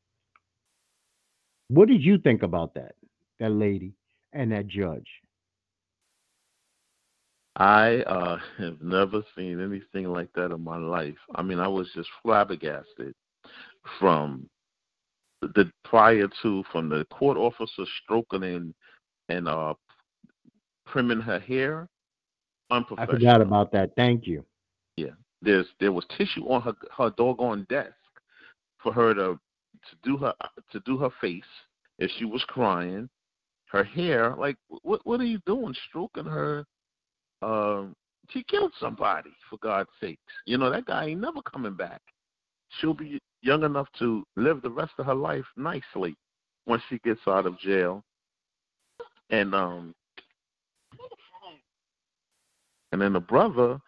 What 1.69 1.88
did 1.88 2.03
you 2.03 2.19
think 2.19 2.43
about 2.43 2.75
that, 2.75 2.97
that 3.38 3.51
lady 3.51 3.95
and 4.33 4.51
that 4.51 4.66
judge? 4.66 5.07
I 7.57 7.99
uh, 8.03 8.38
have 8.59 8.81
never 8.81 9.23
seen 9.37 9.61
anything 9.61 10.11
like 10.11 10.33
that 10.35 10.51
in 10.51 10.64
my 10.64 10.79
life. 10.79 11.19
I 11.35 11.43
mean, 11.43 11.61
I 11.61 11.69
was 11.69 11.88
just 11.95 12.09
flabbergasted 12.23 13.14
from 13.99 14.49
the 15.42 15.70
prior 15.85 16.29
to 16.42 16.64
from 16.70 16.88
the 16.88 17.05
court 17.07 17.37
officer 17.37 17.85
stroking 18.03 18.44
and 18.44 18.74
and 19.29 19.48
uh 19.48 19.74
trimming 20.88 21.20
her 21.20 21.38
hair. 21.38 21.88
I 22.70 23.07
forgot 23.07 23.40
about 23.40 23.72
that. 23.72 23.90
Thank 23.96 24.26
you. 24.26 24.44
Yeah, 24.96 25.14
there's 25.42 25.66
there 25.81 25.92
was 25.92 26.05
tissue 26.16 26.44
on 26.48 26.62
her 26.62 26.74
her 26.96 27.11
doggone 27.16 27.66
desk 27.68 27.94
for 28.83 28.92
her 28.92 29.14
to 29.14 29.38
to 29.90 29.96
do 30.03 30.16
her 30.18 30.35
to 30.72 30.81
do 30.81 30.98
her 30.98 31.11
face 31.20 31.42
if 31.98 32.11
she 32.18 32.24
was 32.24 32.44
crying. 32.48 33.09
Her 33.66 33.85
hair, 33.85 34.35
like 34.37 34.57
what 34.83 35.00
what 35.05 35.20
are 35.20 35.24
you 35.24 35.40
doing? 35.46 35.74
Stroking 35.88 36.24
her 36.24 36.64
um, 37.42 37.94
she 38.29 38.44
killed 38.44 38.72
somebody, 38.79 39.31
for 39.48 39.59
God's 39.59 39.90
sakes. 40.00 40.20
You 40.46 40.59
know, 40.59 40.70
that 40.70 40.87
guy 40.87 41.07
ain't 41.07 41.20
never 41.20 41.42
coming 41.42 41.74
back. 41.74 42.00
She'll 42.78 42.94
be 42.94 43.18
young 43.42 43.64
enough 43.64 43.88
to 43.98 44.24
live 44.37 44.62
the 44.62 44.70
rest 44.70 44.92
of 44.98 45.06
her 45.06 45.14
life 45.14 45.44
nicely 45.56 46.16
once 46.66 46.83
she 46.88 46.98
gets 46.98 47.20
out 47.26 47.46
of 47.46 47.59
jail. 47.59 48.02
And 49.30 49.54
um 49.54 49.94
and 52.92 53.00
then 53.00 53.12
the 53.12 53.20
brother, 53.20 53.78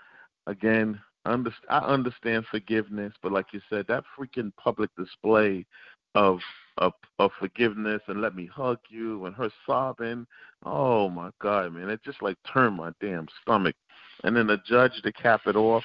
again, 0.46 1.00
under, 1.24 1.52
I 1.68 1.78
understand 1.78 2.46
forgiveness, 2.50 3.12
but 3.22 3.32
like 3.32 3.46
you 3.52 3.60
said, 3.68 3.86
that 3.88 4.04
freaking 4.18 4.52
public 4.56 4.90
display 4.96 5.66
of 6.14 6.40
of 6.78 6.92
of 7.18 7.30
forgiveness 7.38 8.00
and 8.08 8.20
let 8.20 8.34
me 8.34 8.46
hug 8.46 8.78
you 8.88 9.26
and 9.26 9.34
her 9.34 9.50
sobbing. 9.66 10.26
Oh 10.64 11.08
my 11.08 11.30
God, 11.40 11.74
man, 11.74 11.90
it 11.90 12.02
just 12.04 12.22
like 12.22 12.36
turned 12.52 12.76
my 12.76 12.92
damn 13.00 13.26
stomach. 13.42 13.76
And 14.24 14.36
then 14.36 14.46
the 14.46 14.58
judge 14.66 14.92
to 15.02 15.12
cap 15.12 15.42
it 15.46 15.56
off 15.56 15.84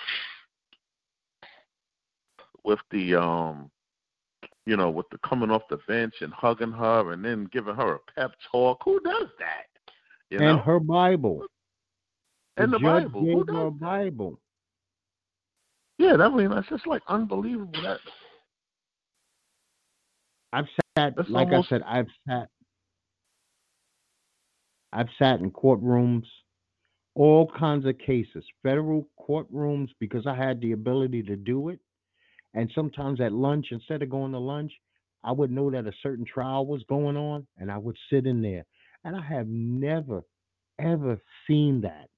with 2.68 2.80
the 2.92 3.16
um 3.16 3.72
you 4.68 4.76
know, 4.76 4.90
with 4.90 5.06
the 5.10 5.18
coming 5.20 5.50
off 5.50 5.62
the 5.70 5.80
bench 5.88 6.16
and 6.20 6.34
hugging 6.34 6.74
her 6.74 7.14
and 7.14 7.24
then 7.24 7.48
giving 7.54 7.74
her 7.74 7.96
a 7.96 8.00
pep 8.14 8.34
talk. 8.52 8.82
Who 8.84 9.00
does 9.00 9.30
that? 9.40 9.68
You 10.30 10.40
and 10.40 10.58
know? 10.58 10.58
her 10.58 10.80
Bible. 10.82 11.46
And 12.58 12.74
the, 12.74 12.78
the 12.78 12.84
Bible. 12.84 13.24
Gave 13.24 13.34
Who 13.34 13.46
does 13.46 13.56
her 13.56 13.72
Bible. 13.72 14.40
Yeah, 15.98 16.18
that 16.18 16.34
mean 16.34 16.50
that's 16.50 16.68
just 16.68 16.86
like 16.86 17.02
unbelievable. 17.08 17.82
That 17.82 18.00
I've 20.52 20.68
sat, 20.98 21.16
That's 21.16 21.30
like 21.30 21.48
almost... 21.48 21.68
I 21.68 21.70
said, 21.70 21.84
I've 21.88 22.08
sat, 22.28 22.50
I've 24.92 25.10
sat 25.18 25.40
in 25.40 25.52
courtrooms, 25.52 26.26
all 27.16 27.50
kinds 27.58 27.86
of 27.86 27.98
cases, 28.00 28.44
federal 28.64 29.08
courtrooms, 29.18 29.90
because 30.00 30.28
I 30.28 30.36
had 30.36 30.60
the 30.60 30.74
ability 30.74 31.24
to 31.24 31.36
do 31.36 31.70
it. 31.70 31.80
And 32.54 32.72
sometimes 32.74 33.22
at 33.22 33.34
lunch, 33.34 33.68
instead 33.72 34.02
of 34.02 34.10
going 34.10 34.32
to 34.32 34.40
lunch, 34.40 34.72
I 35.24 35.32
would 35.32 35.52
know 35.52 35.70
that 35.72 35.88
a 35.88 35.92
certain 36.02 36.26
trial 36.26 36.66
was 36.66 36.84
going 36.88 37.18
on, 37.18 37.46
and 37.58 37.72
I 37.72 37.78
would 37.78 37.98
sit 38.10 38.26
in 38.26 38.42
there. 38.42 38.66
And 39.04 39.16
I 39.16 39.22
have 39.22 39.48
never, 39.48 40.24
ever 40.80 41.20
seen 41.46 41.82
that. 41.82 42.10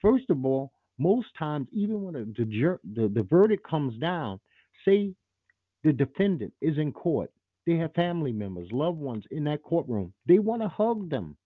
First 0.00 0.30
of 0.30 0.44
all, 0.44 0.72
most 0.98 1.28
times, 1.38 1.68
even 1.72 2.02
when 2.02 2.14
the, 2.14 2.78
the, 2.94 3.08
the 3.08 3.22
verdict 3.22 3.66
comes 3.68 3.98
down, 3.98 4.40
say 4.84 5.14
the 5.84 5.92
defendant 5.92 6.52
is 6.60 6.78
in 6.78 6.92
court 6.92 7.30
they 7.66 7.76
have 7.76 7.94
family 7.94 8.32
members, 8.32 8.68
loved 8.72 8.98
ones 8.98 9.24
in 9.30 9.44
that 9.44 9.62
courtroom. 9.62 10.12
They 10.26 10.38
want 10.38 10.62
to 10.62 10.68
hug 10.68 11.10
them. 11.10 11.36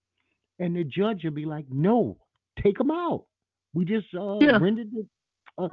And 0.59 0.75
the 0.75 0.83
judge 0.83 1.23
will 1.23 1.31
be 1.31 1.45
like, 1.45 1.65
no, 1.69 2.17
take 2.61 2.77
them 2.77 2.89
out. 2.89 3.25
We 3.73 3.85
just 3.85 4.07
uh, 4.15 4.39
yeah. 4.39 4.57
rendered 4.57 4.89
it. 4.93 5.05
Uh, 5.57 5.69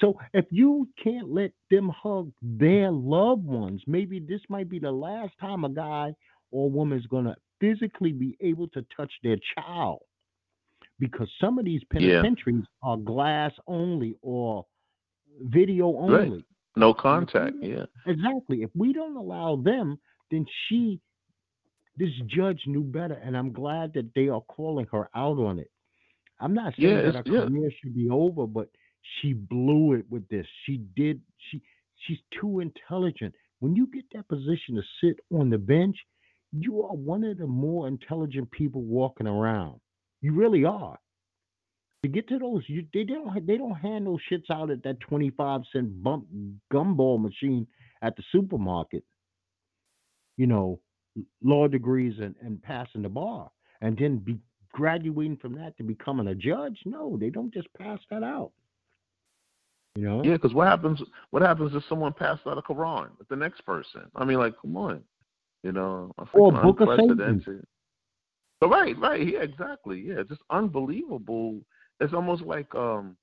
so 0.00 0.18
if 0.34 0.44
you 0.50 0.88
can't 1.02 1.32
let 1.32 1.50
them 1.70 1.88
hug 1.88 2.30
their 2.40 2.90
loved 2.90 3.44
ones, 3.44 3.82
maybe 3.86 4.20
this 4.20 4.40
might 4.48 4.68
be 4.68 4.78
the 4.78 4.90
last 4.90 5.32
time 5.40 5.64
a 5.64 5.68
guy 5.68 6.14
or 6.50 6.70
woman 6.70 6.98
is 6.98 7.06
going 7.06 7.24
to 7.24 7.34
physically 7.60 8.12
be 8.12 8.36
able 8.40 8.68
to 8.68 8.84
touch 8.96 9.12
their 9.22 9.36
child. 9.54 10.00
Because 10.98 11.28
some 11.40 11.58
of 11.58 11.64
these 11.64 11.82
penitentiaries 11.92 12.64
yeah. 12.64 12.88
are 12.90 12.96
glass 12.96 13.52
only 13.66 14.16
or 14.22 14.64
video 15.40 15.86
only. 15.96 16.30
Right. 16.30 16.44
No 16.76 16.94
contact, 16.94 17.56
yeah. 17.60 17.86
Exactly. 18.06 18.62
If 18.62 18.70
we 18.74 18.92
don't 18.92 19.16
allow 19.16 19.56
them, 19.56 19.98
then 20.30 20.46
she, 20.68 21.00
this 21.96 22.10
judge 22.26 22.60
knew 22.66 22.82
better, 22.82 23.14
and 23.14 23.36
I'm 23.36 23.52
glad 23.52 23.92
that 23.94 24.10
they 24.14 24.28
are 24.28 24.42
calling 24.42 24.86
her 24.92 25.08
out 25.14 25.38
on 25.38 25.58
it. 25.58 25.70
I'm 26.38 26.54
not 26.54 26.74
saying 26.78 26.96
yeah, 26.96 27.02
that 27.10 27.26
her 27.26 27.34
yeah. 27.34 27.46
career 27.46 27.70
should 27.80 27.94
be 27.94 28.08
over, 28.10 28.46
but 28.46 28.68
she 29.20 29.32
blew 29.32 29.94
it 29.94 30.04
with 30.10 30.28
this. 30.28 30.46
She 30.64 30.78
did. 30.96 31.20
She 31.50 31.62
she's 32.06 32.18
too 32.40 32.60
intelligent. 32.60 33.34
When 33.60 33.74
you 33.74 33.86
get 33.86 34.04
that 34.12 34.28
position 34.28 34.74
to 34.76 34.82
sit 35.02 35.18
on 35.32 35.50
the 35.50 35.58
bench, 35.58 35.96
you 36.52 36.82
are 36.82 36.94
one 36.94 37.24
of 37.24 37.38
the 37.38 37.46
more 37.46 37.88
intelligent 37.88 38.50
people 38.50 38.82
walking 38.82 39.26
around. 39.26 39.80
You 40.20 40.32
really 40.34 40.64
are. 40.64 40.98
To 42.02 42.08
get 42.08 42.28
to 42.28 42.38
those, 42.38 42.62
you 42.68 42.86
they 42.94 43.04
don't 43.04 43.46
they 43.46 43.56
don't 43.56 43.74
hand 43.74 44.06
those 44.06 44.20
shits 44.30 44.50
out 44.50 44.70
at 44.70 44.82
that 44.84 45.00
twenty 45.00 45.30
five 45.30 45.62
cent 45.72 46.02
bump 46.02 46.26
gumball 46.72 47.20
machine 47.20 47.66
at 48.02 48.16
the 48.16 48.22
supermarket. 48.30 49.04
You 50.36 50.46
know, 50.46 50.80
law 51.42 51.66
degrees 51.66 52.14
and, 52.20 52.34
and 52.42 52.62
passing 52.62 53.02
the 53.02 53.08
bar, 53.08 53.50
and 53.80 53.96
then 53.98 54.18
be 54.18 54.38
graduating 54.72 55.38
from 55.38 55.54
that 55.54 55.76
to 55.78 55.82
becoming 55.82 56.28
a 56.28 56.34
judge. 56.34 56.78
No, 56.84 57.16
they 57.18 57.30
don't 57.30 57.52
just 57.52 57.72
pass 57.74 57.98
that 58.10 58.22
out. 58.22 58.52
You 59.96 60.02
know? 60.02 60.22
Yeah, 60.22 60.34
because 60.34 60.52
what 60.52 60.68
happens? 60.68 61.00
What 61.30 61.42
happens 61.42 61.74
if 61.74 61.82
someone 61.88 62.12
passed 62.12 62.46
out 62.46 62.58
a 62.58 62.62
Quran 62.62 63.08
with 63.18 63.28
the 63.28 63.36
next 63.36 63.64
person? 63.64 64.02
I 64.14 64.24
mean, 64.24 64.38
like, 64.38 64.54
come 64.60 64.76
on, 64.76 65.02
you 65.62 65.72
know, 65.72 66.12
or 66.34 66.52
Book 66.52 66.80
of 66.80 66.88
Satan. 66.98 67.64
But 68.60 68.68
right, 68.68 68.98
right, 68.98 69.26
yeah, 69.26 69.40
exactly, 69.40 70.00
yeah, 70.00 70.22
just 70.28 70.40
unbelievable. 70.50 71.60
It's 72.00 72.14
almost 72.14 72.42
like 72.42 72.74
um 72.74 73.16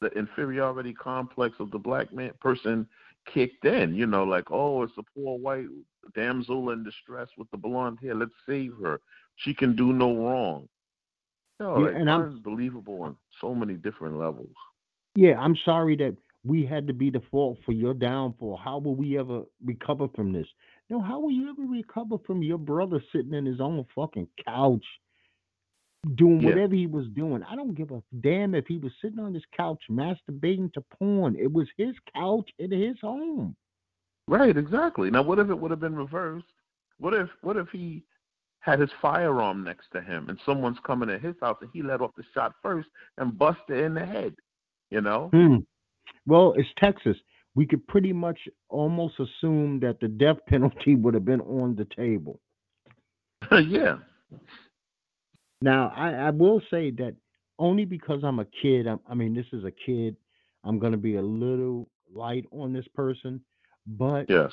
the 0.00 0.08
inferiority 0.08 0.92
complex 0.92 1.56
of 1.60 1.70
the 1.70 1.78
black 1.78 2.12
man 2.12 2.32
person 2.40 2.86
kicked 3.32 3.64
in. 3.64 3.94
You 3.94 4.06
know, 4.06 4.24
like, 4.24 4.50
oh, 4.50 4.82
it's 4.82 4.96
a 4.98 5.02
poor 5.14 5.38
white 5.38 5.66
damsel 6.14 6.70
in 6.70 6.84
distress 6.84 7.28
with 7.36 7.50
the 7.50 7.56
blonde 7.56 7.98
hair. 8.02 8.14
Let's 8.14 8.32
save 8.48 8.72
her. 8.82 9.00
She 9.36 9.54
can 9.54 9.74
do 9.74 9.92
no 9.92 10.16
wrong. 10.16 10.68
No, 11.60 11.78
yeah, 11.78 11.86
like, 11.86 11.94
and 11.96 12.10
unbelievable 12.10 13.02
on 13.02 13.16
so 13.40 13.54
many 13.54 13.74
different 13.74 14.18
levels. 14.18 14.54
Yeah, 15.14 15.38
I'm 15.38 15.56
sorry 15.64 15.96
that 15.96 16.16
we 16.44 16.66
had 16.66 16.86
to 16.86 16.92
be 16.92 17.10
the 17.10 17.22
fault 17.30 17.58
for 17.64 17.72
your 17.72 17.94
downfall. 17.94 18.58
How 18.62 18.78
will 18.78 18.94
we 18.94 19.18
ever 19.18 19.42
recover 19.64 20.08
from 20.14 20.32
this? 20.32 20.46
No, 20.90 21.00
how 21.00 21.20
will 21.20 21.30
you 21.30 21.50
ever 21.50 21.62
recover 21.62 22.16
from 22.26 22.42
your 22.42 22.58
brother 22.58 23.02
sitting 23.12 23.34
in 23.34 23.46
his 23.46 23.60
own 23.60 23.86
fucking 23.94 24.28
couch 24.44 24.84
doing 26.16 26.40
yeah. 26.40 26.48
whatever 26.48 26.74
he 26.74 26.86
was 26.86 27.06
doing? 27.14 27.42
I 27.44 27.54
don't 27.54 27.74
give 27.74 27.92
a 27.92 28.02
damn 28.20 28.54
if 28.54 28.66
he 28.66 28.78
was 28.78 28.92
sitting 29.00 29.20
on 29.20 29.34
his 29.34 29.44
couch 29.56 29.80
masturbating 29.90 30.72
to 30.72 30.82
porn. 30.98 31.36
It 31.38 31.52
was 31.52 31.68
his 31.76 31.94
couch 32.14 32.50
in 32.58 32.72
his 32.72 32.96
home. 33.00 33.54
Right, 34.26 34.56
exactly. 34.56 35.10
Now 35.10 35.22
what 35.22 35.38
if 35.38 35.50
it 35.50 35.58
would 35.58 35.70
have 35.70 35.80
been 35.80 35.96
reversed? 35.96 36.46
What 36.98 37.14
if 37.14 37.28
what 37.42 37.56
if 37.56 37.68
he 37.70 38.04
had 38.60 38.80
his 38.80 38.90
firearm 39.00 39.64
next 39.64 39.88
to 39.92 40.00
him 40.00 40.28
and 40.28 40.38
someone's 40.46 40.78
coming 40.86 41.10
at 41.10 41.20
his 41.20 41.34
house 41.40 41.58
and 41.60 41.70
he 41.72 41.82
let 41.82 42.00
off 42.00 42.12
the 42.16 42.24
shot 42.32 42.52
first 42.62 42.88
and 43.18 43.38
busted 43.38 43.78
in 43.78 43.94
the 43.94 44.04
head? 44.04 44.34
You 44.92 45.00
know? 45.00 45.30
Hmm. 45.32 45.56
Well, 46.26 46.52
it's 46.58 46.68
Texas. 46.76 47.16
We 47.54 47.66
could 47.66 47.86
pretty 47.88 48.12
much 48.12 48.38
almost 48.68 49.14
assume 49.18 49.80
that 49.80 50.00
the 50.00 50.08
death 50.08 50.36
penalty 50.48 50.96
would 50.96 51.14
have 51.14 51.24
been 51.24 51.40
on 51.40 51.74
the 51.74 51.86
table. 51.96 52.40
yeah. 53.66 53.96
Now, 55.62 55.92
I, 55.96 56.12
I 56.12 56.30
will 56.30 56.60
say 56.70 56.90
that 56.90 57.14
only 57.58 57.86
because 57.86 58.20
I'm 58.22 58.38
a 58.38 58.44
kid, 58.44 58.86
I'm, 58.86 59.00
I 59.08 59.14
mean, 59.14 59.34
this 59.34 59.46
is 59.52 59.64
a 59.64 59.70
kid, 59.70 60.16
I'm 60.62 60.78
going 60.78 60.92
to 60.92 60.98
be 60.98 61.16
a 61.16 61.22
little 61.22 61.88
light 62.12 62.44
on 62.50 62.74
this 62.74 62.86
person. 62.94 63.40
But 63.86 64.28
yes, 64.28 64.52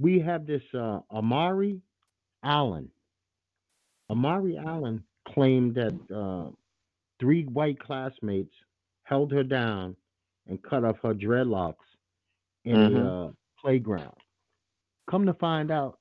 we 0.00 0.18
have 0.18 0.46
this 0.46 0.62
uh, 0.74 1.00
Amari 1.12 1.80
Allen. 2.42 2.90
Amari 4.10 4.58
Allen 4.58 5.04
claimed 5.28 5.76
that 5.76 5.94
uh, 6.14 6.50
three 7.20 7.44
white 7.44 7.78
classmates 7.78 8.52
held 9.06 9.32
her 9.32 9.44
down 9.44 9.96
and 10.48 10.62
cut 10.62 10.84
off 10.84 10.96
her 11.02 11.14
dreadlocks 11.14 11.74
in 12.64 12.76
mm-hmm. 12.76 12.94
the 12.94 13.10
uh, 13.10 13.30
playground. 13.60 14.16
Come 15.08 15.26
to 15.26 15.34
find 15.34 15.70
out, 15.70 15.98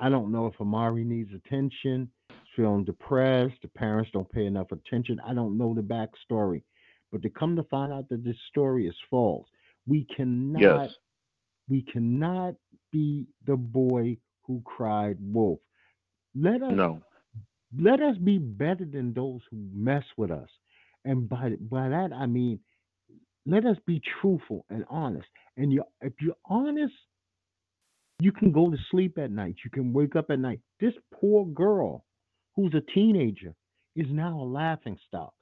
I 0.00 0.08
don't 0.08 0.32
know 0.32 0.46
if 0.46 0.60
Amari 0.60 1.04
needs 1.04 1.30
attention, 1.32 2.10
feeling 2.56 2.84
depressed, 2.84 3.54
the 3.62 3.68
parents 3.68 4.10
don't 4.12 4.30
pay 4.30 4.46
enough 4.46 4.72
attention. 4.72 5.20
I 5.26 5.34
don't 5.34 5.56
know 5.56 5.74
the 5.74 5.82
backstory. 5.82 6.62
But 7.12 7.22
to 7.22 7.30
come 7.30 7.54
to 7.54 7.62
find 7.64 7.92
out 7.92 8.08
that 8.08 8.24
this 8.24 8.36
story 8.48 8.88
is 8.88 8.96
false, 9.08 9.46
we 9.86 10.06
cannot 10.16 10.60
yes. 10.60 10.90
we 11.68 11.82
cannot 11.82 12.54
be 12.90 13.26
the 13.46 13.56
boy 13.56 14.16
who 14.42 14.60
cried 14.64 15.18
wolf. 15.20 15.60
Let 16.34 16.62
us 16.62 16.72
no. 16.72 17.02
let 17.78 18.00
us 18.00 18.16
be 18.16 18.38
better 18.38 18.84
than 18.84 19.14
those 19.14 19.42
who 19.50 19.58
mess 19.72 20.02
with 20.16 20.32
us. 20.32 20.48
And 21.04 21.28
by 21.28 21.50
by 21.60 21.88
that 21.88 22.10
I 22.12 22.26
mean, 22.26 22.60
let 23.46 23.66
us 23.66 23.76
be 23.86 24.00
truthful 24.20 24.64
and 24.70 24.84
honest. 24.88 25.28
And 25.56 25.72
you, 25.72 25.84
if 26.00 26.14
you're 26.20 26.36
honest, 26.46 26.94
you 28.20 28.32
can 28.32 28.52
go 28.52 28.70
to 28.70 28.76
sleep 28.90 29.18
at 29.18 29.30
night. 29.30 29.56
You 29.64 29.70
can 29.70 29.92
wake 29.92 30.16
up 30.16 30.30
at 30.30 30.38
night. 30.38 30.60
This 30.80 30.94
poor 31.12 31.44
girl, 31.46 32.04
who's 32.56 32.74
a 32.74 32.92
teenager, 32.92 33.54
is 33.96 34.06
now 34.10 34.40
a 34.40 34.44
laughing 34.44 34.96
stock. 35.06 35.32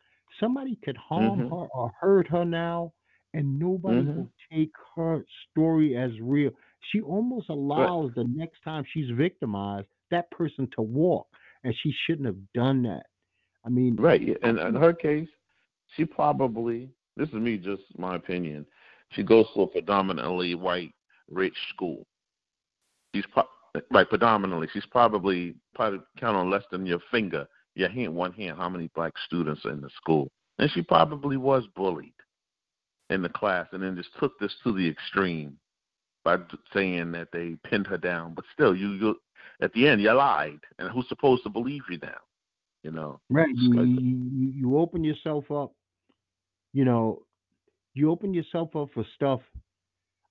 Somebody 0.40 0.78
could 0.84 0.96
harm 0.96 1.40
mm-hmm. 1.40 1.54
her 1.54 1.66
or 1.74 1.92
hurt 2.00 2.26
her 2.28 2.44
now, 2.44 2.92
and 3.34 3.58
nobody 3.58 3.98
mm-hmm. 3.98 4.16
will 4.16 4.32
take 4.50 4.72
her 4.96 5.24
story 5.50 5.96
as 5.96 6.10
real. 6.20 6.50
She 6.90 7.00
almost 7.00 7.48
allows 7.50 8.06
right. 8.08 8.14
the 8.16 8.24
next 8.34 8.60
time 8.64 8.84
she's 8.92 9.10
victimized 9.16 9.88
that 10.10 10.30
person 10.30 10.68
to 10.76 10.82
walk, 10.82 11.26
and 11.62 11.74
she 11.82 11.92
shouldn't 12.06 12.26
have 12.26 12.52
done 12.54 12.82
that. 12.82 13.04
I 13.64 13.68
mean, 13.68 13.96
right. 13.96 14.36
And 14.42 14.58
in 14.58 14.74
her 14.74 14.92
case, 14.92 15.28
she 15.96 16.04
probably 16.04 16.88
this 17.16 17.28
is 17.28 17.34
me 17.34 17.58
just 17.58 17.82
my 17.96 18.16
opinion 18.16 18.66
she 19.14 19.22
goes 19.22 19.46
to 19.54 19.62
a 19.62 19.66
predominantly 19.66 20.54
white 20.54 20.94
rich 21.30 21.56
school. 21.74 22.06
She's 23.14 23.26
pro- 23.26 23.44
like 23.90 24.08
predominantly. 24.08 24.68
She's 24.72 24.86
probably 24.86 25.54
probably 25.74 26.00
count 26.18 26.36
on 26.36 26.50
less 26.50 26.64
than 26.70 26.86
your 26.86 27.00
finger 27.10 27.46
your 27.74 27.88
hand 27.88 28.14
one 28.14 28.32
hand 28.32 28.58
how 28.58 28.68
many 28.68 28.90
black 28.94 29.14
students 29.26 29.64
are 29.64 29.70
in 29.70 29.80
the 29.80 29.90
school. 29.96 30.30
And 30.58 30.70
she 30.70 30.82
probably 30.82 31.36
was 31.36 31.64
bullied 31.74 32.12
in 33.08 33.22
the 33.22 33.30
class 33.30 33.66
and 33.72 33.82
then 33.82 33.96
just 33.96 34.10
took 34.20 34.38
this 34.38 34.54
to 34.62 34.72
the 34.72 34.86
extreme 34.86 35.56
by 36.24 36.36
saying 36.72 37.12
that 37.12 37.28
they 37.32 37.56
pinned 37.64 37.86
her 37.86 37.98
down. 37.98 38.34
But 38.34 38.44
still 38.52 38.74
you 38.74 38.92
you 38.92 39.16
at 39.60 39.72
the 39.72 39.88
end 39.88 40.00
you 40.00 40.12
lied. 40.12 40.60
And 40.78 40.90
who's 40.90 41.08
supposed 41.08 41.42
to 41.44 41.50
believe 41.50 41.82
you 41.90 41.98
now? 42.02 42.18
You 42.82 42.90
know? 42.90 43.20
Right. 43.30 43.54
You, 43.54 43.82
you, 43.84 44.52
you 44.54 44.78
open 44.78 45.04
yourself 45.04 45.50
up 45.50 45.72
you 46.72 46.84
know, 46.84 47.22
you 47.94 48.10
open 48.10 48.34
yourself 48.34 48.76
up 48.76 48.88
for 48.94 49.04
stuff. 49.16 49.40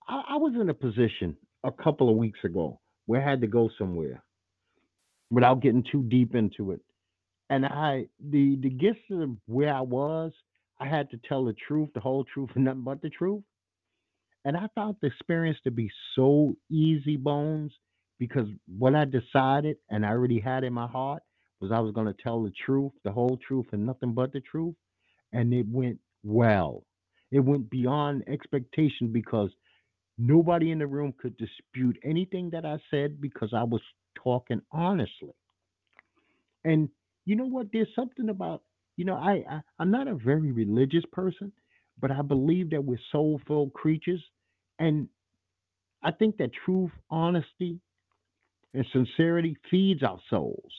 I, 0.07 0.23
I 0.31 0.35
was 0.37 0.53
in 0.59 0.69
a 0.69 0.73
position 0.73 1.37
a 1.63 1.71
couple 1.71 2.09
of 2.09 2.17
weeks 2.17 2.39
ago 2.43 2.79
where 3.07 3.21
I 3.25 3.29
had 3.29 3.41
to 3.41 3.47
go 3.47 3.69
somewhere 3.77 4.23
without 5.31 5.61
getting 5.61 5.83
too 5.91 6.03
deep 6.03 6.35
into 6.35 6.71
it. 6.71 6.81
And 7.49 7.65
I 7.65 8.07
the 8.19 8.57
the 8.61 8.69
gist 8.71 8.99
of 9.11 9.31
where 9.47 9.73
I 9.73 9.81
was, 9.81 10.31
I 10.79 10.87
had 10.87 11.09
to 11.11 11.19
tell 11.29 11.45
the 11.45 11.55
truth, 11.67 11.89
the 11.93 12.01
whole 12.01 12.25
truth, 12.25 12.49
and 12.55 12.65
nothing 12.65 12.83
but 12.83 13.01
the 13.01 13.09
truth. 13.09 13.43
And 14.45 14.57
I 14.57 14.67
found 14.75 14.97
the 15.01 15.07
experience 15.07 15.59
to 15.65 15.71
be 15.71 15.91
so 16.15 16.55
easy 16.71 17.17
bones 17.17 17.73
because 18.19 18.47
what 18.79 18.95
I 18.95 19.05
decided 19.05 19.77
and 19.89 20.05
I 20.05 20.09
already 20.09 20.39
had 20.39 20.63
in 20.63 20.73
my 20.73 20.87
heart 20.87 21.23
was 21.61 21.71
I 21.71 21.79
was 21.79 21.93
going 21.93 22.07
to 22.07 22.23
tell 22.23 22.43
the 22.43 22.51
truth, 22.65 22.93
the 23.03 23.11
whole 23.11 23.37
truth, 23.47 23.67
and 23.73 23.85
nothing 23.85 24.13
but 24.13 24.33
the 24.33 24.41
truth. 24.41 24.75
And 25.33 25.53
it 25.53 25.67
went 25.69 25.99
well. 26.23 26.83
It 27.31 27.39
went 27.39 27.69
beyond 27.69 28.23
expectation 28.27 29.11
because 29.11 29.51
nobody 30.17 30.71
in 30.71 30.79
the 30.79 30.87
room 30.87 31.13
could 31.19 31.37
dispute 31.37 31.97
anything 32.03 32.49
that 32.51 32.65
I 32.65 32.77
said 32.91 33.21
because 33.21 33.53
I 33.53 33.63
was 33.63 33.81
talking 34.15 34.61
honestly. 34.71 35.33
And 36.63 36.89
you 37.25 37.35
know 37.35 37.45
what? 37.45 37.67
There's 37.71 37.87
something 37.95 38.29
about, 38.29 38.61
you 38.97 39.05
know, 39.05 39.15
I, 39.15 39.43
I 39.49 39.61
I'm 39.79 39.91
not 39.91 40.07
a 40.07 40.15
very 40.15 40.51
religious 40.51 41.03
person, 41.11 41.51
but 41.99 42.11
I 42.11 42.21
believe 42.21 42.71
that 42.71 42.83
we're 42.83 42.99
soul-filled 43.11 43.73
creatures. 43.73 44.23
And 44.79 45.07
I 46.03 46.11
think 46.11 46.37
that 46.37 46.51
truth, 46.65 46.91
honesty, 47.09 47.79
and 48.73 48.85
sincerity 48.91 49.55
feeds 49.69 50.03
our 50.03 50.19
souls. 50.29 50.71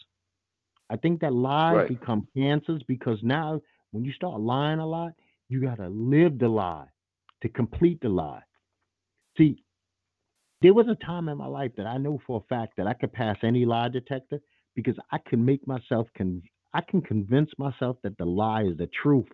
I 0.91 0.97
think 0.97 1.21
that 1.21 1.33
lies 1.33 1.77
right. 1.77 1.89
become 1.89 2.27
cancers 2.37 2.83
because 2.87 3.19
now 3.23 3.61
when 3.93 4.05
you 4.05 4.13
start 4.13 4.41
lying 4.41 4.79
a 4.79 4.87
lot, 4.87 5.13
you 5.53 5.61
got 5.61 5.77
to 5.77 5.89
live 5.89 6.39
the 6.39 6.49
lie 6.49 6.87
to 7.43 7.49
complete 7.51 8.01
the 8.01 8.09
lie. 8.09 8.43
See, 9.37 9.63
there 10.63 10.73
was 10.73 10.87
a 10.89 11.05
time 11.05 11.29
in 11.29 11.37
my 11.37 11.47
life 11.47 11.73
that 11.77 11.87
I 11.87 11.99
know 11.99 12.21
for 12.27 12.39
a 12.43 12.55
fact 12.55 12.75
that 12.79 12.87
I 12.87 12.95
could 12.95 13.13
pass 13.13 13.37
any 13.43 13.67
lie 13.67 13.89
detector 13.89 14.41
because 14.75 14.95
I 15.11 15.19
can 15.29 15.45
make 15.45 15.67
myself 15.67 16.09
con- 16.17 16.43
I 16.73 16.81
can 16.81 17.03
convince 17.03 17.51
myself 17.59 17.99
that 18.03 18.17
the 18.17 18.25
lie 18.25 18.63
is 18.63 18.79
the 18.79 18.89
truth. 19.03 19.27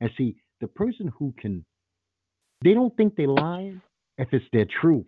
And 0.00 0.10
see, 0.18 0.36
the 0.60 0.66
person 0.66 1.10
who 1.18 1.32
can 1.38 1.64
they 2.62 2.74
don't 2.74 2.94
think 2.98 3.16
they're 3.16 3.26
lying 3.26 3.80
if 4.18 4.28
it's 4.32 4.44
their 4.52 4.66
truth. 4.66 5.06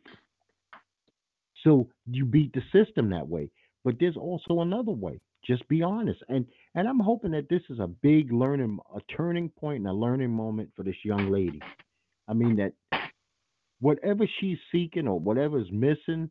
So 1.63 1.89
you 2.11 2.25
beat 2.25 2.55
the 2.55 2.63
system 2.73 3.11
that 3.11 3.29
way. 3.29 3.51
But 3.85 3.97
there's 4.01 4.17
also 4.17 4.61
another 4.61 4.93
way. 4.93 5.21
Just 5.45 5.69
be 5.69 5.83
honest. 5.83 6.21
And 6.31 6.47
and 6.75 6.89
I'm 6.89 7.01
hoping 7.01 7.33
that 7.33 7.49
this 7.49 7.63
is 7.69 7.79
a 7.79 7.87
big 7.87 8.33
learning 8.33 8.79
a 8.95 9.01
turning 9.15 9.49
point 9.51 9.79
and 9.79 9.89
a 9.89 9.93
learning 9.93 10.31
moment 10.31 10.71
for 10.75 10.83
this 10.83 10.97
young 11.05 11.31
lady. 11.31 11.61
I 12.29 12.35
mean 12.35 12.57
that 12.57 12.73
whatever 13.81 14.27
she's 14.41 14.59
seeking 14.71 15.09
or 15.09 15.19
whatever's 15.19 15.69
missing 15.71 16.31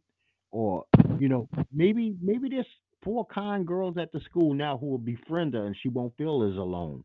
or 0.51 0.85
you 1.19 1.29
know 1.29 1.47
maybe 1.71 2.15
maybe 2.21 2.49
there's 2.49 2.65
four 3.03 3.25
kind 3.25 3.65
girls 3.65 3.97
at 3.97 4.11
the 4.11 4.19
school 4.21 4.53
now 4.53 4.77
who 4.77 4.87
will 4.87 4.97
befriend 4.97 5.53
her 5.53 5.65
and 5.65 5.75
she 5.81 5.89
won't 5.89 6.15
feel 6.17 6.43
as 6.49 6.57
alone. 6.57 7.03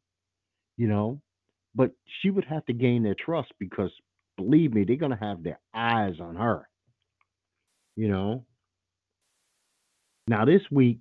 You 0.76 0.88
know? 0.88 1.20
But 1.74 1.90
she 2.20 2.30
would 2.30 2.44
have 2.44 2.64
to 2.66 2.72
gain 2.72 3.02
their 3.02 3.14
trust 3.14 3.52
because 3.58 3.90
believe 4.36 4.72
me, 4.72 4.84
they're 4.84 4.96
gonna 4.96 5.18
have 5.20 5.42
their 5.42 5.58
eyes 5.74 6.20
on 6.20 6.36
her. 6.36 6.68
You 7.96 8.08
know? 8.08 8.44
Now 10.28 10.44
this 10.44 10.62
week, 10.70 10.98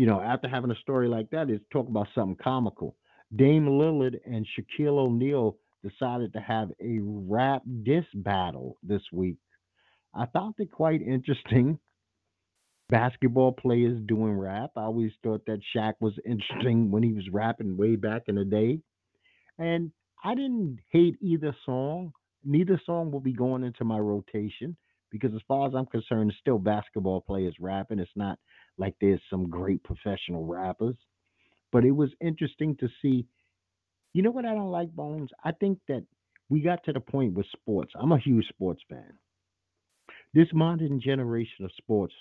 you 0.00 0.06
know, 0.06 0.18
after 0.18 0.48
having 0.48 0.70
a 0.70 0.76
story 0.76 1.08
like 1.08 1.28
that, 1.28 1.50
is 1.50 1.60
talk 1.70 1.86
about 1.86 2.08
something 2.14 2.38
comical. 2.42 2.96
Dame 3.36 3.66
Lillard 3.66 4.18
and 4.24 4.46
Shaquille 4.46 4.96
O'Neal 4.96 5.58
decided 5.82 6.32
to 6.32 6.40
have 6.40 6.70
a 6.80 7.00
rap 7.02 7.60
diss 7.82 8.06
battle 8.14 8.78
this 8.82 9.02
week. 9.12 9.36
I 10.14 10.24
found 10.32 10.54
it 10.56 10.72
quite 10.72 11.02
interesting. 11.02 11.78
Basketball 12.88 13.52
players 13.52 14.00
doing 14.06 14.32
rap. 14.32 14.70
I 14.74 14.84
always 14.84 15.12
thought 15.22 15.44
that 15.44 15.60
Shaq 15.76 15.92
was 16.00 16.14
interesting 16.24 16.90
when 16.90 17.02
he 17.02 17.12
was 17.12 17.28
rapping 17.30 17.76
way 17.76 17.96
back 17.96 18.22
in 18.26 18.36
the 18.36 18.46
day. 18.46 18.80
And 19.58 19.92
I 20.24 20.34
didn't 20.34 20.78
hate 20.88 21.18
either 21.20 21.54
song. 21.66 22.12
Neither 22.42 22.80
song 22.86 23.10
will 23.10 23.20
be 23.20 23.34
going 23.34 23.64
into 23.64 23.84
my 23.84 23.98
rotation 23.98 24.78
because, 25.10 25.34
as 25.34 25.42
far 25.46 25.68
as 25.68 25.74
I'm 25.74 25.84
concerned, 25.84 26.30
it's 26.30 26.40
still 26.40 26.58
basketball 26.58 27.20
players 27.20 27.54
rapping. 27.60 27.98
It's 27.98 28.10
not 28.16 28.38
like 28.80 28.94
there's 29.00 29.20
some 29.30 29.48
great 29.48 29.84
professional 29.84 30.44
rappers. 30.46 30.96
But 31.70 31.84
it 31.84 31.92
was 31.92 32.10
interesting 32.20 32.76
to 32.78 32.88
see. 33.00 33.26
You 34.12 34.22
know 34.22 34.32
what 34.32 34.46
I 34.46 34.54
don't 34.54 34.72
like, 34.72 34.90
Bones? 34.90 35.30
I 35.44 35.52
think 35.52 35.78
that 35.86 36.04
we 36.48 36.60
got 36.60 36.82
to 36.84 36.92
the 36.92 37.00
point 37.00 37.34
with 37.34 37.46
sports. 37.52 37.92
I'm 37.94 38.10
a 38.10 38.18
huge 38.18 38.48
sports 38.48 38.82
fan. 38.88 39.12
This 40.34 40.48
modern 40.52 41.00
generation 41.00 41.64
of 41.64 41.70
sports 41.76 42.14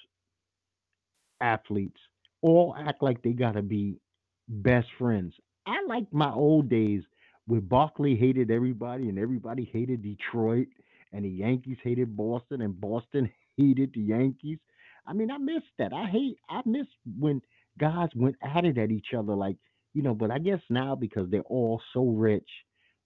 athletes 1.42 2.00
all 2.42 2.76
act 2.78 3.02
like 3.02 3.22
they 3.24 3.32
got 3.32 3.54
to 3.54 3.64
be 3.64 4.00
best 4.48 4.88
friends. 5.00 5.34
I 5.66 5.82
like 5.88 6.12
my 6.12 6.32
old 6.32 6.70
days 6.70 7.04
where 7.48 7.62
Barkley 7.62 8.16
hated 8.16 8.52
everybody 8.52 9.10
and 9.10 9.18
everybody 9.18 9.70
hated 9.74 10.04
Detroit 10.04 10.68
and 11.12 11.26
the 11.26 11.30
Yankees 11.30 11.78
hated 11.84 12.16
Boston 12.16 12.62
and 12.62 12.80
Boston 12.80 13.32
hated 13.58 13.92
the 13.94 14.02
Yankees. 14.02 14.60
I 15.10 15.14
mean, 15.14 15.32
I 15.32 15.40
miss 15.40 15.64
that. 15.80 15.92
I 15.92 16.06
hate 16.06 16.38
I 16.50 16.62
miss 16.66 16.86
when 17.18 17.42
guys 17.80 18.10
went 18.16 18.36
at 18.44 18.64
it 18.64 18.78
at 18.78 18.92
each 18.92 19.14
other 19.18 19.34
like, 19.34 19.58
you 19.96 20.04
know, 20.04 20.14
but 20.14 20.30
I 20.30 20.38
guess 20.38 20.60
now 20.70 20.94
because 20.96 21.30
they're 21.32 21.42
all 21.42 21.82
so 21.94 22.06
rich, 22.06 22.48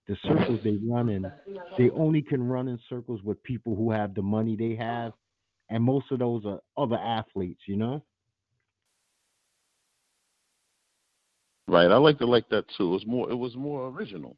the 0.06 0.16
circles 0.22 0.60
they 0.62 0.76
run 0.86 1.08
in, 1.08 1.32
they 1.78 1.88
only 1.90 2.20
can 2.20 2.42
run 2.46 2.68
in 2.68 2.78
circles 2.90 3.22
with 3.22 3.42
people 3.42 3.74
who 3.74 3.90
have 3.90 4.14
the 4.14 4.20
money 4.20 4.54
they 4.54 4.76
have. 4.76 5.14
And 5.70 5.82
most 5.82 6.12
of 6.12 6.18
those 6.18 6.44
are 6.44 6.60
other 6.76 6.98
athletes, 6.98 7.62
you 7.66 7.76
know? 7.76 8.02
Right. 11.66 11.90
I 11.90 11.96
like 11.96 12.18
to 12.18 12.26
like 12.26 12.50
that 12.50 12.66
too. 12.76 12.88
It 12.88 12.92
was 12.92 13.06
more 13.06 13.30
it 13.30 13.36
was 13.36 13.56
more 13.56 13.88
original. 13.88 14.36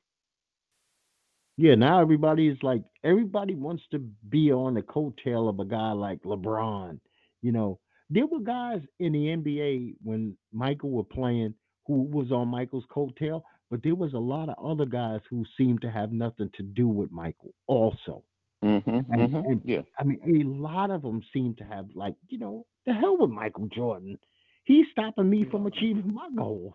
Yeah, 1.56 1.74
now 1.74 2.00
everybody 2.00 2.46
is 2.46 2.58
like 2.62 2.82
everybody 3.02 3.56
wants 3.56 3.82
to 3.90 3.98
be 3.98 4.52
on 4.52 4.74
the 4.74 4.82
coattail 4.82 5.48
of 5.48 5.58
a 5.58 5.64
guy 5.64 5.90
like 5.90 6.22
LeBron. 6.22 7.00
You 7.46 7.52
know, 7.52 7.78
there 8.10 8.26
were 8.26 8.40
guys 8.40 8.80
in 8.98 9.12
the 9.12 9.26
NBA 9.36 9.94
when 10.02 10.36
Michael 10.52 10.90
were 10.90 11.04
playing 11.04 11.54
who 11.86 12.02
was 12.02 12.32
on 12.32 12.48
Michael's 12.48 12.86
coattail, 12.92 13.42
but 13.70 13.82
there 13.84 13.94
was 13.94 14.14
a 14.14 14.18
lot 14.18 14.48
of 14.48 14.56
other 14.64 14.84
guys 14.84 15.20
who 15.30 15.44
seemed 15.56 15.80
to 15.82 15.90
have 15.90 16.10
nothing 16.10 16.50
to 16.56 16.62
do 16.64 16.88
with 16.88 17.12
Michael 17.12 17.54
also. 17.68 18.24
Mm-hmm, 18.64 18.90
And, 18.90 19.06
mm-hmm. 19.12 19.36
and 19.36 19.60
Yeah. 19.64 19.82
I 19.98 20.02
mean, 20.02 20.18
a 20.26 20.48
lot 20.60 20.90
of 20.90 21.02
them 21.02 21.22
seem 21.32 21.54
to 21.58 21.64
have 21.64 21.86
like, 21.94 22.16
you 22.28 22.38
know, 22.38 22.66
the 22.84 22.94
hell 22.94 23.16
with 23.16 23.30
Michael 23.30 23.68
Jordan. 23.68 24.18
He's 24.64 24.86
stopping 24.90 25.30
me 25.30 25.44
from 25.48 25.66
achieving 25.66 26.12
my 26.12 26.28
goals. 26.36 26.74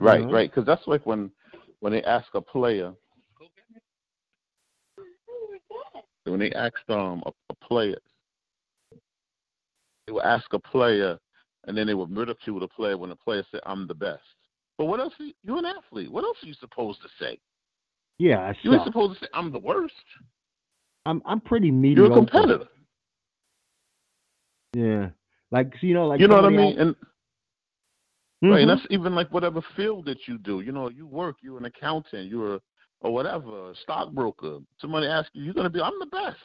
You 0.00 0.06
Right, 0.06 0.22
know? 0.22 0.32
right. 0.32 0.50
Because 0.50 0.66
that's 0.66 0.86
like 0.88 1.06
when 1.06 1.30
when 1.78 1.92
they 1.92 2.02
ask 2.02 2.26
a 2.34 2.40
player 2.40 2.92
when 6.24 6.40
they 6.40 6.50
asked 6.52 6.88
um 6.88 7.22
a, 7.26 7.30
a 7.50 7.54
player 7.66 7.96
they 10.10 10.14
would 10.14 10.24
ask 10.24 10.52
a 10.52 10.58
player 10.58 11.16
and 11.66 11.76
then 11.76 11.86
they 11.86 11.94
would 11.94 12.14
ridicule 12.14 12.58
the 12.58 12.66
player 12.66 12.98
when 12.98 13.10
the 13.10 13.16
player 13.16 13.44
said 13.50 13.60
I'm 13.64 13.86
the 13.86 13.94
best. 13.94 14.22
But 14.76 14.86
what 14.86 14.98
else? 14.98 15.12
You, 15.20 15.32
you're 15.44 15.58
an 15.58 15.66
athlete. 15.66 16.10
What 16.10 16.24
else 16.24 16.36
are 16.42 16.46
you 16.46 16.54
supposed 16.54 17.00
to 17.02 17.08
say? 17.20 17.38
Yeah, 18.18 18.40
I 18.40 18.56
You 18.62 18.74
ain't 18.74 18.84
supposed 18.84 19.14
to 19.14 19.24
say 19.24 19.28
I'm 19.34 19.52
the 19.52 19.58
worst. 19.58 19.94
I'm 21.06 21.22
I'm 21.24 21.40
pretty 21.40 21.70
mediocre. 21.70 22.08
You're 22.08 22.12
a 22.12 22.16
competitor. 22.18 22.64
Yeah, 24.74 25.10
like 25.52 25.72
you 25.80 25.94
know, 25.94 26.06
like 26.08 26.20
you 26.20 26.28
know 26.28 26.36
what 26.36 26.44
I 26.44 26.50
mean? 26.50 26.78
And 26.78 26.88
else- 26.88 26.96
Right, 28.42 28.62
and 28.62 28.70
that's 28.70 28.86
even 28.88 29.14
like 29.14 29.30
whatever 29.32 29.62
field 29.76 30.06
that 30.06 30.26
you 30.26 30.38
do. 30.38 30.60
You 30.60 30.72
know, 30.72 30.88
you 30.88 31.06
work, 31.06 31.36
you're 31.42 31.58
an 31.58 31.66
accountant, 31.66 32.30
you're 32.30 32.54
a, 32.54 32.60
or 33.02 33.12
whatever, 33.12 33.70
a 33.70 33.74
stockbroker. 33.82 34.60
Somebody 34.80 35.08
asks 35.08 35.30
you, 35.34 35.44
you're 35.44 35.52
gonna 35.52 35.68
be, 35.68 35.80
I'm 35.80 35.98
the 36.00 36.06
best. 36.06 36.38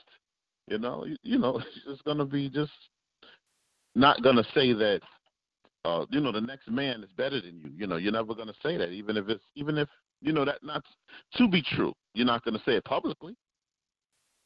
You 0.68 0.78
know, 0.78 1.06
you, 1.06 1.16
you 1.24 1.38
know, 1.40 1.62
it's 1.88 2.02
gonna 2.02 2.26
be 2.26 2.50
just 2.50 2.72
not 3.96 4.22
gonna 4.22 4.44
say 4.54 4.74
that. 4.74 5.02
Uh, 5.84 6.06
you 6.10 6.20
know, 6.20 6.32
the 6.32 6.42
next 6.42 6.68
man 6.70 7.04
is 7.04 7.10
better 7.16 7.40
than 7.40 7.60
you. 7.60 7.72
You 7.76 7.88
know, 7.88 7.98
you're 7.98 8.12
never 8.12 8.34
gonna 8.34 8.54
say 8.64 8.76
that, 8.78 8.90
even 8.90 9.18
if 9.18 9.30
it's, 9.30 9.44
even 9.56 9.78
if 9.78 9.88
you 10.22 10.34
know 10.34 10.44
that 10.46 10.64
not 10.64 10.84
to 11.38 11.48
be 11.48 11.62
true. 11.62 11.94
You're 12.14 12.26
not 12.26 12.44
gonna 12.44 12.62
say 12.66 12.74
it 12.76 12.86
publicly. 12.86 13.36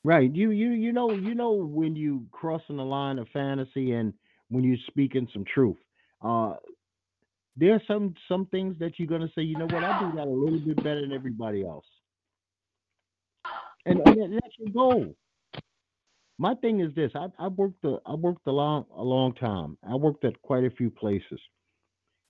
Right. 0.04 0.34
You 0.34 0.52
you 0.52 0.72
you 0.72 0.92
know 0.92 1.12
you 1.12 1.36
know 1.36 1.52
when 1.52 1.96
you 1.96 2.26
crossing 2.32 2.78
the 2.78 2.84
line 2.86 3.20
of 3.20 3.28
fantasy 3.30 3.94
and 3.94 4.14
when 4.50 4.64
you 4.64 4.78
speaking 4.88 5.28
some 5.34 5.46
truth. 5.46 5.78
Uh 6.22 6.54
there 7.56 7.74
are 7.74 7.82
some 7.88 8.14
some 8.28 8.46
things 8.48 8.78
that 8.80 8.98
you're 8.98 9.08
gonna 9.08 9.30
say, 9.36 9.42
you 9.42 9.58
know 9.58 9.66
what, 9.66 9.84
I 9.84 10.00
do 10.00 10.16
that 10.18 10.28
a 10.28 10.30
little 10.30 10.60
bit 10.60 10.78
better 10.78 11.02
than 11.02 11.12
everybody 11.12 11.66
else. 11.66 11.86
And, 13.86 14.00
and 14.06 14.18
that- 14.18 14.40
that's 14.42 14.56
your 14.58 14.70
goal. 14.70 15.14
My 16.40 16.56
thing 16.56 16.82
is 16.82 16.96
this, 16.96 17.12
I 17.16 17.28
I 17.40 17.50
worked 17.50 17.86
a 17.86 17.98
I 18.08 18.16
worked 18.16 18.48
a 18.48 18.54
long 18.54 18.86
a 18.96 19.04
long 19.04 19.36
time. 19.36 19.78
I 19.88 19.96
worked 19.96 20.26
at 20.26 20.42
quite 20.44 20.66
a 20.66 20.72
few 20.72 20.92
places. 20.92 21.42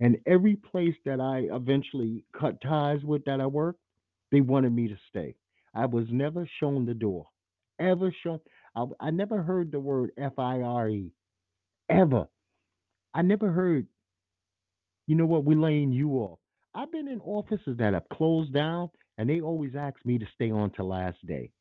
And 0.02 0.18
every 0.28 0.56
place 0.58 0.96
that 1.06 1.22
I 1.22 1.54
eventually 1.56 2.26
cut 2.40 2.62
ties 2.62 3.04
with 3.04 3.26
that 3.26 3.42
I 3.42 3.48
worked, 3.48 3.82
they 4.32 4.42
wanted 4.42 4.74
me 4.74 4.90
to 4.90 4.98
stay. 5.10 5.36
I 5.76 5.86
was 5.88 6.06
never 6.12 6.50
shown 6.60 6.86
the 6.86 6.96
door. 6.96 7.28
Ever 7.80 8.14
shown 8.24 8.42
I, 8.76 8.86
I 9.00 9.12
never 9.12 9.44
heard 9.44 9.72
the 9.72 9.80
word 9.82 10.12
F 10.18 10.34
I 10.40 10.62
R 10.62 10.90
E. 10.90 11.14
Ever. 11.90 12.28
I 13.14 13.24
never 13.24 13.52
heard, 13.52 13.88
you 15.08 15.16
know 15.16 15.26
what, 15.26 15.46
we're 15.46 15.60
laying 15.60 15.92
you 15.92 16.12
off. 16.14 16.40
I've 16.76 16.92
been 16.92 17.08
in 17.08 17.22
offices 17.22 17.78
that 17.80 17.94
have 17.94 18.10
closed 18.14 18.54
down 18.54 18.90
and 19.18 19.30
they 19.30 19.42
always 19.42 19.76
ask 19.76 19.98
me 20.06 20.20
to 20.20 20.28
stay 20.36 20.52
on 20.52 20.72
to 20.74 20.84
last 20.84 21.26
day. 21.28 21.52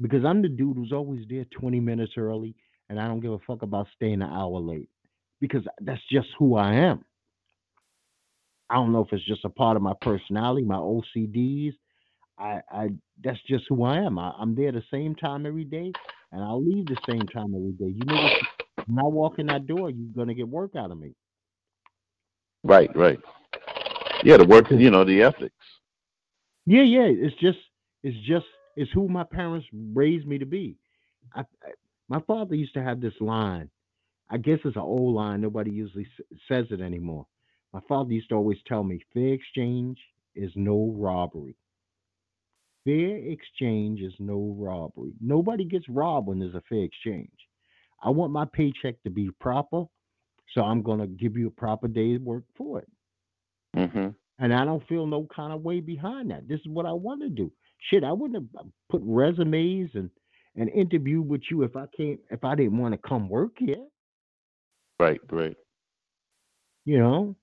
Because 0.00 0.24
I'm 0.24 0.42
the 0.42 0.48
dude 0.48 0.76
who's 0.76 0.92
always 0.92 1.24
there 1.28 1.44
20 1.58 1.80
minutes 1.80 2.12
early 2.16 2.54
and 2.88 2.98
I 2.98 3.06
don't 3.06 3.20
give 3.20 3.32
a 3.32 3.38
fuck 3.46 3.62
about 3.62 3.86
staying 3.94 4.22
an 4.22 4.30
hour 4.30 4.58
late. 4.60 4.88
Because 5.40 5.62
that's 5.80 6.02
just 6.10 6.28
who 6.38 6.56
I 6.56 6.74
am. 6.74 7.04
I 8.68 8.74
don't 8.74 8.92
know 8.92 9.02
if 9.02 9.12
it's 9.12 9.24
just 9.24 9.44
a 9.44 9.48
part 9.48 9.76
of 9.76 9.82
my 9.82 9.94
personality, 10.00 10.64
my 10.64 10.76
OCDs. 10.76 11.74
I, 12.38 12.60
I 12.70 12.90
that's 13.22 13.38
just 13.46 13.64
who 13.68 13.84
I 13.84 13.98
am. 13.98 14.18
I, 14.18 14.32
I'm 14.38 14.54
there 14.54 14.70
the 14.70 14.82
same 14.92 15.14
time 15.14 15.44
every 15.44 15.64
day, 15.64 15.92
and 16.30 16.42
I'll 16.42 16.62
leave 16.64 16.86
the 16.86 16.96
same 17.08 17.26
time 17.26 17.52
every 17.54 17.72
day. 17.72 17.94
You 17.96 18.04
know, 18.04 18.30
when 18.86 18.98
I 18.98 19.08
walk 19.08 19.38
in 19.38 19.46
that 19.46 19.66
door, 19.66 19.90
you're 19.90 20.14
gonna 20.14 20.34
get 20.34 20.48
work 20.48 20.76
out 20.76 20.90
of 20.90 20.98
me. 20.98 21.14
Right, 22.62 22.94
right. 22.94 23.18
Yeah, 24.22 24.36
the 24.36 24.44
work, 24.44 24.70
you 24.70 24.90
know, 24.90 25.04
the 25.04 25.22
ethics. 25.22 25.54
Yeah, 26.66 26.82
yeah. 26.82 27.06
It's 27.06 27.36
just, 27.36 27.58
it's 28.02 28.18
just, 28.26 28.46
it's 28.76 28.90
who 28.92 29.08
my 29.08 29.24
parents 29.24 29.66
raised 29.72 30.26
me 30.26 30.38
to 30.38 30.46
be. 30.46 30.76
I, 31.34 31.40
I, 31.40 31.70
my 32.08 32.20
father 32.26 32.54
used 32.54 32.74
to 32.74 32.82
have 32.82 33.00
this 33.00 33.14
line. 33.20 33.70
I 34.30 34.38
guess 34.38 34.58
it's 34.64 34.76
an 34.76 34.82
old 34.82 35.14
line. 35.14 35.40
Nobody 35.40 35.70
usually 35.72 36.06
s- 36.18 36.38
says 36.48 36.66
it 36.70 36.80
anymore. 36.80 37.26
My 37.72 37.80
father 37.88 38.12
used 38.12 38.28
to 38.30 38.36
always 38.36 38.58
tell 38.66 38.82
me, 38.84 39.00
"Fair 39.12 39.34
exchange 39.34 39.98
is 40.34 40.52
no 40.56 40.94
robbery." 40.96 41.56
Fair 42.84 43.16
exchange 43.16 44.00
is 44.00 44.14
no 44.18 44.54
robbery. 44.58 45.12
Nobody 45.20 45.64
gets 45.64 45.88
robbed 45.88 46.28
when 46.28 46.38
there's 46.38 46.54
a 46.54 46.62
fair 46.62 46.82
exchange. 46.82 47.30
I 48.02 48.10
want 48.10 48.32
my 48.32 48.46
paycheck 48.46 49.02
to 49.02 49.10
be 49.10 49.30
proper, 49.40 49.84
so 50.54 50.62
I'm 50.62 50.82
gonna 50.82 51.06
give 51.06 51.36
you 51.36 51.48
a 51.48 51.52
proper 51.52 51.88
day's 51.88 52.20
work 52.20 52.44
for 52.56 52.78
it. 52.80 52.88
Mhm. 53.76 54.14
And 54.40 54.54
I 54.54 54.64
don't 54.64 54.86
feel 54.88 55.06
no 55.06 55.26
kind 55.34 55.52
of 55.52 55.62
way 55.62 55.80
behind 55.80 56.30
that. 56.30 56.48
This 56.48 56.60
is 56.60 56.66
what 56.66 56.86
I 56.86 56.92
want 56.92 57.20
to 57.22 57.28
do. 57.28 57.52
Shit, 57.90 58.04
I 58.04 58.12
wouldn't 58.12 58.42
have 58.42 58.64
uh, 58.64 58.68
put 58.90 59.02
resumes 59.04 59.90
and 59.94 60.10
and 60.56 60.68
interview 60.70 61.22
with 61.22 61.42
you 61.50 61.62
if 61.62 61.76
I 61.76 61.84
can't 61.96 62.18
if 62.30 62.42
I 62.42 62.54
didn't 62.54 62.78
want 62.78 62.92
to 62.92 63.08
come 63.08 63.28
work 63.28 63.52
here. 63.58 63.84
Right, 64.98 65.20
right. 65.30 65.56
You 66.84 66.98
know, 66.98 67.36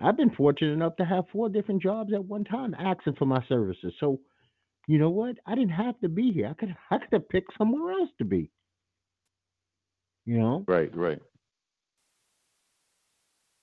I've 0.00 0.16
been 0.16 0.30
fortunate 0.30 0.72
enough 0.72 0.96
to 0.96 1.04
have 1.04 1.24
four 1.32 1.48
different 1.48 1.82
jobs 1.82 2.12
at 2.14 2.24
one 2.24 2.44
time 2.44 2.74
asking 2.78 3.14
for 3.14 3.26
my 3.26 3.44
services. 3.48 3.92
So, 4.00 4.20
you 4.86 4.98
know 4.98 5.10
what? 5.10 5.36
I 5.46 5.54
didn't 5.54 5.70
have 5.70 5.98
to 6.00 6.08
be 6.08 6.32
here. 6.32 6.48
I 6.48 6.54
could 6.54 6.74
I 6.90 6.98
could 6.98 7.12
have 7.12 7.28
picked 7.28 7.52
somewhere 7.58 7.92
else 7.92 8.10
to 8.18 8.24
be. 8.24 8.50
You 10.24 10.38
know? 10.38 10.64
Right, 10.66 10.94
right. 10.96 11.20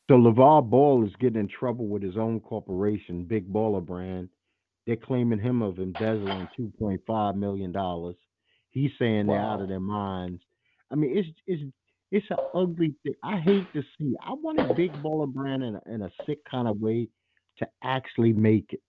So 0.09 0.15
LaVar 0.17 0.69
Ball 0.69 1.05
is 1.05 1.13
getting 1.19 1.39
in 1.39 1.47
trouble 1.47 1.87
with 1.87 2.03
his 2.03 2.17
own 2.17 2.39
corporation, 2.41 3.23
Big 3.23 3.51
Baller 3.51 3.85
Brand. 3.85 4.29
They're 4.85 4.97
claiming 4.97 5.39
him 5.39 5.61
of 5.61 5.79
embezzling 5.79 6.47
two 6.57 6.71
point 6.77 7.01
five 7.07 7.35
million 7.37 7.71
dollars. 7.71 8.15
He's 8.69 8.91
saying 8.99 9.27
they're 9.27 9.39
out 9.39 9.61
of 9.61 9.69
their 9.69 9.79
minds. 9.79 10.41
I 10.91 10.95
mean, 10.95 11.17
it's 11.17 11.29
it's 11.47 11.63
it's 12.11 12.25
an 12.31 12.37
ugly 12.53 12.93
thing. 13.03 13.15
I 13.23 13.39
hate 13.39 13.71
to 13.73 13.81
see. 13.97 14.15
I 14.21 14.33
wanted 14.33 14.75
Big 14.75 14.91
Baller 15.01 15.31
Brand 15.31 15.63
in 15.63 15.75
a, 15.75 15.81
in 15.93 16.01
a 16.01 16.11
sick 16.25 16.39
kind 16.49 16.67
of 16.67 16.79
way 16.81 17.07
to 17.59 17.67
actually 17.81 18.33
make 18.33 18.73
it. 18.73 18.81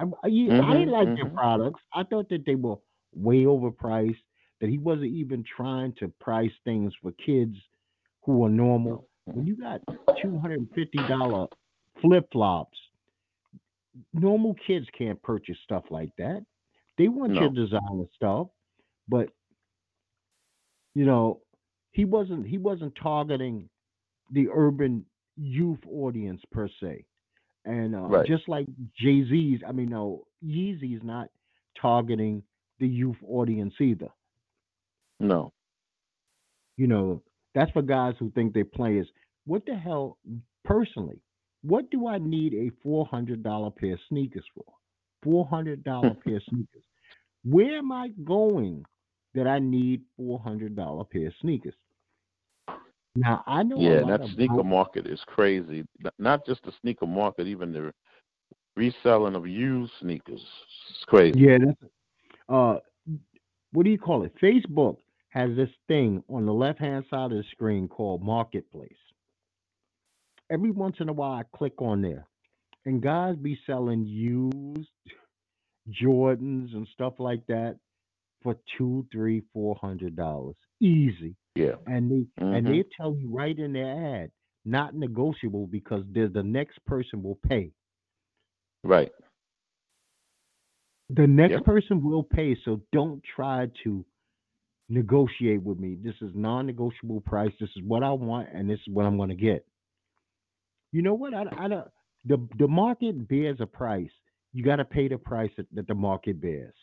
I, 0.00 0.04
I, 0.22 0.26
you- 0.28 0.52
I 0.52 0.72
didn't 0.74 0.90
like 0.92 1.08
their 1.16 1.26
mhm. 1.26 1.34
products. 1.34 1.80
I 1.92 2.04
thought 2.04 2.28
that 2.28 2.46
they 2.46 2.54
were 2.54 2.76
way 3.14 3.44
overpriced. 3.44 4.16
That 4.60 4.70
he 4.70 4.78
wasn't 4.78 5.12
even 5.12 5.44
trying 5.44 5.92
to 5.98 6.08
price 6.20 6.52
things 6.64 6.92
for 7.02 7.12
kids 7.12 7.56
who 8.22 8.44
are 8.44 8.48
normal. 8.48 9.08
When 9.26 9.46
you 9.46 9.56
got 9.56 9.80
two 10.20 10.38
hundred 10.38 10.60
and 10.60 10.70
fifty 10.74 10.98
dollar 11.08 11.46
flip 12.00 12.28
flops, 12.32 12.78
normal 14.12 14.54
kids 14.66 14.86
can't 14.96 15.20
purchase 15.22 15.56
stuff 15.64 15.84
like 15.90 16.10
that. 16.18 16.44
They 16.98 17.08
want 17.08 17.32
your 17.34 17.50
No. 17.50 17.54
designer 17.54 18.04
stuff, 18.14 18.48
but 19.08 19.28
you 20.94 21.04
know, 21.06 21.40
he 21.92 22.04
wasn't 22.04 22.46
he 22.46 22.58
wasn't 22.58 22.94
targeting 23.02 23.68
the 24.30 24.48
urban 24.52 25.04
youth 25.36 25.80
audience 25.90 26.42
per 26.52 26.68
se. 26.80 27.04
And 27.64 27.94
uh, 27.94 28.00
Right. 28.00 28.26
just 28.26 28.46
like 28.48 28.66
Jay 28.94 29.24
Z's, 29.24 29.60
I 29.66 29.72
mean, 29.72 29.88
no, 29.88 30.26
Yeezy's 30.44 31.02
not 31.02 31.28
targeting 31.80 32.42
the 32.78 32.86
youth 32.86 33.16
audience 33.26 33.74
either. 33.80 34.08
No. 35.18 35.52
You 36.76 36.88
know, 36.88 37.22
that's 37.54 37.70
for 37.72 37.82
guys 37.82 38.14
who 38.18 38.30
think 38.32 38.52
they're 38.54 38.64
players. 38.64 39.06
What 39.46 39.64
the 39.66 39.74
hell, 39.74 40.18
personally, 40.64 41.20
what 41.62 41.90
do 41.90 42.06
I 42.06 42.18
need 42.18 42.54
a 42.54 42.70
$400 42.86 43.76
pair 43.76 43.94
of 43.94 44.00
sneakers 44.08 44.44
for? 44.54 44.64
$400 45.24 45.84
pair 45.84 46.36
of 46.36 46.42
sneakers. 46.50 46.82
Where 47.44 47.78
am 47.78 47.92
I 47.92 48.08
going 48.24 48.84
that 49.34 49.46
I 49.46 49.58
need 49.58 50.02
$400 50.20 51.10
pair 51.10 51.26
of 51.28 51.32
sneakers? 51.40 51.74
Now, 53.16 53.44
I 53.46 53.62
know 53.62 53.80
Yeah, 53.80 54.02
that 54.04 54.28
sneaker 54.34 54.64
market 54.64 55.06
is 55.06 55.20
crazy. 55.26 55.84
Not 56.18 56.44
just 56.44 56.64
the 56.64 56.72
sneaker 56.80 57.06
market, 57.06 57.46
even 57.46 57.72
the 57.72 57.92
reselling 58.76 59.36
of 59.36 59.46
used 59.46 59.92
sneakers. 60.00 60.44
It's 60.90 61.04
crazy. 61.06 61.38
Yeah, 61.38 61.58
that's 61.64 61.92
uh 62.48 62.78
what 63.72 63.84
do 63.84 63.90
you 63.90 63.98
call 63.98 64.24
it? 64.24 64.34
Facebook 64.42 64.96
has 65.34 65.50
this 65.56 65.70
thing 65.88 66.22
on 66.28 66.46
the 66.46 66.52
left 66.54 66.78
hand 66.78 67.04
side 67.10 67.32
of 67.32 67.38
the 67.38 67.44
screen 67.50 67.88
called 67.88 68.22
Marketplace. 68.22 68.92
Every 70.50 70.70
once 70.70 70.96
in 71.00 71.08
a 71.08 71.12
while 71.12 71.32
I 71.32 71.42
click 71.56 71.82
on 71.82 72.02
there 72.02 72.26
and 72.86 73.02
guys 73.02 73.34
be 73.36 73.58
selling 73.66 74.06
used 74.06 74.88
Jordans 75.90 76.72
and 76.74 76.86
stuff 76.92 77.14
like 77.18 77.44
that 77.48 77.76
for 78.42 78.56
two, 78.78 79.06
three, 79.10 79.42
four 79.52 79.74
hundred 79.80 80.14
dollars. 80.14 80.54
Easy. 80.80 81.34
Yeah. 81.56 81.76
And 81.86 82.10
they 82.10 82.26
and 82.44 82.66
Mhm. 82.66 82.70
they 82.70 82.84
tell 82.96 83.16
you 83.16 83.28
right 83.34 83.58
in 83.58 83.72
their 83.72 84.22
ad, 84.22 84.30
not 84.64 84.94
negotiable 84.94 85.66
because 85.66 86.04
there's 86.12 86.32
the 86.32 86.42
next 86.44 86.84
person 86.84 87.22
will 87.22 87.36
pay. 87.48 87.72
Right. 88.84 89.12
the 91.10 91.26
next 91.26 91.52
Yep. 91.52 91.64
person 91.64 92.02
will 92.02 92.22
pay 92.22 92.56
so 92.64 92.80
don't 92.90 93.22
try 93.24 93.66
to 93.84 94.04
negotiate 94.88 95.62
with 95.62 95.78
me. 95.78 95.96
This 96.02 96.14
is 96.20 96.30
non-negotiable 96.34 97.22
price. 97.22 97.52
This 97.60 97.70
is 97.76 97.82
what 97.86 98.02
i 98.02 98.10
want 98.10 98.48
and 98.52 98.68
this 98.68 98.78
is 98.86 98.92
what 98.92 99.06
i'm 99.06 99.16
going 99.16 99.30
to 99.30 99.34
get. 99.34 99.66
You 100.92 101.02
know 101.02 101.14
what? 101.14 101.34
I, 101.34 101.44
I 101.58 101.68
don't 101.68 101.88
the, 102.24 102.46
the 102.58 102.68
market 102.68 103.28
bears 103.28 103.58
a 103.60 103.66
price. 103.66 104.10
You 104.52 104.64
got 104.64 104.76
to 104.76 104.84
pay 104.84 105.08
the 105.08 105.18
price 105.18 105.50
that, 105.56 105.66
that 105.74 105.86
the 105.86 105.94
market 105.94 106.40
bears. 106.40 106.74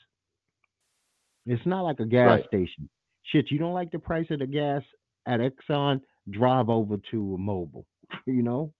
It's 1.46 1.66
not 1.66 1.82
like 1.82 2.00
a 2.00 2.06
gas 2.06 2.28
Right. 2.28 2.46
station. 2.48 2.90
Shit 3.24 3.52
you 3.52 3.58
don't 3.60 3.74
like 3.74 3.92
the 3.92 4.00
price 4.00 4.28
of 4.30 4.40
the 4.40 4.48
gas 4.48 4.84
at 5.28 5.40
exxon? 5.40 6.02
Drive 6.30 6.70
over 6.70 6.98
to 7.12 7.36
a 7.36 7.38
Mobil 7.38 7.86
you 8.26 8.44
know? 8.44 8.74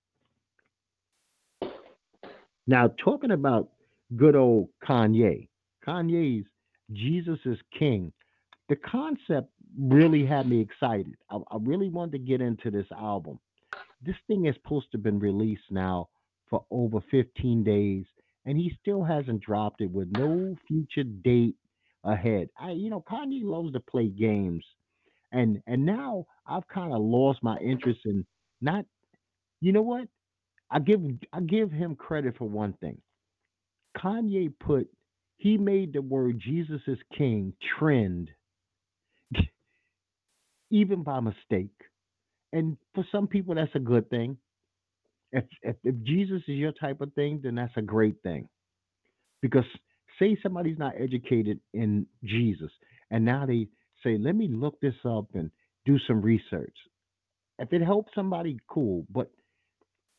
Now 2.68 2.90
talking 3.04 3.32
about 3.32 3.70
good 4.16 4.36
old 4.36 4.70
Kanye. 4.88 5.48
Kanye's 5.88 6.46
Jesus 6.92 7.40
is 7.46 7.58
King. 7.78 8.12
The 8.72 8.78
concept 8.78 9.50
really 9.78 10.26
had 10.26 10.48
me 10.48 10.62
excited. 10.62 11.18
I, 11.30 11.40
I 11.52 11.58
really 11.60 11.90
wanted 11.90 12.14
to 12.14 12.20
get 12.20 12.40
into 12.40 12.72
this 12.72 12.86
album. 12.98 13.38
This 14.02 14.16
thing 14.28 14.46
is 14.46 14.56
supposed 14.56 14.90
to 14.92 14.98
have 14.98 15.04
been 15.04 15.20
released 15.20 15.70
now 15.70 16.08
for 16.50 16.64
over 16.72 17.02
15 17.12 17.66
days, 17.66 18.06
and 18.46 18.58
he 18.58 18.72
still 18.80 19.04
hasn't 19.04 19.42
dropped 19.42 19.82
it 19.82 19.92
with 19.92 20.08
no 20.18 20.56
future 20.70 21.04
date 21.04 21.58
ahead. 22.06 22.48
I, 22.58 22.72
you 22.72 22.90
know, 22.90 23.04
Kanye 23.12 23.44
loves 23.44 23.74
to 23.74 23.82
play 23.82 24.08
games, 24.08 24.64
and 25.34 25.62
and 25.68 25.86
now 25.86 26.26
I've 26.48 26.68
kind 26.70 26.94
of 26.94 27.02
lost 27.02 27.44
my 27.44 27.58
interest 27.58 28.00
in 28.06 28.26
not. 28.62 28.86
You 29.60 29.74
know 29.74 29.82
what? 29.82 30.08
I 30.70 30.80
give 30.80 31.02
I 31.34 31.42
give 31.42 31.74
him 31.74 31.98
credit 31.98 32.38
for 32.38 32.48
one 32.48 32.72
thing. 32.80 33.02
Kanye 33.98 34.54
put 34.62 34.88
he 35.36 35.58
made 35.58 35.92
the 35.92 36.02
word 36.02 36.40
Jesus 36.40 36.80
is 36.88 37.00
king 37.18 37.52
trend 37.78 38.32
even 40.72 41.04
by 41.04 41.22
mistake. 41.22 41.72
And 42.54 42.78
for 42.96 43.06
some 43.12 43.28
people 43.28 43.56
that's 43.56 43.76
a 43.76 43.80
good 43.80 44.10
thing. 44.10 44.38
If, 45.34 45.46
if 45.64 45.78
if 45.84 45.96
Jesus 46.04 46.42
is 46.48 46.56
your 46.58 46.74
type 46.74 47.02
of 47.02 47.14
thing, 47.14 47.42
then 47.44 47.56
that's 47.56 47.78
a 47.78 47.82
great 47.84 48.22
thing. 48.24 48.50
Because 49.42 49.66
say 50.20 50.38
somebody's 50.44 50.80
not 50.80 50.96
educated 51.00 51.60
in 51.74 52.08
Jesus 52.24 52.72
and 53.12 53.26
now 53.26 53.46
they 53.46 53.68
say, 54.04 54.18
let 54.18 54.36
me 54.36 54.48
look 54.50 54.80
this 54.82 54.96
up 55.06 55.28
and 55.36 55.52
do 55.86 56.00
some 56.08 56.22
research. 56.22 56.76
If 57.60 57.74
it 57.74 57.82
helps 57.84 58.14
somebody, 58.16 58.58
cool. 58.68 59.06
But 59.12 59.32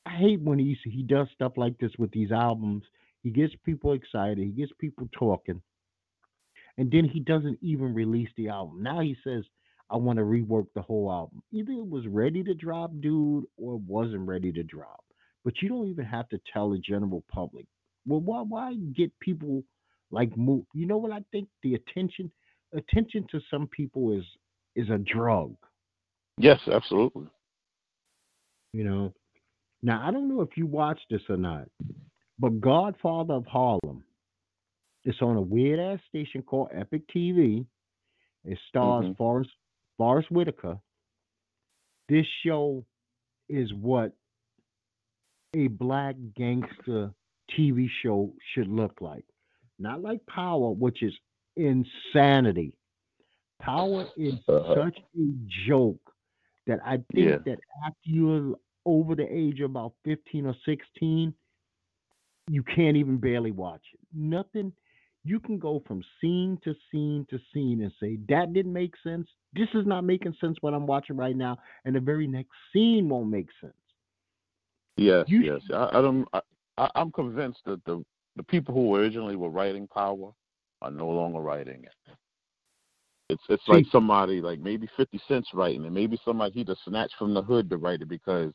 I 0.07 0.17
hate 0.17 0.41
when 0.43 0.59
he 0.59 0.77
he 0.85 1.03
does 1.03 1.29
stuff 1.35 1.53
like 1.57 1.79
this 1.79 1.93
with 1.99 2.13
these 2.13 2.33
albums. 2.33 2.85
He 3.23 3.31
gets 3.31 3.55
people 3.65 3.93
excited. 3.93 4.39
He 4.39 4.51
gets 4.53 4.73
people 4.79 5.09
talking, 5.17 5.63
and 6.79 6.91
then 6.91 7.05
he 7.05 7.21
doesn't 7.21 7.59
even 7.63 7.95
release 7.95 8.31
the 8.37 8.49
album. 8.49 8.83
Now 8.83 9.01
he 9.01 9.17
says, 9.25 9.45
"I 9.93 9.97
want 9.97 10.19
to 10.19 10.25
rework 10.25 10.67
the 10.75 10.83
whole 10.83 11.13
album." 11.13 11.43
Either 11.53 11.73
it 11.73 11.89
was 11.89 12.07
ready 12.09 12.43
to 12.43 12.55
drop, 12.55 12.91
dude, 13.01 13.45
or 13.57 13.75
it 13.75 13.83
wasn't 13.83 14.27
ready 14.27 14.51
to 14.53 14.63
drop. 14.63 15.05
But 15.45 15.61
you 15.61 15.69
don't 15.69 15.89
even 15.89 16.05
have 16.05 16.29
to 16.31 16.41
tell 16.53 16.71
the 16.71 16.79
general 16.79 17.23
public. 17.29 17.67
Well, 18.07 18.21
why 18.21 18.43
why 18.43 18.75
get 18.75 19.17
people 19.21 19.63
like 20.11 20.37
move? 20.37 20.65
You 20.75 20.87
know 20.87 20.99
what 20.99 21.13
I 21.13 21.23
think? 21.31 21.49
The 21.63 21.75
attention 21.75 22.33
attention 22.73 23.27
to 23.31 23.41
some 23.51 23.69
people 23.69 24.13
is 24.13 24.25
is 24.75 24.89
a 24.91 24.99
drug. 24.99 25.55
Yes, 26.39 26.61
absolutely. 26.67 27.29
You 28.73 28.85
know. 28.85 29.13
Now 29.83 30.07
I 30.07 30.11
don't 30.11 30.29
know 30.29 30.41
if 30.43 30.57
you 30.57 30.67
watched 30.67 31.07
this 31.11 31.23
or 31.29 31.37
not, 31.37 31.69
but 32.39 32.61
Godfather 32.61 33.35
of 33.35 33.47
Harlem. 33.47 34.05
It's 35.05 35.21
on 35.21 35.37
a 35.37 35.43
weird 35.43 35.81
ass 35.81 36.01
station 36.09 36.43
called 36.43 36.71
Epix 36.71 37.05
TV. 37.15 37.67
It 38.45 38.59
stars 38.69 39.07
Mhm. 39.07 39.17
Forest 39.17 39.51
Forest 40.03 40.33
Whitaker. 40.33 40.81
This 42.09 42.27
show 42.45 42.85
is 43.49 43.73
what 43.73 44.11
a 45.55 45.69
black 45.69 46.17
gangster 46.37 47.13
TV 47.57 47.87
show 48.03 48.35
should 48.53 48.67
look 48.67 49.01
like. 49.01 49.25
Not 49.79 50.03
like 50.03 50.19
Power, 50.27 50.71
which 50.73 51.05
is 51.05 51.13
insanity. 51.55 52.77
Power 53.61 54.09
is 54.17 54.35
Uh-huh. 54.49 54.75
such 54.75 54.99
a 54.99 55.29
joke 55.69 56.13
that 56.67 56.81
I 56.85 56.97
think 56.97 57.29
Yeah. 57.29 57.39
that 57.47 57.61
after 57.87 58.11
you're 58.11 58.59
over 58.85 59.15
the 59.15 59.33
age 59.33 59.61
of 59.61 59.71
about 59.71 59.95
15 60.03 60.47
or 60.47 60.55
16, 60.65 61.33
you 62.51 62.65
can't 62.65 62.97
even 62.97 63.19
barely 63.19 63.53
watch 63.53 63.85
it. 63.95 64.01
Nothing. 64.13 64.73
You 65.25 65.39
can 65.39 65.59
go 65.59 65.83
from 65.87 66.03
scene 66.21 66.59
to 66.65 66.75
scene 66.91 67.27
to 67.31 67.39
scene 67.53 67.83
and 67.83 67.93
say, 68.01 68.19
that 68.29 68.53
didn't 68.53 68.73
make 68.73 68.95
sense. 69.05 69.29
This 69.55 69.69
is 69.75 69.87
not 69.87 70.03
making 70.03 70.35
sense 70.41 70.57
what 70.61 70.75
I'm 70.75 70.87
watching 70.87 71.17
right 71.17 71.37
now. 71.37 71.59
And 71.85 71.95
the 71.95 72.01
very 72.01 72.27
next 72.27 72.51
scene 72.73 73.09
won't 73.09 73.31
make 73.31 73.49
sense. 73.61 73.73
Yes, 74.97 75.25
You 75.29 75.41
yes. 75.41 75.61
I, 75.73 75.89
I 75.99 76.03
don't. 76.03 76.27
I, 76.33 76.41
I, 76.79 76.89
I'm 76.97 77.11
convinced 77.13 77.61
that 77.67 77.83
the 77.85 78.05
the 78.37 78.43
people 78.43 78.75
who 78.75 78.97
originally 78.97 79.37
were 79.37 79.49
writing 79.51 79.87
Power 79.89 80.33
are 80.81 80.91
no 80.91 81.09
longer 81.09 81.41
writing 81.41 81.85
it. 81.85 82.15
It's 83.31 83.43
it's 83.49 83.65
See- 83.67 83.73
like 83.73 83.87
somebody 83.91 84.41
like 84.41 84.61
maybe 84.61 84.89
Fifty 84.97 85.21
Cent's 85.29 85.49
writing 85.55 85.85
it. 85.85 85.93
Maybe 85.93 86.19
somebody 86.25 86.53
he 86.53 86.65
just 86.65 86.85
snatched 86.85 87.15
from 87.19 87.33
the 87.33 87.43
hood 87.43 87.71
to 87.71 87.77
write 87.79 88.03
it 88.03 88.09
because 88.09 88.53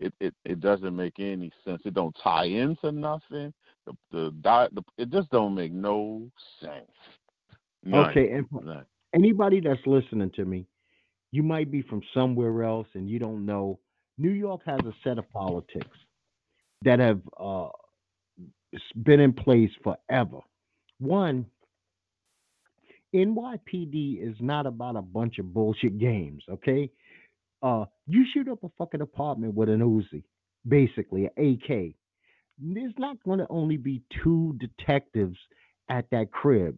it 0.00 0.12
it 0.20 0.34
it 0.44 0.60
doesn't 0.60 0.96
make 0.96 1.18
any 1.18 1.52
sense. 1.64 1.82
It 1.84 1.94
don't 1.94 2.16
tie 2.22 2.46
into 2.46 2.90
nothing. 2.90 3.52
The 3.86 3.92
the, 4.10 4.70
the 4.72 4.82
it 4.98 5.10
just 5.10 5.30
don't 5.30 5.54
make 5.54 5.72
no 5.72 6.30
sense. 6.60 6.90
None. 7.84 8.10
Okay, 8.10 8.30
and 8.32 8.46
None. 8.50 8.84
anybody 9.14 9.60
that's 9.60 9.80
listening 9.86 10.30
to 10.36 10.44
me, 10.44 10.66
you 11.32 11.42
might 11.42 11.70
be 11.70 11.82
from 11.82 12.02
somewhere 12.12 12.64
else 12.64 12.88
and 12.94 13.08
you 13.08 13.18
don't 13.18 13.46
know 13.46 13.78
New 14.18 14.30
York 14.30 14.62
has 14.66 14.80
a 14.80 14.92
set 15.04 15.18
of 15.18 15.30
politics 15.30 15.96
that 16.82 16.98
have 16.98 17.20
uh, 17.38 17.68
been 19.02 19.20
in 19.20 19.32
place 19.32 19.70
forever. 19.82 20.40
One, 20.98 21.46
NYPD 23.14 24.26
is 24.26 24.36
not 24.40 24.66
about 24.66 24.96
a 24.96 25.02
bunch 25.02 25.38
of 25.38 25.52
bullshit 25.52 25.98
games, 25.98 26.42
okay? 26.50 26.90
Uh, 27.62 27.84
you 28.06 28.24
shoot 28.32 28.48
up 28.48 28.62
a 28.64 28.70
fucking 28.78 29.00
apartment 29.00 29.54
with 29.54 29.68
an 29.68 29.80
Uzi, 29.80 30.22
basically, 30.66 31.28
an 31.36 31.60
AK. 31.62 31.94
There's 32.58 32.94
not 32.98 33.22
going 33.24 33.38
to 33.38 33.46
only 33.50 33.76
be 33.76 34.02
two 34.22 34.58
detectives 34.58 35.36
at 35.88 36.06
that 36.10 36.30
crib. 36.30 36.76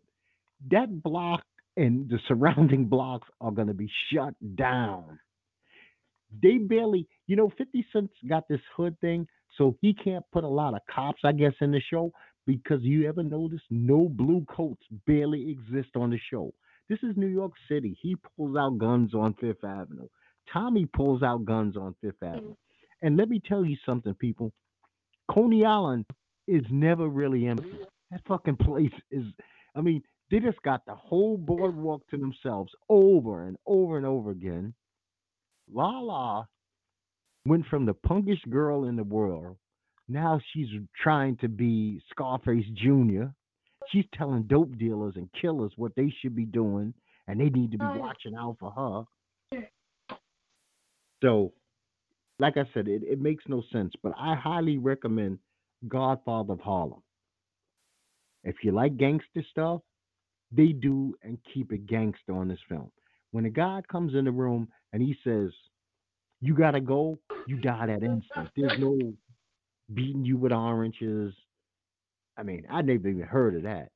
That 0.70 1.03
block 1.03 1.43
and 1.76 2.09
the 2.09 2.18
surrounding 2.26 2.87
blocks 2.89 3.29
are 3.41 3.53
going 3.53 3.68
to 3.68 3.74
be 3.74 3.91
shut 4.12 4.35
down. 4.57 5.18
They 6.43 6.59
barely, 6.59 7.07
you 7.26 7.37
know, 7.37 7.51
50 7.57 7.87
Cent's 7.93 8.12
got 8.29 8.49
this 8.49 8.61
hood 8.76 8.99
thing, 9.01 9.26
so 9.57 9.76
he 9.81 9.95
can't 9.95 10.24
put 10.33 10.45
a 10.45 10.49
lot 10.49 10.74
of 10.74 10.81
cops, 10.93 11.20
I 11.24 11.33
guess, 11.33 11.55
in 11.61 11.70
the 11.70 11.81
show 11.91 12.12
because 12.47 12.83
you 12.83 13.09
ever 13.09 13.22
notice 13.22 13.61
no 13.70 14.09
blue 14.09 14.45
coats 14.49 14.83
barely 15.07 15.51
exist 15.51 15.91
on 15.97 16.11
the 16.11 16.18
show. 16.31 16.53
This 16.89 16.99
is 17.03 17.16
New 17.16 17.26
York 17.26 17.53
City. 17.70 17.97
He 18.01 18.16
pulls 18.37 18.57
out 18.57 18.79
guns 18.79 19.14
on 19.14 19.35
Fifth 19.35 19.64
Avenue. 19.64 20.09
Tommy 20.53 20.87
pulls 20.87 21.22
out 21.22 21.45
guns 21.45 21.76
on 21.76 21.95
Fifth 22.01 22.22
Avenue. 22.22 22.53
Mm. 22.53 22.57
And 23.03 23.16
let 23.16 23.29
me 23.29 23.41
tell 23.47 23.64
you 23.64 23.76
something, 23.85 24.14
people. 24.14 24.53
Coney 25.31 25.64
Island 25.64 26.07
is 26.47 26.64
never 26.70 27.09
really 27.09 27.47
empty. 27.47 27.79
That 28.11 28.22
fucking 28.26 28.57
place 28.57 28.93
is, 29.11 29.24
I 29.74 29.81
mean, 29.81 30.03
they 30.31 30.41
just 30.41 30.62
got 30.62 30.85
the 30.87 30.95
whole 30.95 31.37
boardwalk 31.37 32.03
to 32.11 32.16
themselves 32.16 32.72
over 32.89 33.45
and 33.45 33.57
over 33.66 33.97
and 33.97 34.07
over 34.07 34.31
again. 34.31 34.74
Lala 35.72 36.49
went 37.45 37.66
from 37.66 37.87
the 37.87 37.95
punkish 37.95 38.43
girl 38.49 38.85
in 38.85 38.97
the 38.97 39.05
world. 39.05 39.57
Now 40.09 40.41
she's 40.53 40.68
trying 41.03 41.37
to 41.39 41.49
be 41.49 42.01
Scarface 42.11 42.64
Jr. 42.74 43.24
She's 43.91 44.07
telling 44.14 44.45
dope 44.45 44.76
dealers 44.79 45.14
and 45.16 45.29
killers 45.41 45.72
what 45.76 45.93
they 45.97 46.12
should 46.20 46.35
be 46.35 46.45
doing, 46.45 46.95
and 47.26 47.41
they 47.41 47.51
need 47.51 47.72
to 47.72 47.79
be 47.79 47.85
watching 47.85 48.35
out 48.35 48.57
for 48.59 49.07
her. 49.53 49.61
So, 51.22 51.53
like 52.39 52.57
I 52.57 52.64
said, 52.72 52.89
it, 52.89 53.03
it 53.03 53.20
makes 53.20 53.45
no 53.49 53.62
sense, 53.72 53.93
but 54.03 54.12
I 54.18 54.34
highly 54.34 54.78
recommend 54.78 55.39
Godfather 55.86 56.55
of 56.55 56.61
Harlem. 56.61 57.03
If 58.45 58.57
you 58.62 58.72
like 58.72 58.97
gangster 58.97 59.45
stuff, 59.51 59.80
they 60.53 60.68
do 60.68 61.14
and 61.22 61.39
keep 61.53 61.72
it 61.72 61.86
gangster 61.86 62.34
on 62.34 62.49
this 62.49 62.61
film. 62.68 62.91
When 63.32 63.45
a 63.45 63.51
guy 63.51 63.82
comes 63.91 64.14
in 64.14 64.24
the 64.24 64.30
room 64.30 64.68
and 64.93 65.03
he 65.03 65.16
says, 65.24 65.51
You 66.41 66.55
gotta 66.55 66.80
go, 66.80 67.18
you 67.47 67.59
die 67.59 67.86
that 67.86 68.03
instant. 68.03 68.49
There's 68.57 68.78
no 68.78 68.97
beating 69.93 70.24
you 70.24 70.36
with 70.36 70.53
oranges. 70.53 71.34
I 72.36 72.43
mean, 72.43 72.64
I 72.70 72.82
never 72.82 73.09
even 73.09 73.22
heard 73.22 73.57
of 73.57 73.62
that. 73.64 73.89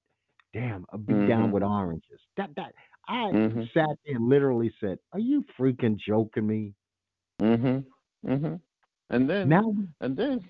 Damn, 0.52 0.84
a 0.92 0.98
beat 0.98 1.16
mm-hmm. 1.16 1.28
down 1.28 1.50
with 1.52 1.62
oranges. 1.62 2.20
That 2.36 2.50
that 2.56 2.74
I 3.08 3.30
mm-hmm. 3.32 3.62
sat 3.72 3.96
there 4.04 4.16
and 4.16 4.28
literally 4.28 4.72
said, 4.80 4.98
Are 5.12 5.18
you 5.18 5.44
freaking 5.58 5.96
joking 5.96 6.46
me? 6.46 6.74
Mhm. 7.40 7.84
Mhm. 8.24 8.60
And 9.10 9.28
then 9.28 9.48
now 9.48 9.74
and 10.00 10.16
then 10.16 10.40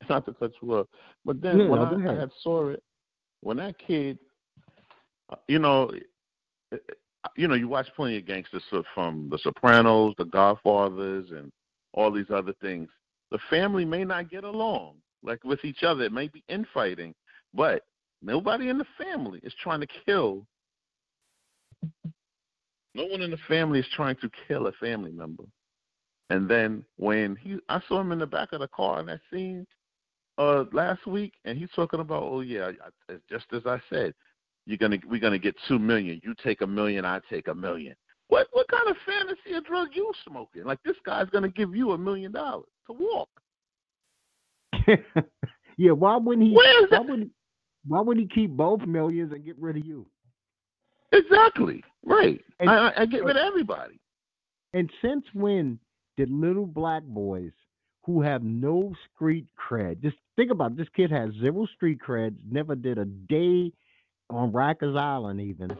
not 0.08 0.24
to 0.26 0.34
cut 0.34 0.52
you 0.60 0.74
up, 0.74 0.88
but 1.24 1.40
then 1.40 1.60
yeah, 1.60 1.68
when 1.68 1.80
I, 1.80 2.12
I, 2.12 2.20
had 2.20 2.30
saw 2.40 2.68
it, 2.68 2.82
when 3.40 3.56
that 3.58 3.78
kid, 3.78 4.18
uh, 5.30 5.36
you 5.48 5.58
know, 5.58 5.90
eh, 6.72 6.76
eh, 6.76 6.94
you 7.36 7.48
know, 7.48 7.54
you 7.54 7.68
watch 7.68 7.88
plenty 7.94 8.18
of 8.18 8.26
gangsters 8.26 8.62
from 8.94 9.28
The 9.30 9.38
Sopranos, 9.38 10.14
The 10.18 10.24
Godfathers, 10.24 11.30
and 11.30 11.52
all 11.94 12.10
these 12.10 12.30
other 12.32 12.52
things. 12.60 12.88
The 13.30 13.38
family 13.48 13.84
may 13.84 14.04
not 14.04 14.30
get 14.30 14.44
along, 14.44 14.96
like 15.22 15.42
with 15.44 15.64
each 15.64 15.82
other. 15.82 16.04
It 16.04 16.12
may 16.12 16.28
be 16.28 16.44
infighting, 16.48 17.14
but 17.54 17.84
nobody 18.22 18.68
in 18.68 18.78
the 18.78 18.86
family 18.98 19.40
is 19.42 19.54
trying 19.62 19.80
to 19.80 19.88
kill. 20.04 20.46
No 22.94 23.06
one 23.06 23.22
in 23.22 23.30
the 23.30 23.38
family 23.48 23.78
is 23.78 23.86
trying 23.94 24.16
to 24.16 24.30
kill 24.46 24.66
a 24.66 24.72
family 24.72 25.12
member. 25.12 25.44
And 26.32 26.48
then 26.48 26.82
when 26.96 27.36
he, 27.36 27.58
I 27.68 27.78
saw 27.86 28.00
him 28.00 28.10
in 28.10 28.18
the 28.18 28.26
back 28.26 28.54
of 28.54 28.60
the 28.60 28.68
car 28.68 29.00
in 29.00 29.06
that 29.06 29.20
scene 29.30 29.66
uh 30.38 30.64
last 30.72 31.06
week, 31.06 31.34
and 31.44 31.58
he's 31.58 31.68
talking 31.76 32.00
about, 32.00 32.22
oh 32.22 32.40
yeah, 32.40 32.70
just 33.28 33.44
as 33.52 33.66
I 33.66 33.78
said, 33.90 34.14
you're 34.64 34.78
gonna 34.78 34.96
we're 35.06 35.20
gonna 35.20 35.38
get 35.38 35.54
two 35.68 35.78
million. 35.78 36.22
You 36.24 36.34
take 36.42 36.62
a 36.62 36.66
million, 36.66 37.04
I 37.04 37.20
take 37.28 37.48
a 37.48 37.54
million. 37.54 37.94
What 38.28 38.48
what 38.52 38.66
kind 38.68 38.88
of 38.88 38.96
fantasy 39.04 39.52
of 39.58 39.66
drug 39.66 39.88
you 39.92 40.10
smoking? 40.26 40.64
Like 40.64 40.78
this 40.86 40.96
guy's 41.04 41.28
gonna 41.28 41.50
give 41.50 41.76
you 41.76 41.92
a 41.92 41.98
million 41.98 42.32
dollars 42.32 42.64
to 42.86 42.94
walk. 42.94 43.28
yeah, 45.76 45.92
why 45.92 46.16
wouldn't 46.16 46.46
he? 46.46 46.54
Why, 46.54 46.98
would, 46.98 47.30
why 47.86 48.00
would 48.00 48.16
he 48.16 48.26
keep 48.26 48.52
both 48.52 48.80
millions 48.86 49.34
and 49.34 49.44
get 49.44 49.58
rid 49.58 49.76
of 49.76 49.84
you? 49.84 50.06
Exactly 51.12 51.84
right. 52.06 52.42
And, 52.58 52.70
I, 52.70 52.92
I 52.96 53.04
get 53.04 53.22
rid 53.22 53.36
of 53.36 53.46
everybody. 53.46 54.00
And 54.72 54.90
since 55.02 55.26
when 55.34 55.78
did 56.22 56.30
little 56.30 56.66
black 56.66 57.02
boys 57.02 57.50
who 58.04 58.22
have 58.22 58.44
no 58.44 58.94
street 59.12 59.46
cred? 59.58 60.00
Just 60.00 60.16
think 60.36 60.52
about 60.52 60.72
it. 60.72 60.76
this 60.76 60.86
kid 60.94 61.10
has 61.10 61.30
zero 61.40 61.66
street 61.74 61.98
cred, 62.06 62.36
never 62.48 62.76
did 62.76 62.96
a 62.96 63.04
day 63.04 63.72
on 64.30 64.52
Rikers 64.52 64.96
Island 64.96 65.40
even, 65.40 65.76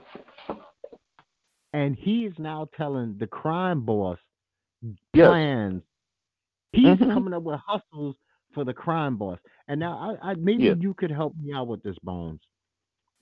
and 1.72 1.96
he 1.96 2.24
is 2.24 2.34
now 2.38 2.68
telling 2.76 3.16
the 3.20 3.26
crime 3.28 3.84
boss 3.84 4.18
yes. 5.14 5.28
plans. 5.28 5.82
He's 6.72 6.86
mm-hmm. 6.86 7.12
coming 7.12 7.34
up 7.34 7.44
with 7.44 7.60
hustles 7.64 8.16
for 8.52 8.64
the 8.64 8.74
crime 8.74 9.16
boss. 9.16 9.38
And 9.68 9.78
now, 9.78 10.18
I, 10.22 10.30
I 10.32 10.34
maybe 10.34 10.64
yeah. 10.64 10.74
you 10.76 10.92
could 10.94 11.12
help 11.12 11.36
me 11.36 11.52
out 11.52 11.68
with 11.68 11.84
this, 11.84 11.96
Bones. 12.02 12.40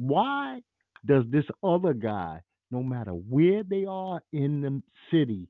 Why 0.01 0.63
does 1.05 1.25
this 1.29 1.45
other 1.63 1.93
guy, 1.93 2.41
no 2.71 2.83
matter 2.83 3.11
where 3.11 3.63
they 3.63 3.85
are 3.85 4.23
in 4.33 4.63
the 4.63 4.83
city, 5.11 5.49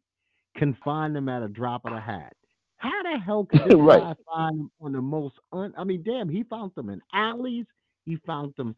can 0.56 0.76
find 0.84 1.14
them 1.14 1.28
at 1.28 1.42
a 1.42 1.48
drop 1.48 1.84
of 1.84 1.92
a 1.92 2.00
hat? 2.00 2.34
How 2.76 3.02
the 3.02 3.18
hell 3.18 3.44
can 3.44 3.60
this 3.68 3.76
right. 3.78 4.00
guy 4.00 4.14
find 4.26 4.60
them 4.60 4.70
on 4.80 4.92
the 4.92 5.00
most? 5.00 5.34
Un- 5.52 5.74
I 5.76 5.84
mean, 5.84 6.02
damn, 6.02 6.28
he 6.28 6.42
found 6.44 6.72
them 6.74 6.88
in 6.90 7.00
alleys. 7.12 7.66
He 8.06 8.16
found 8.26 8.54
them 8.56 8.74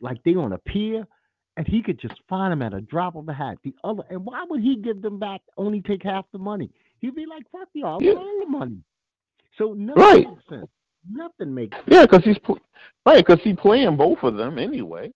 like 0.00 0.22
they 0.24 0.34
on 0.34 0.52
a 0.52 0.58
pier 0.58 1.06
and 1.56 1.66
he 1.66 1.82
could 1.82 2.00
just 2.00 2.14
find 2.28 2.52
them 2.52 2.62
at 2.62 2.72
a 2.72 2.80
drop 2.80 3.14
of 3.14 3.28
a 3.28 3.32
hat. 3.32 3.58
The 3.62 3.74
other, 3.84 4.02
and 4.10 4.24
why 4.24 4.44
would 4.48 4.60
he 4.60 4.76
give 4.76 5.02
them 5.02 5.18
back? 5.18 5.40
Only 5.56 5.80
take 5.80 6.02
half 6.02 6.24
the 6.32 6.38
money. 6.38 6.70
He'd 7.00 7.14
be 7.14 7.26
like, 7.26 7.44
"Fuck 7.50 7.68
y'all, 7.74 8.02
yeah. 8.02 8.12
all 8.12 8.40
the 8.40 8.46
money." 8.46 8.78
So 9.58 9.74
nothing 9.74 10.02
right. 10.02 10.26
makes 10.28 10.48
sense. 10.48 10.68
Nothing 11.10 11.54
makes 11.54 11.76
sense. 11.76 11.88
Yeah, 11.88 12.06
because 12.06 12.24
he's 12.24 12.38
right 13.04 13.24
because 13.24 13.40
he's 13.42 13.56
playing 13.56 13.96
both 13.96 14.22
of 14.22 14.36
them 14.36 14.58
anyway. 14.58 15.12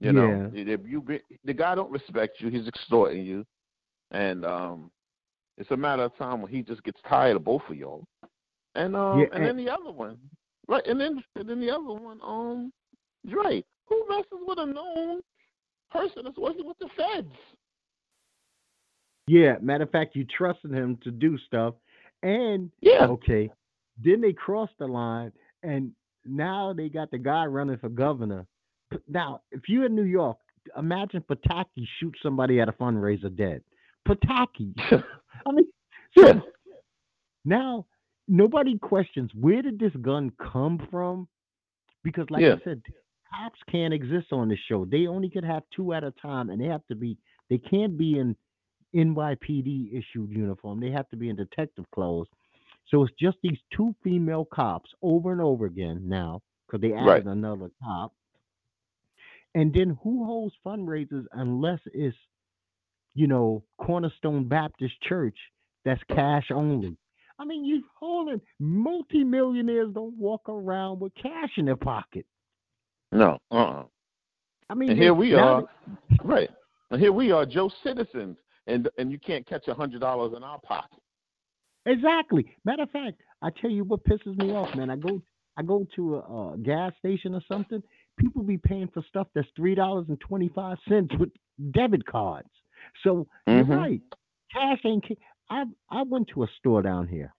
You 0.00 0.12
know, 0.12 0.50
yeah. 0.54 0.74
if 0.74 0.80
you 0.86 1.00
be, 1.00 1.20
the 1.44 1.54
guy 1.54 1.74
don't 1.74 1.90
respect 1.90 2.40
you, 2.40 2.50
he's 2.50 2.68
extorting 2.68 3.26
you, 3.26 3.44
and 4.12 4.44
um, 4.44 4.92
it's 5.58 5.70
a 5.72 5.76
matter 5.76 6.04
of 6.04 6.16
time 6.16 6.40
when 6.40 6.50
he 6.50 6.62
just 6.62 6.82
gets 6.84 7.00
tired 7.08 7.36
of 7.36 7.44
both 7.44 7.62
of 7.68 7.76
y'all. 7.76 8.06
And 8.74 8.94
um, 8.94 9.18
yeah, 9.18 9.26
and, 9.32 9.44
and 9.44 9.58
then 9.58 9.64
the 9.64 9.70
other 9.70 9.90
one, 9.90 10.16
right? 10.68 10.86
And 10.86 11.00
then 11.00 11.22
and 11.34 11.48
then 11.48 11.60
the 11.60 11.70
other 11.70 11.82
one, 11.82 12.20
um, 12.24 12.72
Dre, 13.28 13.64
who 13.88 14.06
messes 14.08 14.26
with 14.46 14.58
a 14.58 14.66
known 14.66 15.20
person 15.90 16.22
that's 16.24 16.38
working 16.38 16.66
with 16.66 16.78
the 16.78 16.88
feds. 16.96 17.34
Yeah, 19.26 19.56
matter 19.60 19.84
of 19.84 19.90
fact, 19.90 20.14
you 20.14 20.24
trusted 20.24 20.72
him 20.72 20.98
to 21.02 21.10
do 21.10 21.36
stuff, 21.46 21.74
and 22.22 22.70
yeah, 22.80 23.06
okay. 23.06 23.50
Then 24.02 24.20
they 24.20 24.32
crossed 24.32 24.78
the 24.78 24.86
line, 24.86 25.32
and 25.64 25.90
now 26.24 26.72
they 26.72 26.88
got 26.88 27.10
the 27.10 27.18
guy 27.18 27.46
running 27.46 27.78
for 27.78 27.88
governor. 27.88 28.46
Now, 29.08 29.40
if 29.50 29.62
you're 29.68 29.86
in 29.86 29.96
New 29.96 30.04
York, 30.04 30.38
imagine 30.78 31.24
Pataki 31.28 31.86
shoot 31.98 32.14
somebody 32.22 32.60
at 32.60 32.68
a 32.68 32.72
fundraiser 32.72 33.34
dead. 33.36 33.62
Pataki. 34.06 34.72
I 35.46 35.52
mean, 35.52 35.66
so 36.18 36.26
yeah. 36.26 36.40
now 37.44 37.86
nobody 38.26 38.78
questions 38.78 39.30
where 39.34 39.62
did 39.62 39.78
this 39.78 39.92
gun 40.02 40.32
come 40.52 40.86
from? 40.90 41.28
Because, 42.04 42.26
like 42.30 42.42
yeah. 42.42 42.54
I 42.54 42.64
said, 42.64 42.82
cops 43.30 43.58
can't 43.70 43.92
exist 43.92 44.28
on 44.32 44.48
this 44.48 44.58
show. 44.68 44.84
They 44.84 45.06
only 45.06 45.28
could 45.28 45.44
have 45.44 45.62
two 45.74 45.92
at 45.92 46.04
a 46.04 46.12
time, 46.22 46.50
and 46.50 46.60
they 46.60 46.66
have 46.66 46.86
to 46.88 46.94
be. 46.94 47.18
They 47.50 47.58
can't 47.58 47.96
be 47.96 48.18
in 48.18 48.36
NYPD 48.94 49.90
issued 49.92 50.30
uniform. 50.30 50.80
They 50.80 50.90
have 50.90 51.08
to 51.10 51.16
be 51.16 51.28
in 51.28 51.36
detective 51.36 51.84
clothes. 51.94 52.28
So 52.88 53.04
it's 53.04 53.14
just 53.18 53.36
these 53.42 53.58
two 53.74 53.94
female 54.02 54.46
cops 54.46 54.90
over 55.02 55.32
and 55.32 55.40
over 55.40 55.66
again 55.66 56.02
now 56.04 56.42
because 56.66 56.80
they 56.80 56.94
added 56.94 57.06
right. 57.06 57.24
another 57.24 57.70
cop. 57.82 58.12
And 59.54 59.72
then 59.72 59.98
who 60.02 60.24
holds 60.24 60.54
fundraisers 60.64 61.24
unless 61.32 61.80
it's, 61.86 62.16
you 63.14 63.26
know, 63.26 63.64
Cornerstone 63.78 64.48
Baptist 64.48 64.94
Church 65.02 65.36
that's 65.84 66.02
cash 66.08 66.46
only? 66.52 66.96
I 67.38 67.44
mean, 67.44 67.64
you 67.64 67.84
holding 67.98 68.40
multimillionaires 68.58 69.92
don't 69.94 70.16
walk 70.18 70.48
around 70.48 71.00
with 71.00 71.12
cash 71.14 71.50
in 71.56 71.66
their 71.66 71.76
pocket. 71.76 72.26
No. 73.12 73.38
Uh. 73.50 73.54
uh 73.54 73.84
I 74.70 74.74
mean, 74.74 74.90
and 74.90 74.98
here 74.98 75.14
we 75.14 75.34
are, 75.34 75.64
right? 76.22 76.50
And 76.90 77.00
here 77.00 77.12
we 77.12 77.32
are, 77.32 77.46
Joe 77.46 77.70
citizens, 77.82 78.36
and 78.66 78.88
and 78.98 79.10
you 79.10 79.18
can't 79.18 79.46
catch 79.46 79.66
a 79.66 79.74
hundred 79.74 80.00
dollars 80.00 80.34
in 80.36 80.42
our 80.42 80.58
pocket. 80.60 81.00
Exactly. 81.86 82.54
Matter 82.66 82.82
of 82.82 82.90
fact, 82.90 83.22
I 83.40 83.48
tell 83.62 83.70
you 83.70 83.84
what 83.84 84.04
pisses 84.04 84.36
me 84.36 84.52
off, 84.52 84.74
man. 84.76 84.90
I 84.90 84.96
go 84.96 85.22
I 85.56 85.62
go 85.62 85.86
to 85.96 86.16
a, 86.16 86.52
a 86.52 86.58
gas 86.58 86.92
station 86.98 87.34
or 87.34 87.40
something. 87.48 87.82
People 88.18 88.42
be 88.42 88.58
paying 88.58 88.88
for 88.92 89.02
stuff 89.08 89.28
that's 89.34 89.48
three 89.56 89.74
dollars 89.74 90.06
and 90.08 90.20
twenty 90.20 90.50
five 90.54 90.76
cents 90.86 91.14
with 91.18 91.30
debit 91.72 92.04
cards. 92.04 92.50
So 93.02 93.26
Mhm. 93.46 93.68
you're 93.68 93.78
right. 93.78 94.02
Cash 94.52 94.80
ain't. 94.84 95.04
I 95.50 95.64
I 95.90 96.02
went 96.02 96.28
to 96.28 96.42
a 96.42 96.48
store 96.58 96.82
down 96.82 97.08
here 97.08 97.34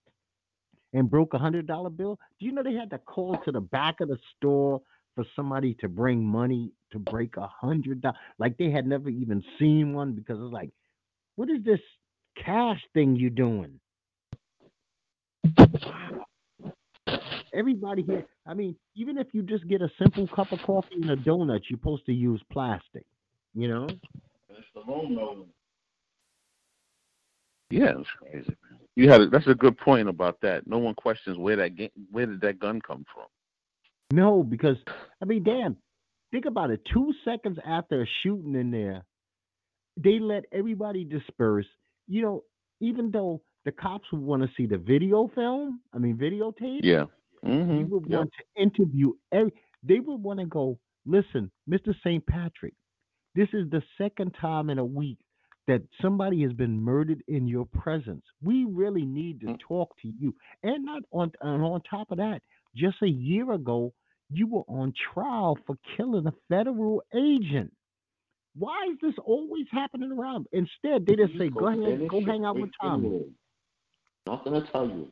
and 0.93 1.09
broke 1.09 1.33
a 1.33 1.37
hundred 1.37 1.67
dollar 1.67 1.89
bill. 1.89 2.19
Do 2.39 2.45
you 2.45 2.51
know 2.51 2.63
they 2.63 2.73
had 2.73 2.89
to 2.91 2.99
call 2.99 3.37
to 3.37 3.51
the 3.51 3.61
back 3.61 4.01
of 4.01 4.09
the 4.09 4.17
store 4.35 4.81
for 5.15 5.25
somebody 5.35 5.73
to 5.75 5.87
bring 5.89 6.23
money 6.23 6.71
to 6.91 6.99
break 6.99 7.37
a 7.37 7.47
hundred 7.47 8.01
dollars? 8.01 8.17
Like 8.37 8.57
they 8.57 8.71
had 8.71 8.87
never 8.87 9.09
even 9.09 9.43
seen 9.57 9.93
one 9.93 10.13
because 10.13 10.39
it's 10.41 10.53
like, 10.53 10.71
what 11.35 11.49
is 11.49 11.63
this 11.63 11.81
cash 12.35 12.81
thing 12.93 13.15
you 13.15 13.29
doing? 13.29 13.79
Everybody 17.53 18.03
here. 18.03 18.25
I 18.45 18.53
mean, 18.53 18.75
even 18.95 19.17
if 19.17 19.27
you 19.33 19.41
just 19.41 19.67
get 19.67 19.81
a 19.81 19.89
simple 19.99 20.27
cup 20.27 20.51
of 20.51 20.61
coffee 20.61 20.95
and 20.95 21.09
a 21.09 21.15
donut, 21.15 21.61
you're 21.69 21.79
supposed 21.79 22.05
to 22.05 22.13
use 22.13 22.41
plastic. 22.51 23.05
You 23.55 23.67
know. 23.67 23.87
Yeah, 27.69 27.93
it's 27.99 28.09
crazy. 28.19 28.47
Man. 28.69 28.79
You 28.95 29.09
had 29.09 29.21
a, 29.21 29.27
that's 29.29 29.47
a 29.47 29.53
good 29.55 29.77
point 29.77 30.09
about 30.09 30.41
that. 30.41 30.65
No 30.67 30.79
one 30.79 30.95
questions 30.95 31.37
where 31.37 31.55
that 31.57 31.75
ga- 31.75 31.91
where 32.11 32.25
did 32.25 32.41
that 32.41 32.59
gun 32.59 32.81
come 32.81 33.05
from. 33.13 33.25
No, 34.11 34.43
because 34.43 34.77
I 35.21 35.25
mean, 35.25 35.43
damn, 35.43 35.77
think 36.31 36.45
about 36.45 36.71
it. 36.71 36.81
Two 36.91 37.13
seconds 37.23 37.57
after 37.65 38.01
a 38.01 38.05
shooting 38.23 38.55
in 38.55 38.71
there, 38.71 39.05
they 39.97 40.19
let 40.19 40.45
everybody 40.51 41.03
disperse. 41.03 41.67
You 42.07 42.21
know, 42.23 42.43
even 42.81 43.11
though 43.11 43.41
the 43.65 43.71
cops 43.71 44.11
would 44.11 44.21
want 44.21 44.41
to 44.41 44.49
see 44.57 44.65
the 44.65 44.77
video 44.77 45.29
film, 45.35 45.81
I 45.93 45.99
mean, 45.99 46.17
videotape, 46.17 46.79
Yeah. 46.83 47.05
you 47.43 47.49
Mhm. 47.49 47.89
would 47.89 48.09
Yep. 48.09 48.17
want 48.19 48.33
to 48.33 48.61
interview 48.61 49.13
every. 49.31 49.53
They 49.83 49.99
would 49.99 50.21
want 50.23 50.39
to 50.39 50.45
go. 50.47 50.79
Listen, 51.05 51.51
Mr. 51.69 51.95
St. 52.01 52.25
Patrick, 52.25 52.73
this 53.35 53.49
is 53.53 53.69
the 53.69 53.83
second 53.97 54.35
time 54.41 54.69
in 54.69 54.79
a 54.79 54.85
week 54.85 55.19
that 55.67 55.81
somebody 56.01 56.41
has 56.41 56.51
been 56.53 56.81
murdered 56.81 57.23
in 57.27 57.47
your 57.47 57.65
presence. 57.65 58.25
We 58.41 58.65
really 58.65 59.05
need 59.05 59.41
to 59.41 59.47
Mm. 59.47 59.59
talk 59.59 59.95
to 60.01 60.07
you. 60.07 60.35
And 60.63 60.83
not 60.83 61.03
on 61.11 61.31
and 61.41 61.61
on 61.61 61.81
top 61.81 62.11
of 62.11 62.17
that, 62.17 62.41
just 62.75 63.01
a 63.03 63.09
year 63.09 63.51
ago, 63.51 63.93
you 64.31 64.47
were 64.47 64.63
on 64.67 64.93
trial 64.93 65.57
for 65.67 65.77
killing 65.95 66.25
a 66.25 66.31
federal 66.49 67.03
agent. 67.13 67.71
Why 68.55 68.89
is 68.91 68.97
this 68.99 69.17
always 69.23 69.67
happening 69.69 70.11
around? 70.11 70.47
Instead, 70.51 71.05
they 71.05 71.15
just 71.15 71.37
say, 71.37 71.49
"Go 71.49 71.67
ahead, 71.67 72.07
go 72.07 72.21
hang 72.21 72.45
out 72.45 72.57
with 72.57 72.71
Tommy. 72.81 73.35
Not 74.25 74.43
gonna 74.43 74.65
tell 74.71 74.89
you. 74.89 75.11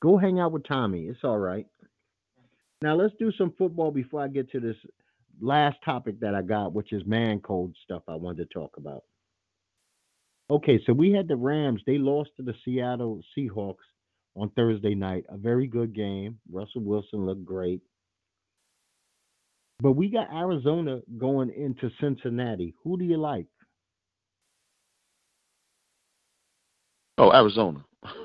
Go 0.00 0.16
hang 0.16 0.40
out 0.40 0.52
with 0.52 0.64
Tommy. 0.64 1.08
It's 1.08 1.24
all 1.24 1.38
right." 1.38 1.66
Now 2.80 2.94
let's 2.94 3.14
do 3.16 3.30
some 3.32 3.52
football 3.52 3.90
before 3.90 4.22
I 4.22 4.28
get 4.28 4.50
to 4.52 4.60
this 4.60 4.76
last 5.40 5.78
topic 5.84 6.20
that 6.20 6.34
I 6.34 6.42
got, 6.42 6.72
which 6.72 6.92
is 6.92 7.02
man 7.06 7.40
code 7.40 7.74
stuff 7.84 8.02
I 8.08 8.14
wanted 8.14 8.48
to 8.48 8.54
talk 8.54 8.76
about. 8.76 9.04
Okay, 10.50 10.80
so 10.84 10.92
we 10.92 11.12
had 11.12 11.28
the 11.28 11.36
Rams. 11.36 11.80
They 11.86 11.98
lost 11.98 12.30
to 12.36 12.42
the 12.42 12.54
Seattle 12.64 13.20
Seahawks 13.36 13.76
on 14.36 14.50
Thursday 14.50 14.94
night. 14.94 15.24
A 15.28 15.36
very 15.36 15.66
good 15.66 15.94
game. 15.94 16.38
Russell 16.50 16.82
Wilson 16.82 17.24
looked 17.26 17.44
great. 17.44 17.80
But 19.80 19.92
we 19.92 20.10
got 20.10 20.32
Arizona 20.32 21.00
going 21.18 21.50
into 21.50 21.90
Cincinnati. 22.00 22.74
Who 22.84 22.98
do 22.98 23.04
you 23.04 23.16
like? 23.16 23.46
Oh, 27.18 27.32
Arizona. 27.32 27.84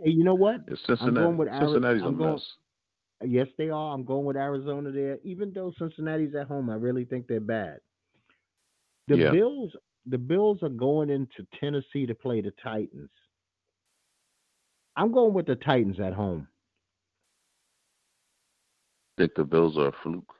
Okay, 0.00 0.10
you 0.10 0.24
know 0.24 0.34
what? 0.34 0.56
it's 0.68 0.80
I'm 0.88 0.96
Cincinnati. 0.96 1.24
going 1.24 1.36
with 1.36 1.48
Ari- 1.48 1.66
Cincinnati's 1.66 2.02
a 2.02 2.06
I'm 2.06 2.16
going- 2.18 2.32
mess. 2.32 2.42
Yes, 3.24 3.48
they 3.58 3.70
are. 3.70 3.94
I'm 3.94 4.04
going 4.04 4.24
with 4.24 4.36
Arizona 4.36 4.90
there. 4.90 5.18
Even 5.24 5.52
though 5.52 5.72
Cincinnati's 5.78 6.34
at 6.34 6.46
home, 6.46 6.70
I 6.70 6.74
really 6.74 7.04
think 7.04 7.26
they're 7.26 7.40
bad. 7.40 7.80
The 9.08 9.18
Yeah. 9.18 9.30
Bills, 9.32 9.74
the 10.06 10.18
Bills 10.18 10.62
are 10.62 10.68
going 10.68 11.10
into 11.10 11.46
Tennessee 11.58 12.06
to 12.06 12.14
play 12.14 12.40
the 12.40 12.52
Titans. 12.62 13.10
I'm 14.96 15.12
going 15.12 15.34
with 15.34 15.46
the 15.46 15.56
Titans 15.56 16.00
at 16.00 16.12
home. 16.12 16.48
think 19.16 19.34
the 19.34 19.44
Bills 19.44 19.78
are 19.78 19.88
a 19.88 19.92
fluke. 20.02 20.34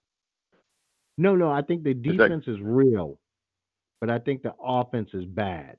No, 1.16 1.36
no, 1.36 1.50
I 1.50 1.62
think 1.62 1.84
the 1.84 1.94
defense 1.94 2.48
is 2.48 2.60
real, 2.60 3.20
but 4.00 4.10
I 4.10 4.18
think 4.18 4.42
the 4.42 4.54
offense 4.60 5.10
is 5.14 5.24
bad. 5.24 5.78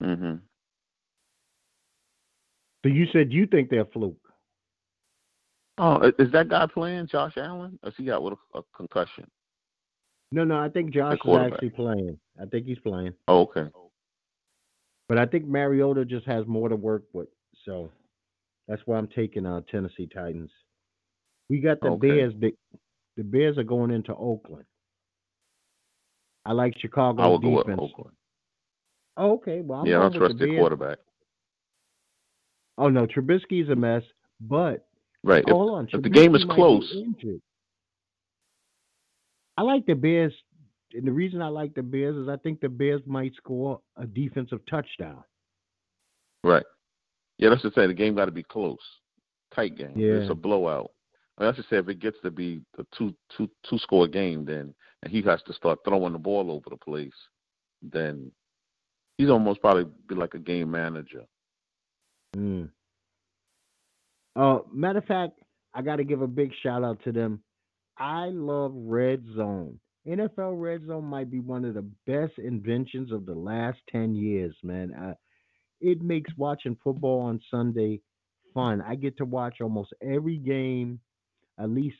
hmm 0.00 0.36
So 2.82 2.88
you 2.88 3.06
said 3.12 3.32
you 3.32 3.46
think 3.46 3.68
they're 3.68 3.82
a 3.82 3.86
fluke. 3.86 4.19
Oh, 5.78 6.12
is 6.18 6.30
that 6.32 6.48
guy 6.48 6.66
playing 6.72 7.06
Josh 7.06 7.34
Allen? 7.36 7.78
Or 7.82 7.88
is 7.88 7.94
he 7.96 8.10
out 8.10 8.22
with 8.22 8.34
a, 8.54 8.58
a 8.58 8.62
concussion? 8.76 9.26
No, 10.32 10.44
no, 10.44 10.58
I 10.58 10.68
think 10.68 10.92
Josh 10.92 11.18
is 11.24 11.36
actually 11.36 11.70
playing. 11.70 12.18
I 12.40 12.44
think 12.46 12.66
he's 12.66 12.78
playing. 12.78 13.14
Oh, 13.26 13.40
okay. 13.42 13.68
But 15.08 15.18
I 15.18 15.26
think 15.26 15.46
Mariota 15.46 16.04
just 16.04 16.26
has 16.26 16.46
more 16.46 16.68
to 16.68 16.76
work 16.76 17.02
with. 17.12 17.28
So 17.64 17.90
that's 18.68 18.82
why 18.84 18.96
I'm 18.96 19.08
taking 19.08 19.44
uh 19.44 19.62
Tennessee 19.70 20.08
Titans. 20.12 20.50
We 21.48 21.58
got 21.58 21.80
the 21.80 21.88
Okay. 21.88 22.08
Bears. 22.08 22.34
The, 22.38 22.54
the 23.16 23.24
Bears 23.24 23.58
are 23.58 23.64
going 23.64 23.90
into 23.90 24.14
Oakland. 24.14 24.64
I 26.46 26.52
like 26.52 26.78
Chicago's 26.78 27.24
I 27.24 27.26
will 27.26 27.38
go 27.38 27.50
with 27.50 27.66
defense. 27.66 27.80
Oakland. 27.82 28.16
Oh, 29.16 29.32
okay. 29.32 29.60
Well, 29.60 29.80
I'm 29.80 29.86
yeah, 29.86 29.98
I 29.98 30.02
don't 30.02 30.14
trust 30.14 30.38
the 30.38 30.46
their 30.46 30.58
quarterback. 30.58 30.98
Oh 32.78 32.88
no, 32.88 33.06
Trubisky's 33.06 33.68
a 33.68 33.76
mess. 33.76 34.02
But 34.40 34.86
Right. 35.22 35.44
oh, 35.48 35.52
hold 35.52 35.70
on, 35.70 35.88
if 35.92 36.02
the 36.02 36.08
game 36.08 36.34
is 36.34 36.44
close- 36.44 36.94
I 39.56 39.62
like 39.62 39.84
the 39.86 39.94
Bears. 39.94 40.32
And 40.92 41.06
the 41.06 41.12
reason 41.12 41.40
I 41.40 41.48
like 41.48 41.74
the 41.74 41.82
Bears 41.82 42.16
is 42.16 42.28
I 42.28 42.36
think 42.36 42.60
the 42.60 42.68
Bears 42.68 43.02
might 43.06 43.34
score 43.36 43.80
a 43.96 44.06
defensive 44.06 44.60
touchdown. 44.68 45.22
Right. 46.42 46.64
Yeah, 47.38 47.50
that's 47.50 47.62
to 47.62 47.70
say 47.72 47.86
the 47.86 47.94
game 47.94 48.14
got 48.14 48.24
to 48.24 48.32
be 48.32 48.42
close, 48.42 48.78
tight 49.54 49.76
game. 49.76 49.92
Yeah. 49.96 50.14
It's 50.14 50.30
a 50.30 50.34
blowout. 50.34 50.90
I 51.38 51.42
mean, 51.42 51.52
that's 51.52 51.58
to 51.58 51.74
say 51.74 51.78
if 51.78 51.88
it 51.88 52.00
gets 52.00 52.16
to 52.22 52.30
be 52.30 52.60
a 52.78 52.84
two 52.96 53.14
two 53.36 53.48
two 53.68 53.78
score 53.78 54.08
game, 54.08 54.44
then 54.44 54.74
and 55.02 55.12
he 55.12 55.22
has 55.22 55.42
to 55.42 55.52
start 55.52 55.78
throwing 55.84 56.12
the 56.12 56.18
ball 56.18 56.50
over 56.50 56.68
the 56.70 56.76
place, 56.76 57.14
then 57.82 58.30
he's 59.16 59.30
almost 59.30 59.60
probably 59.60 59.86
be 60.08 60.14
like 60.14 60.34
a 60.34 60.38
game 60.38 60.70
manager. 60.70 61.24
Mm. 62.36 62.68
Uh, 64.36 64.58
matter 64.72 64.98
of 64.98 65.04
fact, 65.04 65.40
I 65.74 65.82
got 65.82 65.96
to 65.96 66.04
give 66.04 66.22
a 66.22 66.26
big 66.26 66.50
shout 66.62 66.84
out 66.84 67.02
to 67.04 67.12
them. 67.12 67.42
I 67.98 68.26
love 68.26 68.72
Red 68.74 69.24
Zone. 69.36 69.78
NFL 70.06 70.60
Red 70.60 70.86
Zone 70.86 71.04
might 71.04 71.30
be 71.30 71.40
one 71.40 71.64
of 71.64 71.74
the 71.74 71.86
best 72.06 72.38
inventions 72.38 73.12
of 73.12 73.26
the 73.26 73.34
last 73.34 73.78
10 73.92 74.14
years, 74.14 74.56
man. 74.62 74.94
Uh, 74.94 75.14
it 75.80 76.00
makes 76.00 76.30
watching 76.36 76.76
football 76.82 77.20
on 77.20 77.40
Sunday 77.50 78.00
fun. 78.54 78.80
I 78.80 78.94
get 78.94 79.16
to 79.18 79.24
watch 79.24 79.60
almost 79.60 79.92
every 80.02 80.36
game, 80.36 81.00
at 81.58 81.70
least 81.70 81.96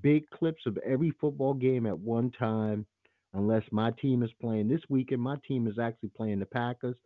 big 0.00 0.28
clips 0.30 0.62
of 0.66 0.78
every 0.78 1.12
football 1.20 1.54
game 1.54 1.86
at 1.86 1.98
one 1.98 2.30
time, 2.30 2.86
unless 3.34 3.64
my 3.70 3.90
team 4.00 4.22
is 4.22 4.30
playing. 4.40 4.68
This 4.68 4.80
weekend, 4.88 5.20
my 5.20 5.36
team 5.46 5.66
is 5.66 5.78
actually 5.78 6.10
playing 6.16 6.38
the 6.38 6.46
Packers, 6.46 6.96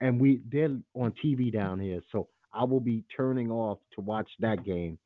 and 0.00 0.20
we 0.20 0.40
they're 0.50 0.76
on 0.94 1.12
TV 1.24 1.52
down 1.52 1.80
here, 1.80 2.00
so 2.12 2.28
I 2.56 2.64
will 2.64 2.80
be 2.80 3.04
turning 3.16 3.50
off 3.50 3.78
to 3.94 4.00
watch 4.00 4.28
that 4.40 4.64
game. 4.64 4.98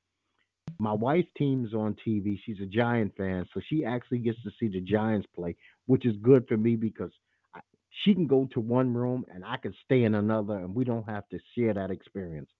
My 0.79 0.93
wife's 0.93 1.29
team 1.37 1.67
is 1.67 1.75
on 1.75 1.97
TV. 2.07 2.39
She's 2.45 2.61
a 2.63 2.67
Giant 2.67 3.17
fan, 3.17 3.47
so 3.53 3.61
she 3.69 3.85
actually 3.85 4.19
gets 4.19 4.39
to 4.45 4.51
see 4.59 4.69
the 4.69 4.81
Giants 4.81 5.27
play, 5.35 5.57
which 5.87 6.07
is 6.07 6.17
good 6.23 6.47
for 6.49 6.57
me 6.57 6.77
because 6.77 7.11
I, 7.55 7.61
she 8.05 8.15
can 8.15 8.27
go 8.27 8.49
to 8.53 8.61
one 8.61 8.95
room 8.95 9.25
and 9.35 9.45
I 9.45 9.57
can 9.57 9.75
stay 9.85 10.05
in 10.05 10.15
another, 10.15 10.55
and 10.55 10.75
we 10.75 10.85
don't 10.85 11.09
have 11.09 11.29
to 11.31 11.39
share 11.57 11.75
that 11.75 11.91
experience 11.91 12.51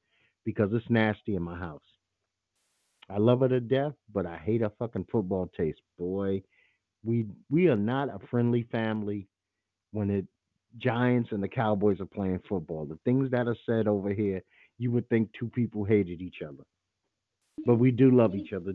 because 0.45 0.71
it's 0.73 0.91
nasty 0.91 1.37
in 1.37 1.43
my 1.43 1.57
house. 1.57 1.83
I 3.09 3.19
love 3.19 3.41
her 3.41 3.49
to 3.49 3.61
death, 3.61 3.95
but 4.13 4.27
I 4.27 4.37
hate 4.37 4.61
her 4.61 4.73
fucking 4.79 5.07
football 5.11 5.51
taste. 5.57 5.81
Boy, 5.99 6.43
we 7.05 7.27
we 7.49 7.69
are 7.69 7.77
not 7.77 8.09
a 8.09 8.19
friendly 8.31 8.65
family 8.71 9.29
when 9.93 10.09
the 10.09 10.27
Giants 10.79 11.31
and 11.33 11.43
the 11.43 11.49
Cowboys 11.49 12.01
are 12.01 12.07
playing 12.07 12.41
football. 12.49 12.87
The 12.87 12.99
things 13.05 13.31
that 13.31 13.49
are 13.49 13.57
said 13.67 13.89
over 13.89 14.11
here, 14.13 14.43
you 14.81 14.91
would 14.91 15.07
think 15.11 15.29
two 15.39 15.49
people 15.49 15.85
hated 15.85 16.23
each 16.23 16.39
other. 16.43 16.65
But 17.67 17.75
we 17.75 17.91
do 17.91 18.11
love 18.11 18.35
each 18.35 18.55
other, 18.55 18.73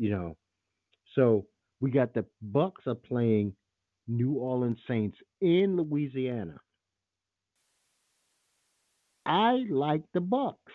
you 0.00 0.10
know. 0.10 0.36
So 1.14 1.46
we 1.80 1.92
got 1.92 2.12
the 2.12 2.24
Bucks 2.42 2.82
are 2.88 2.96
playing 2.96 3.54
New 4.08 4.32
Orleans 4.32 4.80
Saints 4.88 5.16
in 5.40 5.76
Louisiana. 5.76 6.56
I 9.24 9.64
like 9.70 10.02
the 10.14 10.20
Bucks. 10.20 10.72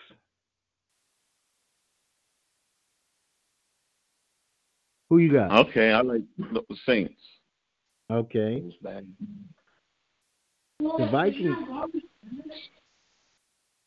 Who 5.10 5.18
you 5.18 5.32
got? 5.34 5.66
Okay, 5.68 5.92
I 5.92 6.00
like 6.00 6.22
the 6.38 6.62
Saints. 6.86 7.20
Okay. 8.10 8.64
The 10.80 11.08
Vikings. 11.12 11.56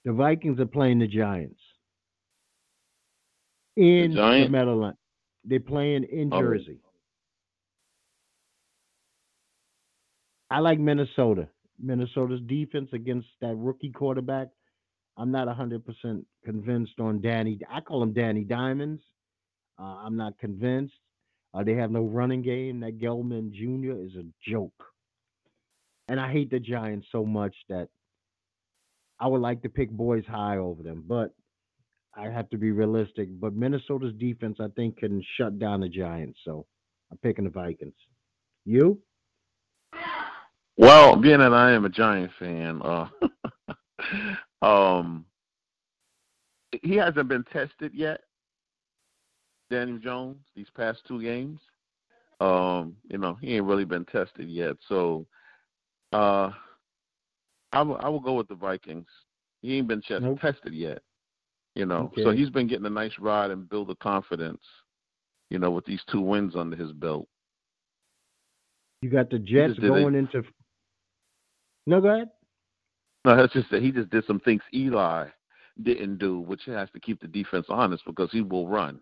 The 0.08 0.14
Vikings 0.14 0.58
are 0.62 0.66
playing 0.66 1.00
the 1.00 1.08
Giants 1.08 1.60
in 3.76 4.12
the, 4.12 4.16
Giants? 4.16 4.50
Meadowland. 4.54 4.96
They're 5.44 5.60
playing 5.60 6.06
in 6.06 6.32
Oh. 6.32 6.40
Jersey. 6.40 6.80
I 10.50 10.60
like 10.60 10.80
Minnesota. 10.80 11.50
Minnesota's 11.78 12.40
defense 12.48 12.88
against 12.94 13.28
that 13.42 13.58
rookie 13.58 13.92
quarterback. 13.92 14.48
I'm 15.18 15.30
not 15.30 15.50
100% 15.50 16.26
convinced 16.46 17.02
on 17.02 17.20
Danny. 17.20 17.60
I 17.70 17.82
call 17.82 18.02
him 18.02 18.14
Danny 18.14 18.46
Diamonds. 18.46 19.04
Uh, 19.78 19.98
I'm 20.06 20.16
not 20.16 20.38
convinced. 20.40 20.96
Uh, 21.54 21.66
they 21.66 21.74
have 21.74 21.92
no 21.92 22.04
running 22.06 22.44
game. 22.44 22.80
That 22.80 22.98
Gallman 22.98 23.52
Jr. 23.52 24.00
is 24.02 24.16
a 24.16 24.24
joke. 24.50 24.86
And 26.08 26.18
I 26.18 26.32
hate 26.32 26.50
the 26.50 26.62
Giants 26.62 27.08
so 27.12 27.26
much 27.26 27.54
that 27.68 27.90
I 29.20 29.28
would 29.28 29.42
like 29.42 29.62
to 29.64 29.70
pick 29.70 29.90
boys 29.90 30.26
high 30.28 30.58
over 30.58 30.84
them, 30.84 31.04
but 31.08 31.34
I 32.16 32.30
have 32.30 32.50
to 32.50 32.58
be 32.58 32.72
realistic. 32.72 33.30
But 33.40 33.54
Minnesota's 33.54 34.14
defense, 34.18 34.58
I 34.60 34.68
think, 34.76 34.98
can 34.98 35.24
shut 35.38 35.60
down 35.60 35.82
the 35.82 35.90
Giants. 35.90 36.40
So 36.46 36.66
I'm 37.12 37.18
picking 37.18 37.46
the 37.46 37.50
Vikings. 37.50 37.94
You? 38.66 39.00
Well, 40.78 41.16
being 41.16 41.40
that 41.40 41.54
I 41.54 41.72
am 41.72 41.86
a 41.86 41.90
Giant 41.90 42.32
fan, 42.38 42.82
uh, 42.84 43.08
um, 44.66 45.26
he 46.84 46.96
hasn't 46.96 47.30
been 47.30 47.44
tested 47.46 47.94
yet. 47.94 48.22
Daniel 49.70 49.98
Jones, 49.98 50.38
these 50.56 50.70
past 50.76 51.00
two 51.08 51.22
games, 51.22 51.60
um, 52.40 52.96
you 53.10 53.18
know, 53.18 53.38
he 53.42 53.56
ain't 53.56 53.66
really 53.66 53.86
been 53.86 54.06
tested 54.06 54.48
yet. 54.48 54.76
So, 54.88 55.26
uh, 56.14 56.52
I 57.74 57.82
will 57.82 58.20
go 58.20 58.34
with 58.34 58.48
the 58.48 58.56
Vikings. 58.56 59.08
He 59.62 59.78
ain't 59.78 59.88
been 59.88 60.02
ch- 60.02 60.20
Nope. 60.22 60.40
tested 60.40 60.74
yet, 60.74 61.02
you 61.76 61.86
know. 61.86 62.12
So 62.24 62.32
he's 62.32 62.50
been 62.50 62.68
getting 62.68 62.86
a 62.86 62.90
nice 62.90 63.12
ride 63.20 63.52
and 63.52 63.70
build 63.70 63.90
the 63.90 63.96
confidence, 63.96 64.62
you 65.50 65.60
know, 65.60 65.72
with 65.72 65.86
these 65.86 66.02
two 66.12 66.22
wins 66.22 66.56
under 66.56 66.76
his 66.76 66.94
belt. 66.94 67.28
You 69.02 69.10
got 69.10 69.30
the 69.30 69.40
Jets 69.40 69.78
going 69.80 70.16
into. 70.16 70.44
No, 71.86 72.02
go 72.02 72.10
ahead. 72.10 72.30
No, 73.26 73.36
that's 73.36 73.54
just 73.54 73.70
that 73.72 73.82
he 73.82 73.92
just 73.92 74.10
did 74.10 74.26
some 74.26 74.40
things 74.40 74.62
Eli 74.74 75.28
didn't 75.84 76.18
do, 76.18 76.40
which 76.40 76.62
has 76.66 76.90
to 76.92 77.00
keep 77.00 77.20
the 77.20 77.28
defense 77.28 77.66
honest 77.70 78.04
because 78.06 78.30
he 78.32 78.42
will 78.42 78.68
run. 78.68 79.00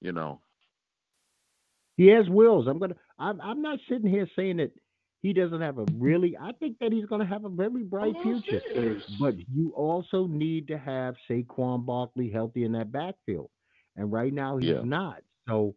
You 0.00 0.12
know. 0.12 0.40
He 1.96 2.08
has 2.08 2.28
wills. 2.28 2.66
I'm 2.66 2.78
gonna. 2.78 2.96
I'm. 3.18 3.40
I'm 3.40 3.62
not 3.62 3.78
sitting 3.88 4.10
here 4.10 4.28
saying 4.34 4.56
that 4.58 4.72
he 5.22 5.32
doesn't 5.32 5.60
have 5.60 5.78
a 5.78 5.86
really. 5.94 6.36
I 6.36 6.52
think 6.52 6.78
that 6.80 6.92
he's 6.92 7.06
gonna 7.06 7.24
have 7.26 7.44
a 7.44 7.48
very 7.48 7.84
bright 7.84 8.14
future. 8.22 8.60
But 9.20 9.34
you 9.54 9.72
also 9.76 10.26
need 10.26 10.66
to 10.68 10.76
have 10.76 11.14
Saquon 11.30 11.86
Barkley 11.86 12.28
healthy 12.28 12.64
in 12.64 12.72
that 12.72 12.90
backfield, 12.90 13.50
and 13.96 14.12
right 14.12 14.32
now 14.32 14.56
he's 14.58 14.70
Yeah. 14.70 14.82
not. 14.82 15.22
So, 15.48 15.74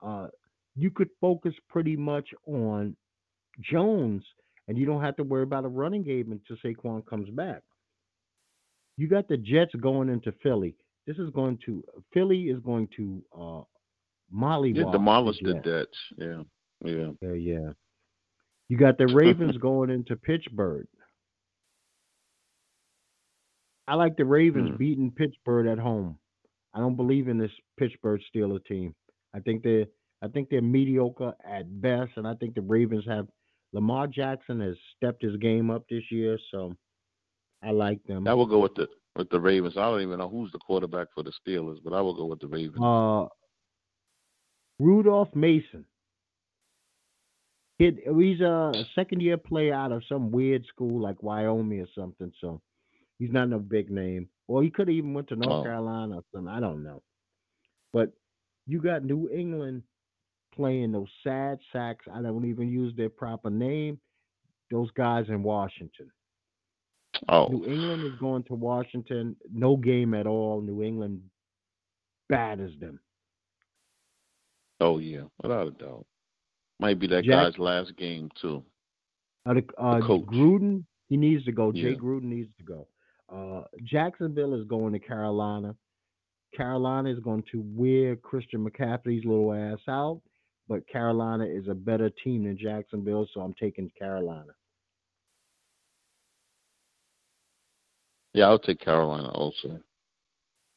uh, 0.00 0.28
you 0.74 0.90
could 0.90 1.10
focus 1.20 1.54
pretty 1.68 1.96
much 1.96 2.32
on 2.46 2.96
Jones, 3.60 4.24
and 4.68 4.78
you 4.78 4.86
don't 4.86 5.02
have 5.02 5.16
to 5.16 5.24
worry 5.24 5.42
about 5.42 5.64
a 5.64 5.68
running 5.68 6.02
game 6.02 6.32
until 6.32 6.56
Saquon 6.56 7.04
comes 7.06 7.28
back. 7.30 7.62
You 8.96 9.06
got 9.06 9.28
the 9.28 9.36
Jets 9.36 9.74
going 9.76 10.08
into 10.08 10.32
Philly. 10.42 10.74
This 11.06 11.18
is 11.18 11.30
going 11.30 11.58
to 11.66 11.84
Philly 12.12 12.48
is 12.48 12.60
going 12.60 12.88
to 12.96 13.22
uh, 13.32 13.62
mollywop 14.34 14.74
Yeah, 14.76 14.92
demolish 14.92 15.38
the 15.40 15.54
Jets. 15.54 15.64
Dutch. 15.64 15.96
Yeah. 16.16 16.42
Yeah. 16.84 17.10
Yeah, 17.20 17.32
yeah. 17.32 17.72
You 18.68 18.76
got 18.76 18.98
the 18.98 19.06
Ravens 19.06 19.56
going 19.60 19.90
into 19.90 20.16
Pittsburgh. 20.16 20.86
I 23.86 23.94
like 23.94 24.16
the 24.16 24.24
Ravens 24.24 24.70
Hmm. 24.70 24.76
beating 24.76 25.10
Pittsburgh 25.10 25.66
at 25.66 25.78
home. 25.78 26.18
I 26.74 26.80
don't 26.80 26.96
believe 26.96 27.28
in 27.28 27.38
this 27.38 27.50
Pittsburgh 27.78 28.20
Steeler 28.34 28.62
team. 28.64 28.94
I 29.34 29.40
think 29.40 29.62
they're 29.62 29.86
I 30.20 30.26
think 30.26 30.48
they're 30.50 30.60
mediocre 30.60 31.32
at 31.44 31.80
best, 31.80 32.12
and 32.16 32.26
I 32.26 32.34
think 32.34 32.54
the 32.56 32.60
Ravens 32.60 33.04
have 33.06 33.28
Lamar 33.72 34.08
Jackson 34.08 34.60
has 34.60 34.76
stepped 34.96 35.22
his 35.22 35.36
game 35.36 35.70
up 35.70 35.84
this 35.88 36.02
year, 36.10 36.38
so 36.50 36.74
I 37.62 37.70
like 37.70 38.02
them. 38.04 38.26
I 38.26 38.34
will 38.34 38.46
go 38.46 38.58
with 38.58 38.74
the 38.74 38.88
with 39.16 39.30
the 39.30 39.40
Ravens. 39.40 39.76
I 39.76 39.82
don't 39.90 40.00
even 40.02 40.18
know 40.18 40.28
who's 40.28 40.50
the 40.52 40.58
quarterback 40.58 41.08
for 41.14 41.22
the 41.22 41.32
Steelers, 41.32 41.78
but 41.82 41.92
I 41.92 42.00
will 42.00 42.14
go 42.14 42.26
with 42.26 42.40
the 42.40 42.48
Ravens. 42.48 42.82
Uh, 42.82 43.26
Rudolph 44.80 45.34
Mason. 45.34 45.84
Kid, 47.78 48.00
he's 48.18 48.40
a 48.40 48.72
second 48.94 49.20
year 49.22 49.36
player 49.36 49.72
out 49.74 49.92
of 49.92 50.02
some 50.08 50.30
weird 50.32 50.66
school 50.66 51.00
like 51.00 51.22
Wyoming 51.22 51.80
or 51.80 51.86
something. 51.94 52.32
So 52.40 52.60
he's 53.18 53.30
not 53.30 53.48
no 53.48 53.58
big 53.60 53.90
name. 53.90 54.28
Or 54.48 54.62
he 54.62 54.70
could 54.70 54.88
have 54.88 54.96
even 54.96 55.14
went 55.14 55.28
to 55.28 55.36
North 55.36 55.60
Oh. 55.60 55.62
Carolina 55.62 56.16
or 56.16 56.24
something. 56.32 56.48
I 56.52 56.58
don't 56.60 56.82
know. 56.82 57.02
But 57.92 58.12
you 58.66 58.80
got 58.80 59.04
New 59.04 59.28
England 59.30 59.82
playing 60.54 60.90
those 60.92 61.08
sad 61.22 61.58
sacks. 61.72 62.06
I 62.12 62.20
don't 62.20 62.46
even 62.46 62.68
use 62.68 62.94
their 62.96 63.10
proper 63.10 63.50
name. 63.50 64.00
Those 64.70 64.90
guys 64.92 65.26
in 65.28 65.42
Washington. 65.42 66.10
oh, 67.28 67.46
New 67.48 67.64
England 67.64 68.02
is 68.04 68.18
going 68.18 68.42
to 68.44 68.54
Washington. 68.54 69.36
No 69.52 69.76
game 69.76 70.14
at 70.14 70.26
all. 70.26 70.60
New 70.60 70.82
England 70.82 71.22
batters 72.28 72.72
them. 72.80 72.98
oh 74.80 74.98
yeah, 74.98 75.22
without 75.42 75.68
a 75.68 75.70
doubt. 75.72 76.06
Might 76.80 76.98
be 76.98 77.06
that 77.08 77.24
Jack- 77.24 77.52
guy's 77.52 77.58
last 77.58 77.96
game 77.96 78.30
too. 78.40 78.62
Uh, 79.46 79.54
the, 79.54 79.64
uh, 79.78 80.00
coach. 80.00 80.26
Gruden, 80.26 80.84
he 81.08 81.16
needs 81.16 81.44
to 81.46 81.52
go. 81.52 81.72
Jay 81.72 81.94
Gruden 81.94 82.24
needs 82.24 82.50
to 82.58 82.64
go. 82.64 82.86
Uh, 83.32 83.64
Jacksonville 83.82 84.54
is 84.54 84.66
going 84.66 84.92
to 84.92 84.98
Carolina. 84.98 85.74
Carolina 86.56 87.10
is 87.10 87.18
going 87.20 87.44
to 87.52 87.62
wear 87.74 88.16
Christian 88.16 88.64
McCaffrey's 88.66 89.24
little 89.24 89.52
ass 89.52 89.80
out, 89.88 90.20
but 90.68 90.86
Carolina 90.88 91.44
is 91.44 91.68
a 91.68 91.74
better 91.74 92.10
team 92.24 92.44
than 92.44 92.56
Jacksonville, 92.56 93.26
so 93.32 93.40
I'm 93.40 93.54
taking 93.54 93.90
Carolina. 93.98 94.52
Yeah, 98.34 98.46
I'll 98.46 98.58
take 98.58 98.80
Carolina 98.80 99.28
also. 99.30 99.80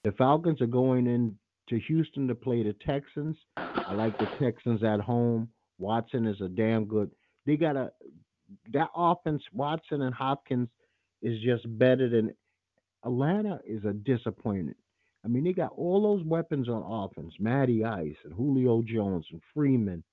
The 0.03 0.11
Falcons 0.13 0.61
are 0.61 0.67
going 0.67 1.07
in 1.07 1.37
to 1.69 1.79
Houston 1.79 2.27
to 2.27 2.35
play 2.35 2.63
the 2.63 2.73
Texans. 2.85 3.37
I 3.57 3.93
like 3.93 4.17
the 4.17 4.27
Texans 4.39 4.83
at 4.83 4.99
home. 4.99 5.47
Watson 5.81 6.27
is 6.27 6.39
a 6.41 6.47
damn 6.47 6.85
good. 6.85 7.11
They 7.45 7.57
got 7.57 7.75
a 7.75 7.91
that 8.73 8.89
offense. 8.95 9.41
Watson 9.53 10.03
and 10.03 10.13
Hopkins 10.13 10.69
is 11.21 11.39
just 11.41 11.65
better 11.77 12.07
than 12.09 12.33
Atlanta. 13.03 13.59
Is 13.67 13.83
a 13.85 13.93
disappointment. 13.93 14.77
I 15.25 15.27
mean, 15.27 15.43
they 15.43 15.53
got 15.53 15.73
all 15.75 16.01
those 16.01 16.25
weapons 16.25 16.69
on 16.69 16.83
offense: 16.83 17.33
Matty 17.39 17.83
Ice 17.83 18.15
and 18.23 18.33
Julio 18.33 18.83
Jones 18.83 19.25
and 19.31 19.41
Freeman 19.53 20.03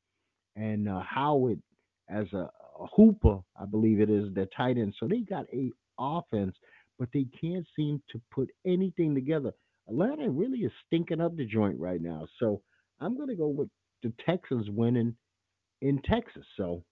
and 0.57 0.89
uh, 0.89 1.01
Howard 1.01 1.61
as 2.09 2.27
a, 2.33 2.49
a 2.81 2.87
hooper, 2.97 3.39
I 3.61 3.67
believe 3.67 4.01
it 4.01 4.11
is, 4.11 4.33
the 4.35 4.49
tight 4.57 4.79
end. 4.79 4.95
So 4.99 5.07
they 5.07 5.21
got 5.21 5.47
a 5.53 5.71
offense, 5.99 6.57
but 6.99 7.09
they 7.13 7.27
can't 7.41 7.67
seem 7.77 8.03
to 8.11 8.21
put 8.33 8.49
anything 8.67 9.15
together. 9.15 9.53
Atlanta 9.89 10.29
really 10.31 10.59
is 10.61 10.73
stinking 10.87 11.21
up 11.21 11.37
the 11.37 11.45
joint 11.45 11.79
right 11.79 12.01
now. 12.01 12.27
So 12.39 12.61
I'm 13.01 13.17
going 13.17 13.29
to 13.29 13.35
go 13.35 13.49
with 13.49 13.69
the 14.03 14.13
Texans 14.25 14.69
winning 14.71 15.15
in 15.83 16.01
Texas. 16.03 16.45
So 16.57 16.83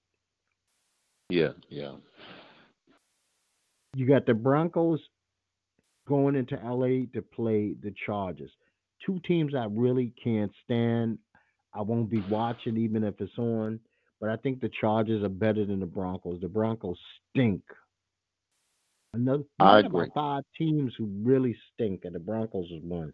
Yeah, 1.28 1.52
yeah. 1.68 1.96
you 3.94 4.06
got 4.06 4.26
the 4.26 4.34
Broncos 4.34 5.00
going 6.06 6.36
into 6.36 6.56
LA 6.56 7.06
to 7.14 7.22
play 7.34 7.74
the 7.82 7.92
Chargers. 8.06 8.50
Two 9.04 9.20
teams 9.26 9.54
I 9.54 9.66
really 9.70 10.12
can't 10.22 10.52
stand. 10.64 11.18
I 11.74 11.82
won't 11.82 12.10
be 12.10 12.22
watching 12.30 12.76
even 12.76 13.04
if 13.04 13.20
it's 13.20 13.36
on, 13.36 13.80
but 14.20 14.30
I 14.30 14.36
think 14.36 14.60
the 14.60 14.70
Chargers 14.80 15.22
are 15.22 15.28
better 15.28 15.64
than 15.66 15.80
the 15.80 15.86
Broncos. 15.86 16.40
The 16.40 16.48
Broncos 16.48 16.98
stink. 17.30 17.62
Another 19.12 19.44
I 19.58 19.80
agree. 19.80 20.10
five 20.14 20.42
teams 20.58 20.92
who 20.98 21.06
really 21.22 21.56
stink, 21.74 22.04
and 22.04 22.14
the 22.14 22.18
Broncos 22.18 22.66
is 22.66 22.82
one. 22.82 23.12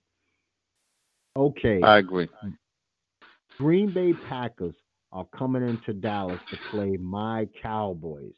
Okay. 1.36 1.80
I 1.82 1.98
agree. 1.98 2.28
Green 3.58 3.90
Bay 3.92 4.12
Packers 4.28 4.74
are 5.12 5.26
coming 5.36 5.68
into 5.68 5.92
Dallas 5.92 6.40
to 6.50 6.56
play 6.70 6.96
my 6.96 7.46
Cowboys. 7.62 8.32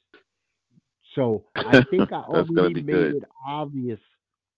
So 1.15 1.45
I 1.55 1.85
think 1.91 2.13
I 2.13 2.21
already 2.23 2.75
made 2.75 2.85
good. 2.87 3.15
it 3.17 3.25
obvious 3.47 4.01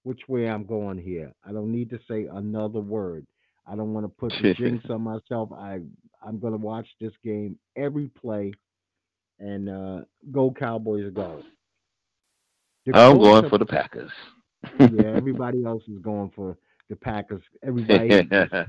which 0.05 0.21
way 0.29 0.49
I'm 0.49 0.65
going 0.65 0.99
here. 0.99 1.33
I 1.47 1.53
don't 1.53 1.71
need 1.73 1.91
to 1.91 1.99
say 2.09 2.27
another 2.33 2.81
word. 2.81 3.27
I 3.67 3.75
don't 3.77 3.93
want 3.93 4.07
to 4.07 4.09
put 4.09 4.33
the 4.41 4.55
jinx 4.59 4.85
on 4.89 5.03
myself. 5.03 5.53
I 5.53 5.81
I'm 6.27 6.39
gonna 6.39 6.57
watch 6.57 6.87
this 7.01 7.13
game 7.25 7.59
every 7.77 8.09
play 8.09 8.53
and 9.39 9.69
uh, 9.69 10.01
go 10.33 10.51
Cowboys 10.51 11.13
go. 11.13 11.43
The 12.87 12.97
I'm 12.97 13.19
going 13.19 13.45
are- 13.45 13.49
for 13.51 13.59
the 13.59 13.67
Packers. 13.67 14.11
yeah, 14.79 15.13
everybody 15.15 15.65
else 15.65 15.83
is 15.89 15.99
going 15.99 16.31
for 16.35 16.57
the 16.89 16.97
Packers. 16.97 17.43
Everybody 17.65 18.09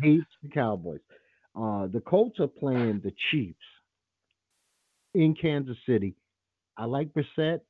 hates 0.01 0.25
the 0.43 0.49
Cowboys. 0.51 0.99
Uh, 1.57 1.87
the 1.87 2.01
Colts 2.01 2.39
are 2.39 2.47
playing 2.47 3.01
the 3.03 3.13
Chiefs 3.31 3.57
in 5.15 5.33
Kansas 5.33 5.77
City. 5.87 6.15
I 6.77 6.85
like 6.85 7.09
Brissett, 7.13 7.61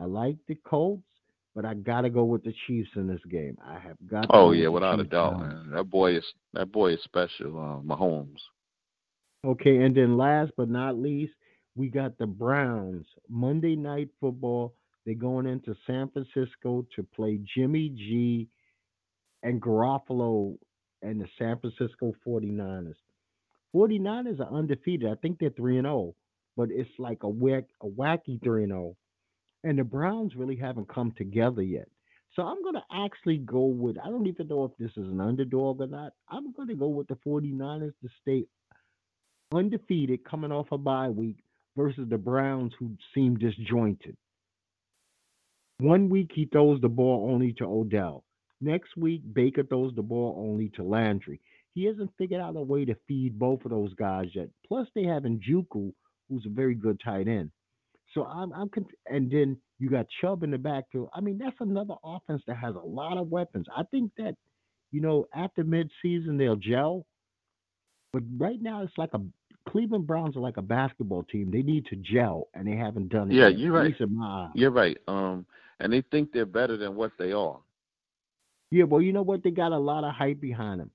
I 0.00 0.06
like 0.06 0.36
the 0.48 0.54
Colts, 0.66 1.02
but 1.54 1.66
I 1.66 1.74
gotta 1.74 2.08
go 2.08 2.24
with 2.24 2.42
the 2.42 2.54
Chiefs 2.66 2.88
in 2.96 3.06
this 3.06 3.20
game. 3.30 3.58
I 3.62 3.78
have 3.78 3.96
got. 4.06 4.22
To 4.22 4.28
Oh 4.32 4.52
yeah, 4.52 4.68
without 4.68 4.98
a 4.98 5.04
doubt, 5.04 5.38
man. 5.38 5.70
That 5.72 5.84
boy 5.84 6.16
is 6.16 6.24
that 6.54 6.72
boy 6.72 6.94
is 6.94 7.00
special. 7.04 7.58
Uh, 7.58 7.80
Mahomes. 7.86 8.40
Okay, 9.44 9.76
and 9.76 9.94
then 9.94 10.16
last 10.16 10.52
but 10.56 10.70
not 10.70 10.96
least, 10.96 11.34
we 11.76 11.88
got 11.88 12.16
the 12.16 12.26
Browns 12.26 13.06
Monday 13.28 13.76
Night 13.76 14.08
Football. 14.20 14.74
They're 15.04 15.14
going 15.14 15.46
into 15.46 15.76
San 15.86 16.08
Francisco 16.08 16.86
to 16.96 17.02
play 17.14 17.38
Jimmy 17.54 17.90
G 17.90 18.48
and 19.42 19.60
Garoppolo 19.60 20.56
and 21.02 21.20
the 21.20 21.26
San 21.38 21.58
Francisco 21.58 22.14
49ers. 22.26 22.94
49ers 23.74 24.40
are 24.40 24.52
undefeated. 24.52 25.10
I 25.10 25.16
think 25.16 25.38
they're 25.38 25.50
3 25.50 25.78
and 25.78 25.86
0, 25.86 26.14
but 26.56 26.68
it's 26.70 26.90
like 26.98 27.22
a 27.22 27.28
wack, 27.28 27.64
a 27.82 27.86
wacky 27.86 28.42
3 28.42 28.64
and 28.64 28.72
0. 28.72 28.96
And 29.64 29.78
the 29.78 29.84
Browns 29.84 30.36
really 30.36 30.56
haven't 30.56 30.88
come 30.88 31.12
together 31.16 31.62
yet. 31.62 31.88
So 32.36 32.42
I'm 32.42 32.62
going 32.62 32.74
to 32.74 32.84
actually 32.92 33.38
go 33.38 33.64
with 33.64 33.96
I 33.98 34.08
don't 34.08 34.26
even 34.26 34.48
know 34.48 34.64
if 34.64 34.72
this 34.78 34.90
is 34.96 35.08
an 35.08 35.20
underdog 35.20 35.80
or 35.80 35.86
not. 35.86 36.12
I'm 36.28 36.52
going 36.52 36.68
to 36.68 36.74
go 36.74 36.88
with 36.88 37.06
the 37.08 37.16
49ers 37.26 37.94
to 38.02 38.08
stay 38.22 38.46
undefeated 39.54 40.24
coming 40.24 40.50
off 40.50 40.66
a 40.72 40.78
bye 40.78 41.08
week 41.08 41.36
versus 41.76 42.08
the 42.08 42.18
Browns 42.18 42.72
who 42.78 42.96
seem 43.14 43.36
disjointed. 43.36 44.16
One 45.78 46.08
week 46.08 46.30
he 46.34 46.46
throws 46.46 46.80
the 46.80 46.88
ball 46.88 47.28
only 47.32 47.52
to 47.54 47.64
Odell. 47.64 48.24
Next 48.60 48.96
week 48.96 49.22
Baker 49.32 49.62
throws 49.62 49.94
the 49.94 50.02
ball 50.02 50.34
only 50.38 50.70
to 50.70 50.82
Landry. 50.82 51.40
He 51.74 51.84
hasn't 51.84 52.10
figured 52.16 52.40
out 52.40 52.56
a 52.56 52.62
way 52.62 52.84
to 52.84 52.94
feed 53.06 53.38
both 53.38 53.64
of 53.64 53.70
those 53.70 53.92
guys 53.94 54.28
yet. 54.32 54.48
Plus 54.66 54.86
they 54.94 55.04
have 55.04 55.24
Njoku, 55.24 55.92
who's 56.28 56.46
a 56.46 56.50
very 56.50 56.74
good 56.74 57.00
tight 57.04 57.28
end. 57.28 57.50
So 58.14 58.24
I'm 58.24 58.52
I'm 58.52 58.70
and 59.06 59.30
then 59.30 59.56
you 59.80 59.90
got 59.90 60.06
Chubb 60.20 60.44
in 60.44 60.52
the 60.52 60.58
backfield. 60.58 61.08
I 61.12 61.20
mean 61.20 61.36
that's 61.36 61.56
another 61.60 61.94
offense 62.04 62.42
that 62.46 62.56
has 62.56 62.76
a 62.76 62.86
lot 62.86 63.18
of 63.18 63.28
weapons. 63.28 63.66
I 63.76 63.82
think 63.90 64.12
that 64.18 64.36
you 64.92 65.00
know 65.00 65.26
after 65.34 65.64
midseason 65.64 66.38
they'll 66.38 66.56
gel, 66.56 67.04
but 68.12 68.22
right 68.38 68.62
now 68.62 68.82
it's 68.82 68.96
like 68.96 69.10
a 69.14 69.20
Cleveland 69.68 70.06
Browns 70.06 70.36
are 70.36 70.40
like 70.40 70.58
a 70.58 70.62
basketball 70.62 71.24
team. 71.24 71.50
They 71.50 71.62
need 71.62 71.86
to 71.86 71.96
gel, 71.96 72.48
and 72.54 72.68
they 72.68 72.76
haven't 72.76 73.08
done 73.08 73.30
it. 73.30 73.34
Yeah, 73.34 73.48
yet, 73.48 73.58
you're 73.58 73.72
right. 73.72 73.86
least 73.86 74.00
in 74.00 74.16
my 74.16 74.26
eyes. 74.26 74.50
You're 74.54 74.70
right. 74.70 74.96
Um, 75.08 75.46
and 75.80 75.92
they 75.92 76.02
think 76.10 76.32
they're 76.32 76.46
better 76.46 76.76
than 76.76 76.94
what 76.94 77.12
they 77.18 77.32
are. 77.32 77.58
Yeah, 78.70 78.84
well, 78.84 79.00
you 79.00 79.12
know 79.12 79.22
what? 79.22 79.42
They 79.42 79.50
got 79.50 79.72
a 79.72 79.78
lot 79.78 80.04
of 80.04 80.14
hype 80.14 80.40
behind 80.40 80.80
them. 80.80 80.90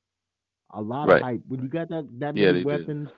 A 0.71 0.81
lot 0.81 1.09
Right. 1.09 1.17
of 1.17 1.21
hype. 1.27 1.41
When 1.47 1.61
you 1.61 1.69
got 1.69 1.89
that 1.89 2.07
that 2.19 2.35
Yeah, 2.35 2.51
many 2.51 2.53
they 2.53 2.63
do. 2.63 2.65
weapons, 2.65 3.09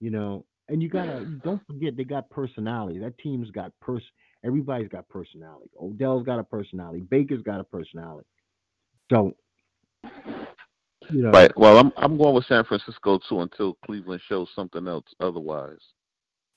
you 0.00 0.10
know, 0.10 0.44
and 0.68 0.82
you 0.82 0.88
gotta 0.88 1.24
don't 1.44 1.64
forget 1.66 1.96
they 1.96 2.04
got 2.04 2.30
personality. 2.30 2.98
That 2.98 3.16
team's 3.18 3.50
got 3.50 3.72
pers. 3.80 4.02
Everybody's 4.44 4.88
got 4.88 5.08
personality. 5.08 5.70
Odell's 5.80 6.24
got 6.24 6.38
a 6.38 6.44
personality. 6.44 7.00
Baker's 7.10 7.42
got 7.42 7.60
a 7.60 7.64
personality. 7.64 8.26
So, 9.10 9.34
you 11.10 11.22
know, 11.22 11.30
Right. 11.32 11.50
Well, 11.56 11.78
I'm 11.78 11.92
I'm 11.96 12.16
going 12.16 12.34
with 12.34 12.46
San 12.46 12.64
Francisco 12.64 13.18
too 13.28 13.40
until 13.40 13.74
Cleveland 13.84 14.22
shows 14.28 14.48
something 14.54 14.86
else 14.88 15.04
otherwise. 15.20 15.80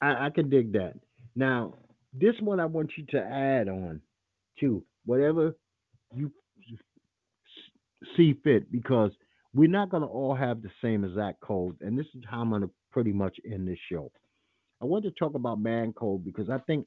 I, 0.01 0.27
I 0.27 0.29
can 0.29 0.49
dig 0.49 0.71
that. 0.73 0.93
Now, 1.35 1.73
this 2.13 2.35
one 2.41 2.59
I 2.59 2.65
want 2.65 2.91
you 2.97 3.05
to 3.09 3.19
add 3.19 3.67
on 3.67 4.01
to 4.59 4.83
whatever 5.05 5.55
you 6.15 6.31
s- 6.67 8.11
see 8.15 8.33
fit 8.43 8.71
because 8.71 9.11
we're 9.57 9.67
not 9.67 9.89
going 9.89 10.03
to 10.03 10.07
all 10.07 10.35
have 10.35 10.61
the 10.61 10.69
same 10.83 11.03
exact 11.03 11.41
code. 11.41 11.75
And 11.81 11.97
this 11.97 12.05
is 12.13 12.21
how 12.29 12.41
I'm 12.41 12.49
going 12.49 12.61
to 12.61 12.69
pretty 12.91 13.11
much 13.11 13.37
end 13.43 13.67
this 13.67 13.79
show. 13.91 14.11
I 14.79 14.85
want 14.85 15.03
to 15.05 15.11
talk 15.11 15.33
about 15.33 15.59
man 15.59 15.93
code 15.93 16.23
because 16.23 16.47
I 16.47 16.59
think 16.59 16.85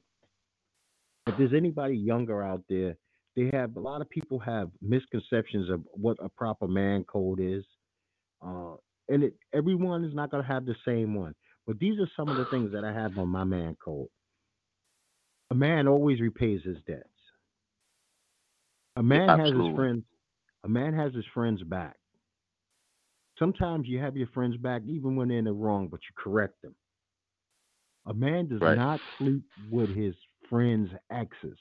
if 1.27 1.37
there's 1.37 1.53
anybody 1.53 1.95
younger 1.95 2.41
out 2.41 2.63
there, 2.69 2.95
they 3.35 3.49
have 3.51 3.75
a 3.75 3.79
lot 3.79 3.99
of 3.99 4.09
people 4.09 4.39
have 4.39 4.69
misconceptions 4.81 5.69
of 5.69 5.81
what 5.91 6.15
a 6.21 6.29
proper 6.29 6.65
man 6.65 7.03
code 7.03 7.41
is. 7.41 7.65
Uh, 8.41 8.75
and 9.09 9.25
it, 9.25 9.33
everyone 9.53 10.05
is 10.05 10.15
not 10.15 10.31
going 10.31 10.41
to 10.41 10.47
have 10.47 10.65
the 10.65 10.75
same 10.85 11.13
one. 11.13 11.35
But 11.67 11.77
these 11.77 11.99
are 11.99 12.09
some 12.15 12.29
of 12.29 12.37
the 12.37 12.45
things 12.45 12.71
that 12.71 12.85
I 12.85 12.93
have 12.93 13.17
on 13.17 13.27
my 13.27 13.43
man 13.43 13.75
code. 13.83 14.07
A 15.51 15.55
man 15.55 15.89
always 15.89 16.21
repays 16.21 16.61
his 16.63 16.77
debts. 16.87 17.03
A 18.95 19.03
man 19.03 19.27
has 19.27 19.49
his 19.49 19.75
friends. 19.75 20.03
A 20.63 20.69
man 20.69 20.93
has 20.93 21.13
his 21.13 21.25
friends 21.33 21.61
back. 21.63 21.97
Sometimes 23.41 23.87
you 23.87 23.97
have 23.97 24.15
your 24.15 24.27
friends 24.27 24.55
back 24.57 24.83
even 24.85 25.15
when 25.15 25.29
they're 25.29 25.39
in 25.39 25.45
the 25.45 25.51
wrong, 25.51 25.87
but 25.87 25.99
you 26.01 26.13
correct 26.15 26.61
them. 26.61 26.75
A 28.05 28.13
man 28.13 28.47
does 28.47 28.61
Right. 28.61 28.77
not 28.77 28.99
sleep 29.17 29.41
with 29.67 29.89
his 29.89 30.13
friends' 30.47 30.91
exes. 31.09 31.57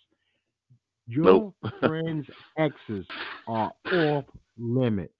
Your 1.06 1.24
Nope. 1.24 1.72
friends' 1.80 2.26
exes 2.58 3.06
are 3.46 3.72
off 3.92 4.26
limits. 4.58 5.14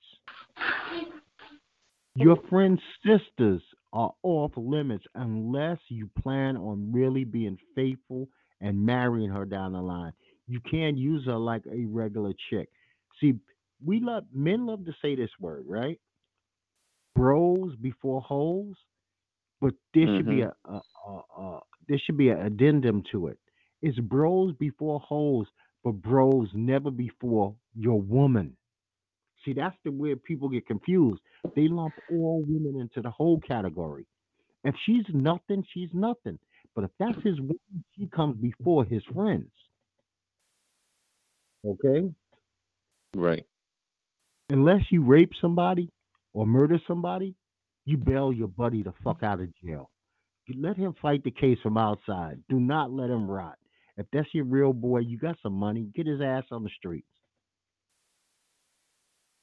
Your 2.17 2.37
friend's 2.51 2.83
sisters 3.07 3.63
are 3.95 4.13
off 4.23 4.53
limits 4.55 5.07
unless 5.15 5.79
you 5.89 6.11
plan 6.23 6.59
on 6.59 6.93
really 6.93 7.25
being 7.25 7.57
faithful 7.75 8.29
and 8.61 8.85
marrying 8.85 9.31
her 9.31 9.47
down 9.47 9.73
the 9.73 9.81
line. 9.81 10.13
You 10.47 10.61
can't 10.71 10.99
use 10.99 11.25
her 11.25 11.39
like 11.39 11.65
a 11.73 11.87
regular 11.87 12.35
chick. 12.51 12.69
See, 13.19 13.33
we 13.83 14.01
love 14.01 14.25
men 14.35 14.67
love 14.67 14.85
to 14.85 14.93
say 15.01 15.15
this 15.15 15.31
word, 15.41 15.65
right? 15.67 15.99
Bros 17.15 17.75
before 17.77 18.21
hoes, 18.23 18.75
but 19.61 19.75
there 19.95 20.07
should 20.07 20.27
be 20.27 20.43
mm-hmm. 20.43 20.75
a, 20.75 20.81
a, 21.09 21.41
a, 21.41 21.43
a 21.43 21.61
there 21.89 21.99
should 22.05 22.17
be 22.17 22.29
an 22.29 22.41
addendum 22.41 23.03
to 23.13 23.27
it. 23.27 23.39
It's 23.83 23.99
bros 23.99 24.55
before 24.55 25.01
hoes, 25.01 25.47
but 25.83 25.93
bros 25.93 26.49
never 26.55 26.91
before 26.91 27.55
your 27.75 28.01
woman. 28.01 28.57
See, 29.45 29.55
that's 29.55 29.77
the 29.85 29.91
where 29.91 30.17
people 30.17 30.49
get 30.49 30.67
confused. 30.67 31.21
They 31.57 31.69
lump 31.69 31.95
all 32.11 32.45
women 32.47 32.81
into 32.81 33.01
the 33.01 33.11
whole 33.11 33.41
category. 33.41 34.07
If 34.65 34.75
she's 34.85 35.05
nothing, 35.13 35.65
she's 35.73 35.89
nothing. 35.95 36.39
But 36.75 36.85
if 36.85 36.91
that's 36.99 37.23
his 37.25 37.41
woman, 37.41 37.85
she 37.97 38.07
comes 38.07 38.37
before 38.37 38.85
his 38.85 39.03
friends. 39.13 39.51
Okay? 41.67 42.11
Right. 43.15 43.47
Unless 44.51 44.83
you 44.91 45.03
rape 45.03 45.33
somebody 45.41 45.91
or 46.33 46.47
murder 46.47 46.81
somebody, 46.87 47.35
you 47.85 47.97
bail 47.97 48.33
your 48.33 48.49
buddy 48.49 48.83
the 48.83 48.93
fuck 49.03 49.23
out 49.23 49.41
of 49.41 49.49
jail. 49.65 49.91
You 50.47 50.61
let 50.61 50.77
him 50.77 50.95
fight 51.01 51.25
the 51.25 51.31
case 51.31 51.59
from 51.63 51.77
outside. 51.77 52.39
Do 52.49 52.59
not 52.59 52.93
let 52.93 53.11
him 53.11 53.31
rot. 53.31 53.57
If 53.97 54.07
that's 54.13 54.29
your 54.33 54.45
real 54.45 54.73
boy, 54.73 55.01
you 55.01 55.19
got 55.19 55.37
some 55.43 55.53
money, 55.53 55.89
get 55.95 56.07
his 56.07 56.21
ass 56.21 56.45
on 56.51 56.65
the 56.65 56.71
streets. 56.77 57.07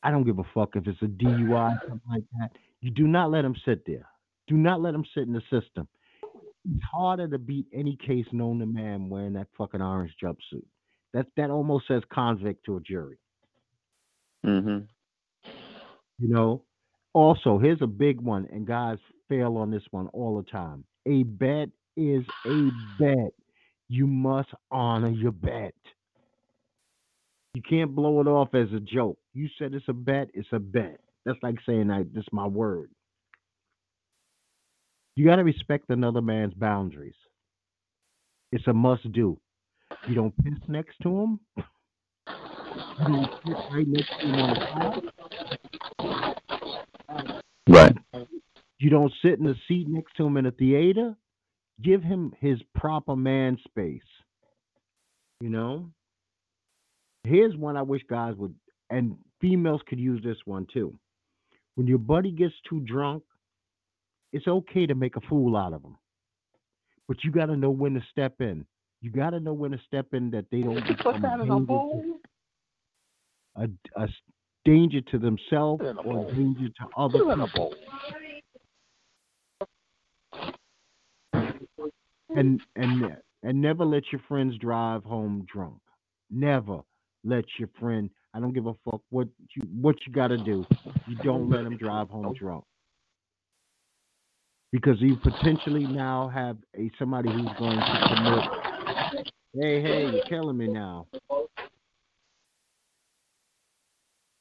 I 0.03 0.11
don't 0.11 0.25
give 0.25 0.39
a 0.39 0.43
fuck 0.53 0.75
if 0.75 0.88
it's 0.88 1.01
a 1.01 1.05
DUI, 1.05 1.51
or 1.51 1.81
something 1.88 2.01
like 2.09 2.23
that. 2.39 2.51
You 2.81 2.91
do 2.91 3.07
not 3.07 3.31
let 3.31 3.45
him 3.45 3.55
sit 3.65 3.85
there. 3.85 4.07
Do 4.47 4.55
not 4.55 4.81
let 4.81 4.93
him 4.93 5.05
sit 5.13 5.23
in 5.27 5.33
the 5.33 5.41
system. 5.49 5.88
It's 6.23 6.83
harder 6.91 7.27
to 7.27 7.38
beat 7.38 7.65
any 7.73 7.97
case 7.97 8.25
known 8.31 8.59
to 8.59 8.65
man 8.65 9.09
wearing 9.09 9.33
that 9.33 9.47
fucking 9.57 9.81
orange 9.81 10.13
jumpsuit. 10.21 10.65
That 11.13 11.27
that 11.38 11.49
almost 11.49 11.88
says 11.88 12.03
convict 12.11 12.65
to 12.65 12.77
a 12.77 12.81
jury. 12.81 13.17
Mm-hmm. 14.45 14.85
You 16.19 16.29
know. 16.29 16.63
Also, 17.18 17.57
here's 17.57 17.82
a 17.82 17.88
big 17.88 18.22
one, 18.22 18.47
and 18.51 18.68
guys 18.68 18.99
fail 19.28 19.57
on 19.57 19.72
this 19.72 19.82
one 19.89 20.07
all 20.09 20.38
the 20.38 20.51
time. 20.51 20.84
A 21.07 21.24
bet 21.24 21.68
is 21.95 22.24
a 22.45 22.70
bet. 22.99 23.34
You 23.89 24.05
must 24.05 24.49
honor 24.70 25.09
your 25.09 25.32
bet. 25.32 25.74
You 27.55 27.63
can't 27.68 27.95
blow 27.95 28.22
it 28.22 28.28
off 28.28 28.53
as 28.53 28.72
a 28.72 28.80
joke. 28.80 29.18
You 29.34 29.47
said 29.57 29.74
it's 29.74 29.88
a 29.88 29.93
bet, 29.93 30.28
it's 30.36 30.47
a 30.51 30.59
bet. 30.59 30.99
That's 31.26 31.39
like 31.41 31.55
saying 31.65 31.89
I 31.89 32.03
this 32.03 32.22
is 32.22 32.28
my 32.32 32.45
word. 32.45 32.91
You 35.15 35.26
gotta 35.26 35.43
respect 35.43 35.89
another 35.89 36.22
man's 36.22 36.53
boundaries. 36.53 37.18
It's 38.51 38.68
a 38.68 38.74
must 38.74 39.11
do. 39.11 39.39
You 40.07 40.13
don't 40.13 40.38
piss 40.43 40.59
next 40.68 40.97
to 41.01 41.09
him. 41.09 41.39
You 41.47 43.07
don't 43.07 43.30
sit 43.43 43.55
right 43.72 43.88
next 43.88 44.11
to 44.22 44.28
him. 44.28 45.26
Right. 47.68 47.95
You 48.80 48.89
don't 48.89 49.11
sit 49.22 49.39
in 49.39 49.45
the 49.45 49.55
seat 49.68 49.88
next 49.88 50.15
to 50.18 50.26
him 50.26 50.38
in 50.38 50.45
a 50.45 50.51
theater. 50.51 51.15
Give 51.82 52.01
him 52.03 52.32
his 52.39 52.59
proper 52.76 53.15
man 53.15 53.57
space. 53.68 54.01
You 55.41 55.49
know? 55.49 55.89
Here's 57.24 57.55
one 57.55 57.76
I 57.76 57.82
wish 57.82 58.01
guys 58.09 58.36
would, 58.38 58.55
and 58.89 59.18
females 59.41 59.82
could 59.88 59.99
use 59.99 60.24
this 60.24 60.38
one 60.45 60.65
too. 60.72 60.97
When 61.76 61.88
your 61.88 61.97
buddy 61.97 62.32
gets 62.32 62.53
too 62.70 62.80
drunk, 62.82 63.24
it's 64.32 64.47
okay 64.47 64.86
to 64.86 64.95
make 64.95 65.15
a 65.15 65.22
fool 65.22 65.55
out 65.57 65.74
of 65.74 65.84
him. 65.84 65.97
But 67.07 67.24
you 67.24 67.32
got 67.32 67.47
to 67.47 67.55
know 67.57 67.70
when 67.70 67.93
to 67.95 68.01
step 68.11 68.36
in. 68.41 68.65
You 69.01 69.11
got 69.11 69.32
to 69.32 69.39
know 69.39 69.53
when 69.53 69.72
to 69.72 69.80
step 69.86 70.07
in 70.13 70.32
that 70.32 70.45
they 70.51 70.61
don't 70.61 70.76
You 70.76 70.82
put 70.82 70.97
become 70.97 71.22
that 71.22 71.39
a 71.39 71.43
in 71.43 71.49
a 71.51 71.53
danger, 71.55 71.65
bowl. 71.65 72.03
to, 73.57 73.61
a, 73.63 74.01
a 74.01 74.03
s- 74.03 74.09
danger 74.68 75.01
to 75.01 75.18
themselves 75.18 75.82
Put 75.82 75.88
it 75.88 75.89
in 75.91 75.97
a 75.97 76.01
or 76.01 76.32
danger 76.32 76.68
to 76.68 76.86
other 76.97 77.20
Put 77.20 77.30
it 77.30 77.34
in 77.34 77.39
a 77.41 77.47
people. 77.47 77.74
and 82.36 82.61
and 82.76 83.18
And 83.43 83.61
never 83.61 83.86
let 83.86 84.03
your 84.11 84.22
friends 84.28 84.57
drive 84.57 85.03
home 85.03 85.45
drunk. 85.51 85.80
Never 86.30 86.82
let 87.24 87.45
your 87.57 87.70
friend. 87.80 88.09
I 88.34 88.39
don't 88.39 88.53
give 88.53 88.68
a 88.68 88.74
fuck 88.86 89.01
what 89.09 89.28
you 89.55 89.63
what 89.82 89.95
you 90.05 90.13
got 90.13 90.28
to 90.28 90.38
do. 90.38 90.65
You 91.07 91.15
don't 91.24 91.49
let 91.49 91.63
them 91.63 91.78
drive 91.78 92.09
home 92.09 92.34
drunk 92.34 92.63
because 94.72 94.97
you 94.99 95.15
potentially 95.15 95.86
now 95.86 96.28
have 96.28 96.57
a 96.76 96.91
somebody 96.99 97.30
who's 97.32 97.49
going 97.57 97.78
to 97.78 98.15
commit. 98.15 99.24
Hey, 99.53 99.82
hey, 99.82 100.11
you're 100.11 100.26
killing 100.26 100.57
me 100.57 100.68
now. 100.68 101.07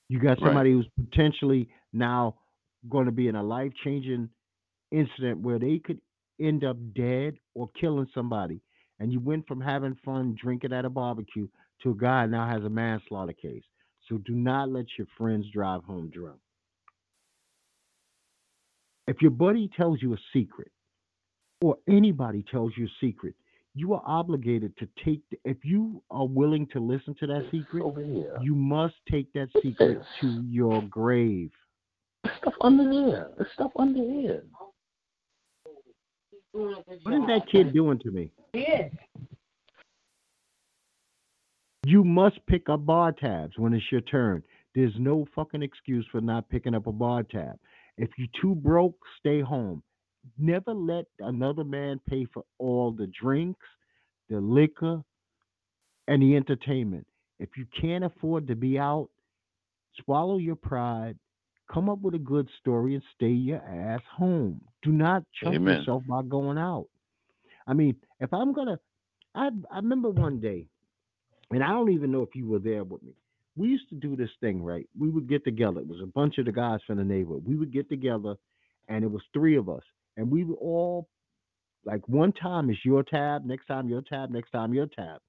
You 0.08 0.20
got 0.20 0.38
somebody 0.38 0.74
right. 0.74 0.84
who's 0.96 1.06
potentially 1.08 1.68
now 1.92 2.36
going 2.88 3.06
to 3.06 3.12
be 3.12 3.28
in 3.28 3.34
a 3.34 3.42
life 3.42 3.72
changing 3.82 4.28
incident 4.92 5.40
where 5.40 5.58
they 5.58 5.78
could 5.78 6.00
end 6.40 6.64
up 6.64 6.76
dead 6.94 7.34
or 7.54 7.68
killing 7.80 8.06
somebody. 8.14 8.60
And 9.00 9.12
you 9.12 9.20
went 9.20 9.46
from 9.46 9.60
having 9.60 9.96
fun 10.04 10.36
drinking 10.40 10.72
at 10.72 10.84
a 10.84 10.90
barbecue 10.90 11.48
to 11.82 11.90
a 11.90 11.94
guy 11.94 12.26
now 12.26 12.48
has 12.48 12.64
a 12.64 12.70
manslaughter 12.70 13.32
case. 13.32 13.64
So 14.08 14.18
do 14.18 14.34
not 14.34 14.70
let 14.70 14.86
your 14.96 15.06
friends 15.18 15.46
drive 15.52 15.82
home 15.84 16.10
drunk. 16.10 16.38
If 19.08 19.20
your 19.20 19.32
buddy 19.32 19.70
tells 19.76 20.00
you 20.02 20.14
a 20.14 20.18
secret, 20.32 20.70
or 21.60 21.76
anybody 21.88 22.44
tells 22.50 22.72
you 22.76 22.86
a 22.86 23.06
secret, 23.06 23.34
you 23.76 23.92
are 23.92 24.02
obligated 24.06 24.74
to 24.78 24.88
take. 25.04 25.20
If 25.44 25.58
you 25.62 26.02
are 26.10 26.26
willing 26.26 26.66
to 26.68 26.80
listen 26.80 27.14
to 27.20 27.26
that 27.26 27.46
secret, 27.52 27.84
you 28.40 28.54
must 28.54 28.94
take 29.10 29.30
that 29.34 29.48
secret 29.62 30.00
to 30.22 30.42
your 30.48 30.80
grave. 30.82 31.50
stuff 32.40 32.54
under 32.62 32.90
here. 32.90 33.28
There's 33.36 33.52
stuff 33.52 33.72
under 33.76 34.00
here. 34.00 34.44
What 36.52 36.86
is 36.88 37.26
that 37.28 37.42
kid 37.52 37.74
doing 37.74 37.98
to 37.98 38.10
me? 38.10 38.32
Yeah. 38.54 38.88
You 41.84 42.02
must 42.02 42.38
pick 42.46 42.70
up 42.70 42.86
bar 42.86 43.12
tabs 43.12 43.58
when 43.58 43.74
it's 43.74 43.84
your 43.92 44.00
turn. 44.00 44.42
There's 44.74 44.94
no 44.98 45.26
fucking 45.34 45.62
excuse 45.62 46.06
for 46.10 46.22
not 46.22 46.48
picking 46.48 46.74
up 46.74 46.86
a 46.86 46.92
bar 46.92 47.24
tab. 47.24 47.58
If 47.98 48.08
you're 48.16 48.28
too 48.40 48.54
broke, 48.54 48.96
stay 49.18 49.42
home. 49.42 49.82
Never 50.38 50.72
let 50.72 51.06
another 51.20 51.64
man 51.64 52.00
pay 52.08 52.26
for 52.32 52.44
all 52.58 52.92
the 52.92 53.06
drinks, 53.08 53.66
the 54.28 54.40
liquor, 54.40 55.02
and 56.08 56.22
the 56.22 56.36
entertainment. 56.36 57.06
If 57.38 57.50
you 57.56 57.66
can't 57.80 58.04
afford 58.04 58.46
to 58.48 58.56
be 58.56 58.78
out, 58.78 59.08
swallow 60.04 60.38
your 60.38 60.56
pride, 60.56 61.18
come 61.72 61.88
up 61.88 62.00
with 62.00 62.14
a 62.14 62.18
good 62.18 62.48
story, 62.60 62.94
and 62.94 63.02
stay 63.14 63.30
your 63.30 63.62
ass 63.62 64.00
home. 64.16 64.60
Do 64.82 64.92
not 64.92 65.24
Amen. 65.44 65.78
yourself 65.78 66.02
by 66.08 66.22
going 66.22 66.58
out. 66.58 66.86
I 67.66 67.74
mean, 67.74 67.96
if 68.20 68.32
I'm 68.32 68.52
gonna, 68.52 68.78
I 69.34 69.50
I 69.70 69.76
remember 69.76 70.10
one 70.10 70.40
day, 70.40 70.68
and 71.50 71.62
I 71.62 71.68
don't 71.68 71.90
even 71.90 72.12
know 72.12 72.22
if 72.22 72.34
you 72.34 72.48
were 72.48 72.58
there 72.60 72.84
with 72.84 73.02
me 73.02 73.14
we 73.56 73.68
used 73.68 73.88
to 73.88 73.94
do 73.94 74.14
this 74.14 74.30
thing, 74.40 74.62
right? 74.62 74.86
We 74.98 75.08
would 75.08 75.28
get 75.28 75.44
together. 75.44 75.80
It 75.80 75.88
was 75.88 76.02
a 76.02 76.06
bunch 76.06 76.38
of 76.38 76.44
the 76.44 76.52
guys 76.52 76.80
from 76.86 76.98
the 76.98 77.04
neighborhood. 77.04 77.44
We 77.46 77.56
would 77.56 77.72
get 77.72 77.88
together, 77.88 78.36
and 78.88 79.02
it 79.02 79.10
was 79.10 79.22
three 79.32 79.56
of 79.56 79.68
us, 79.68 79.82
and 80.16 80.30
we 80.30 80.44
would 80.44 80.58
all 80.60 81.08
like 81.84 82.06
one 82.08 82.32
time 82.32 82.70
is 82.70 82.76
your 82.84 83.02
tab, 83.04 83.44
next 83.44 83.66
time 83.66 83.88
your 83.88 84.02
tab, 84.02 84.30
next 84.30 84.50
time 84.50 84.74
your 84.74 84.86
tab. 84.86 85.20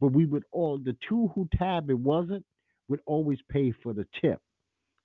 But 0.00 0.12
we 0.12 0.26
would 0.26 0.44
all 0.52 0.78
the 0.78 0.96
two 1.08 1.30
who 1.34 1.48
tab 1.58 1.90
it 1.90 1.98
wasn't 1.98 2.44
would 2.88 3.00
always 3.06 3.38
pay 3.50 3.72
for 3.82 3.92
the 3.92 4.06
tip, 4.20 4.40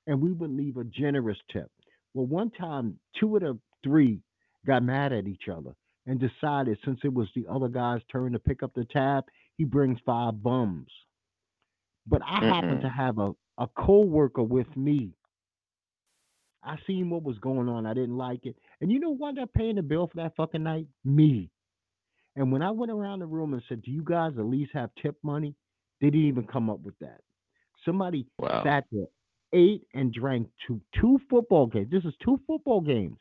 and 0.08 0.22
we 0.22 0.32
would 0.32 0.52
leave 0.52 0.78
a 0.78 0.84
generous 0.86 1.38
tip. 1.52 1.70
Well, 2.14 2.26
one 2.28 2.52
time, 2.52 3.00
two 3.20 3.36
of 3.36 3.42
the 3.42 3.58
three 3.84 4.20
got 4.66 4.84
mad 4.84 5.14
at 5.14 5.28
each 5.28 5.48
other 5.52 5.72
and 6.06 6.20
decided 6.20 6.78
since 6.86 7.00
it 7.04 7.14
was 7.14 7.28
the 7.36 7.46
other 7.50 7.68
guy's 7.68 8.02
turn 8.12 8.34
to 8.34 8.40
pick 8.40 8.64
up 8.64 8.74
the 8.76 8.86
tab, 8.86 9.26
he 9.58 9.64
brings 9.64 10.00
five 10.06 10.42
bums. 10.42 10.88
But 12.08 12.22
I 12.26 12.42
mm 12.42 12.50
happened 12.54 12.82
to 12.82 12.90
have 12.90 13.20
a, 13.20 13.32
a 13.58 13.68
co-worker 13.78 14.44
with 14.44 14.68
me. 14.76 15.12
I 16.64 16.78
seen 16.86 17.10
what 17.10 17.24
was 17.24 17.38
going 17.40 17.68
on. 17.70 17.86
I 17.86 17.94
didn't 17.94 18.18
like 18.18 18.46
it. 18.46 18.56
And 18.82 18.92
you 18.92 19.00
know 19.00 19.10
what 19.16 19.30
ended 19.30 19.44
up 19.46 19.54
paying 19.54 19.76
the 19.76 19.82
bill 19.82 20.08
for 20.08 20.18
that 20.18 20.36
fucking 20.36 20.64
night? 20.64 20.88
Me. 21.04 21.50
And 22.36 22.52
when 22.52 22.62
I 22.62 22.72
went 22.72 22.92
around 22.92 23.20
the 23.20 23.26
room 23.26 23.54
and 23.54 23.64
said, 23.68 23.82
Do 23.82 23.92
you 23.92 24.04
guys 24.04 24.34
at 24.38 24.46
least 24.46 24.72
have 24.74 24.90
tip 25.02 25.18
money? 25.24 25.56
They 26.00 26.10
didn't 26.10 26.28
even 26.28 26.48
come 26.48 26.70
up 26.70 26.80
with 26.80 26.98
that. 27.00 27.22
Somebody 27.86 28.28
wow. 28.38 28.64
sat 28.64 28.86
there, 28.92 29.08
ate 29.54 29.84
and 29.94 30.14
drank 30.14 30.48
to 30.68 30.80
two 31.00 31.20
football 31.30 31.68
games. 31.68 31.90
This 31.92 32.06
is 32.06 32.14
two 32.24 32.40
football 32.48 32.82
games. 32.82 33.18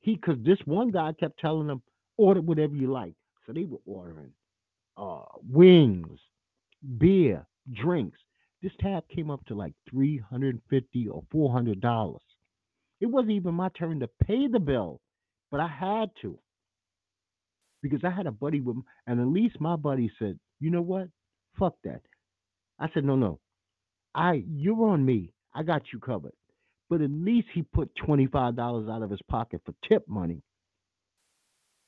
He 0.00 0.16
cause 0.16 0.36
this 0.42 0.58
one 0.64 0.90
guy 0.90 1.12
kept 1.18 1.38
telling 1.38 1.66
them, 1.66 1.82
order 2.16 2.40
whatever 2.40 2.74
you 2.74 2.90
like. 2.90 3.14
So 3.46 3.52
they 3.52 3.64
were 3.64 3.78
ordering 3.86 4.32
uh, 4.96 5.22
wings, 5.48 6.20
beer, 6.98 7.46
drinks. 7.72 8.18
This 8.62 8.72
tab 8.80 9.08
came 9.08 9.30
up 9.30 9.44
to 9.46 9.54
like 9.54 9.74
350 9.90 11.08
or 11.08 11.24
400 11.30 11.80
dollars. 11.80 12.22
It 13.00 13.06
wasn't 13.06 13.32
even 13.32 13.54
my 13.54 13.70
turn 13.70 14.00
to 14.00 14.08
pay 14.24 14.48
the 14.48 14.60
bill, 14.60 15.00
but 15.50 15.60
I 15.60 15.68
had 15.68 16.10
to 16.22 16.38
because 17.82 18.04
I 18.04 18.10
had 18.10 18.26
a 18.26 18.32
buddy 18.32 18.60
with, 18.60 18.76
and 19.06 19.20
at 19.20 19.26
least 19.28 19.60
my 19.60 19.76
buddy 19.76 20.10
said, 20.18 20.38
"You 20.60 20.70
know 20.70 20.82
what? 20.82 21.08
Fuck 21.58 21.76
that." 21.84 22.02
I 22.78 22.90
said, 22.90 23.04
"No, 23.04 23.16
no, 23.16 23.40
I 24.14 24.44
you're 24.48 24.88
on 24.90 25.04
me. 25.04 25.32
I 25.54 25.62
got 25.62 25.92
you 25.92 26.00
covered." 26.00 26.34
But 26.90 27.02
at 27.02 27.10
least 27.10 27.48
he 27.54 27.62
put 27.62 27.94
twenty 27.96 28.26
five 28.26 28.56
dollars 28.56 28.88
out 28.88 29.02
of 29.02 29.10
his 29.10 29.22
pocket 29.22 29.62
for 29.64 29.74
tip 29.88 30.08
money. 30.08 30.42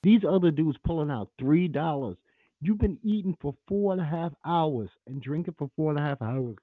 These 0.02 0.24
other 0.24 0.50
dudes 0.50 0.78
pulling 0.84 1.10
out 1.10 1.30
three 1.38 1.68
dollars 1.68 2.16
You've 2.62 2.78
been 2.78 2.98
eating 3.02 3.36
for 3.40 3.54
four 3.66 3.92
and 3.92 4.00
a 4.00 4.04
half 4.04 4.32
hours 4.46 4.88
and 5.08 5.20
drinking 5.20 5.56
for 5.58 5.68
four 5.74 5.90
and 5.90 5.98
a 5.98 6.02
half 6.02 6.22
hours, 6.22 6.56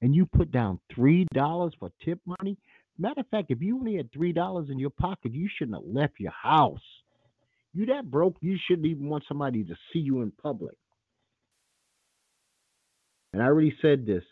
and 0.00 0.14
you 0.14 0.24
put 0.24 0.50
down 0.50 0.80
three 0.94 1.26
dollars 1.34 1.74
for 1.78 1.92
tip 2.02 2.18
money. 2.24 2.56
Matter 2.98 3.20
of 3.20 3.28
fact, 3.28 3.50
if 3.50 3.60
you 3.60 3.76
only 3.76 3.96
had 3.96 4.10
three 4.10 4.32
dollars 4.32 4.70
in 4.70 4.78
your 4.78 4.90
pocket, 4.90 5.34
you 5.34 5.50
shouldn't 5.54 5.76
have 5.76 5.94
left 5.94 6.14
your 6.18 6.32
house. 6.32 6.80
You 7.74 7.86
that 7.86 8.10
broke, 8.10 8.36
you 8.40 8.56
shouldn't 8.66 8.86
even 8.86 9.10
want 9.10 9.24
somebody 9.28 9.64
to 9.64 9.74
see 9.92 9.98
you 9.98 10.22
in 10.22 10.32
public. 10.42 10.76
And 13.34 13.42
I 13.42 13.46
already 13.46 13.76
said 13.82 14.06
this. 14.06 14.24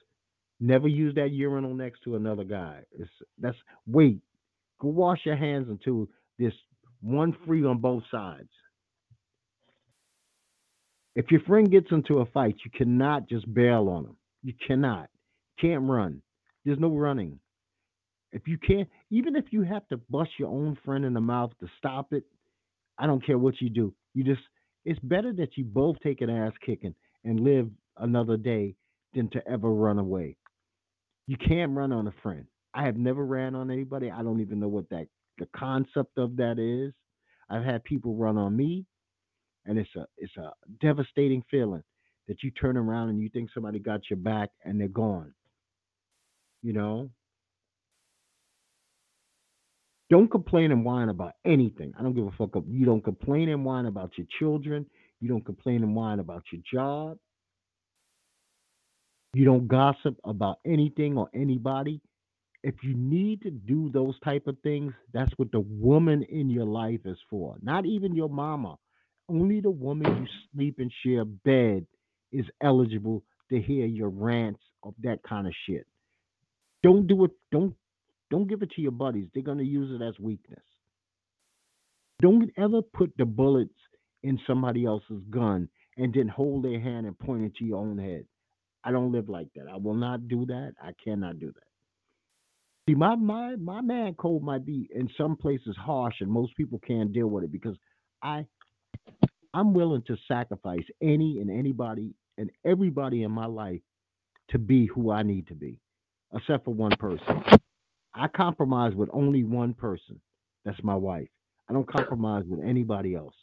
Never 0.61 0.89
use 0.89 1.15
that 1.17 1.31
urinal 1.31 1.75
next 1.75 2.01
to 2.05 2.17
another 2.17 2.45
guy. 2.45 2.81
It's 2.99 3.11
that's 3.39 3.57
wait. 3.87 4.21
Go 4.81 4.89
wash 4.89 5.21
your 5.25 5.37
hands 5.37 5.69
until 5.69 6.09
there's 6.39 6.55
one 7.03 7.37
free 7.47 7.65
on 7.65 7.79
both 7.79 8.05
sides. 8.11 8.49
If 11.19 11.33
your 11.33 11.41
friend 11.41 11.69
gets 11.69 11.89
into 11.91 12.21
a 12.21 12.27
fight, 12.27 12.55
you 12.65 12.71
cannot 12.71 13.29
just 13.29 13.53
bail 13.53 13.89
on 13.89 14.05
them. 14.05 14.17
You 14.45 14.55
cannot. 14.65 15.11
Can't 15.61 15.83
run. 15.83 16.23
There's 16.65 16.79
no 16.79 16.91
running. 16.91 17.41
If 18.31 18.47
you 18.47 18.57
can't, 18.57 18.89
even 19.11 19.35
if 19.35 19.47
you 19.51 19.63
have 19.63 19.89
to 19.89 19.97
bust 19.97 20.31
your 20.39 20.49
own 20.49 20.79
friend 20.85 21.05
in 21.05 21.15
the 21.15 21.21
mouth 21.21 21.51
to 21.59 21.67
stop 21.77 22.13
it, 22.13 22.23
I 22.99 23.09
don't 23.09 23.25
care 23.27 23.37
what 23.37 23.61
you 23.61 23.69
do. 23.69 23.93
You 24.15 24.23
just, 24.23 24.43
it's 24.85 25.01
better 25.01 25.33
that 25.33 25.57
you 25.57 25.65
both 25.65 25.97
take 26.05 26.21
an 26.21 26.31
ass 26.31 26.53
kicking 26.65 26.95
and 27.25 27.41
live 27.41 27.69
another 27.97 28.37
day 28.37 28.77
than 29.13 29.29
to 29.31 29.43
ever 29.49 29.73
run 29.73 29.99
away. 29.99 30.37
You 31.27 31.37
can't 31.37 31.77
run 31.77 31.91
on 31.91 32.07
a 32.07 32.15
friend. 32.23 32.45
I 32.75 32.85
have 32.85 32.97
never 32.97 33.27
ran 33.27 33.57
on 33.57 33.73
anybody. 33.73 34.09
I 34.09 34.23
don't 34.23 34.41
even 34.41 34.61
know 34.61 34.69
what 34.69 34.89
that 34.91 35.09
the 35.39 35.49
concept 35.57 36.17
of 36.17 36.37
that 36.37 36.61
is. 36.61 36.95
I've 37.51 37.65
had 37.65 37.83
people 37.83 38.15
run 38.15 38.39
on 38.39 38.57
me 38.57 38.85
and 39.69 39.79
it's 39.79 39.95
a 39.97 40.07
it's 40.17 40.37
a 40.39 40.51
devastating 40.81 41.45
feeling 41.51 41.83
that 42.27 42.43
you 42.43 42.51
turn 42.51 42.77
around 42.77 43.11
and 43.11 43.21
you 43.21 43.29
think 43.29 43.51
somebody 43.55 43.79
got 43.79 44.01
your 44.11 44.19
back 44.19 44.51
and 44.65 44.81
they're 44.81 44.89
gone. 44.89 45.33
You 46.63 46.73
know? 46.73 47.11
Don't 50.11 50.31
complain 50.31 50.73
and 50.73 50.85
whine 50.85 51.11
about 51.11 51.35
anything. 51.47 51.93
I 51.99 52.03
don't 52.03 52.15
give 52.15 52.27
a 52.27 52.31
fuck 52.33 52.57
up. 52.57 52.65
You 52.67 52.87
don't 52.87 53.05
complain 53.05 53.49
and 53.51 53.65
whine 53.65 53.87
about 53.87 54.13
your 54.17 54.27
children. 54.39 54.87
You 55.21 55.29
don't 55.29 55.45
complain 55.45 55.83
and 55.83 55.95
whine 55.95 56.19
about 56.19 56.45
your 56.51 56.63
job. 56.71 57.19
You 59.35 59.45
don't 59.45 59.69
gossip 59.69 60.17
about 60.25 60.59
anything 60.67 61.17
or 61.17 61.29
anybody. 61.35 62.01
If 62.63 62.75
you 62.83 62.95
need 62.95 63.43
to 63.43 63.51
do 63.51 63.91
those 63.91 64.19
type 64.21 64.47
of 64.47 64.57
things, 64.63 64.93
that's 65.13 65.33
what 65.37 65.53
the 65.53 65.61
woman 65.61 66.23
in 66.25 66.51
your 66.51 66.65
life 66.65 67.01
is 67.05 67.19
for. 67.31 67.57
Not 67.63 67.87
even 67.87 68.15
your 68.15 68.29
mama 68.29 68.77
only 69.29 69.61
the 69.61 69.71
woman 69.71 70.17
you 70.17 70.27
sleep 70.53 70.77
and 70.79 70.93
share 71.05 71.25
bed 71.25 71.87
is 72.33 72.47
eligible 72.63 73.23
to 73.51 73.61
hear 73.61 73.87
your 73.87 74.09
rants 74.09 74.61
of 74.83 74.95
that 75.03 75.23
kind 75.23 75.47
of 75.47 75.53
shit. 75.67 75.87
Don't 76.83 77.07
do 77.07 77.25
it. 77.25 77.31
Don't 77.51 77.75
don't 78.31 78.49
give 78.49 78.63
it 78.63 78.71
to 78.73 78.83
your 78.83 78.93
buddies. 78.93 79.29
They're 79.33 79.43
gonna 79.43 79.63
use 79.63 80.01
it 80.01 80.05
as 80.05 80.19
weakness. 80.19 80.63
Don't 82.21 82.51
ever 82.57 82.83
put 82.83 83.13
the 83.17 83.25
bullets 83.25 83.75
in 84.23 84.39
somebody 84.47 84.85
else's 84.85 85.23
gun 85.31 85.69
and 85.97 86.13
then 86.13 86.29
hold 86.29 86.65
their 86.65 86.81
hand 86.81 87.07
and 87.07 87.19
point 87.19 87.45
it 87.45 87.55
to 87.57 87.65
your 87.65 87.79
own 87.79 87.99
head. 87.99 88.25
I 88.85 88.91
don't 88.91 89.13
live 89.13 89.29
like 89.29 89.49
that. 89.55 89.67
I 89.73 89.77
will 89.77 89.95
not 89.95 90.29
do 90.29 90.47
that. 90.47 90.75
I 90.83 90.93
cannot 91.03 91.39
do 91.39 91.47
that. 91.47 91.63
See, 92.89 92.95
my 92.95 93.17
my 93.17 93.57
my 93.57 93.81
man 93.81 94.15
code 94.15 94.43
might 94.43 94.65
be 94.65 94.89
in 94.95 95.09
some 95.17 95.37
places 95.37 95.77
harsh, 95.79 96.17
and 96.21 96.31
most 96.31 96.57
people 96.57 96.81
can't 96.87 97.13
deal 97.13 97.29
with 97.29 97.45
it 97.45 97.53
because 97.53 97.77
I 98.23 98.47
I'm 99.55 99.75
willing 99.75 100.03
to 100.07 100.17
sacrifice 100.27 100.85
any 101.01 101.41
and 101.41 101.51
anybody 101.51 102.15
and 102.37 102.51
everybody 102.65 103.23
in 103.23 103.31
my 103.31 103.47
life 103.47 103.81
to 104.51 104.59
be 104.59 104.87
who 104.87 105.11
I 105.11 105.23
need 105.23 105.47
to 105.49 105.55
be, 105.55 105.79
except 106.35 106.65
for 106.65 106.75
one 106.75 106.97
person. 106.99 107.43
I 108.15 108.29
compromise 108.29 108.95
with 108.95 109.11
only 109.13 109.45
one 109.45 109.75
person. 109.75 110.21
That's 110.65 110.83
my 110.83 110.95
wife. 110.95 111.29
I 111.69 111.73
don't 111.73 111.91
compromise 111.91 112.45
with 112.47 112.61
anybody 112.65 113.15
else. 113.15 113.35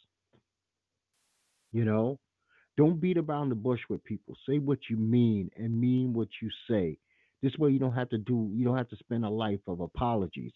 You 1.72 1.84
know, 1.84 2.18
don't 2.76 3.00
beat 3.00 3.18
around 3.18 3.48
the 3.48 3.54
bush 3.54 3.80
with 3.88 4.04
people. 4.04 4.36
Say 4.48 4.58
what 4.58 4.78
you 4.90 4.96
mean 4.96 5.50
and 5.56 5.78
mean 5.80 6.12
what 6.12 6.28
you 6.42 6.50
say. 6.68 6.98
This 7.42 7.56
way 7.58 7.70
you 7.70 7.78
don't 7.78 7.92
have 7.92 8.08
to 8.10 8.18
do 8.18 8.50
you 8.54 8.64
don't 8.64 8.76
have 8.76 8.88
to 8.88 8.96
spend 8.96 9.24
a 9.24 9.30
life 9.30 9.60
of 9.66 9.80
apologies. 9.80 10.52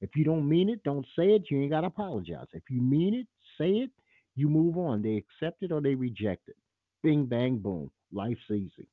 If 0.00 0.10
you 0.16 0.24
don't 0.24 0.48
mean 0.48 0.68
it, 0.68 0.82
don't 0.82 1.06
say 1.16 1.28
it. 1.34 1.50
You 1.50 1.60
ain't 1.60 1.70
got 1.70 1.82
to 1.82 1.88
apologize. 1.88 2.46
If 2.52 2.64
you 2.70 2.80
mean 2.80 3.14
it, 3.14 3.26
say 3.58 3.70
it. 3.70 3.90
You 4.36 4.48
move 4.48 4.76
on. 4.76 5.02
They 5.02 5.16
accept 5.16 5.62
it 5.62 5.72
or 5.72 5.80
they 5.80 5.94
reject 5.94 6.48
it. 6.48 6.56
Bing, 7.02 7.26
bang, 7.26 7.58
boom. 7.58 7.90
Life's 8.12 8.40
easy. 8.50 8.88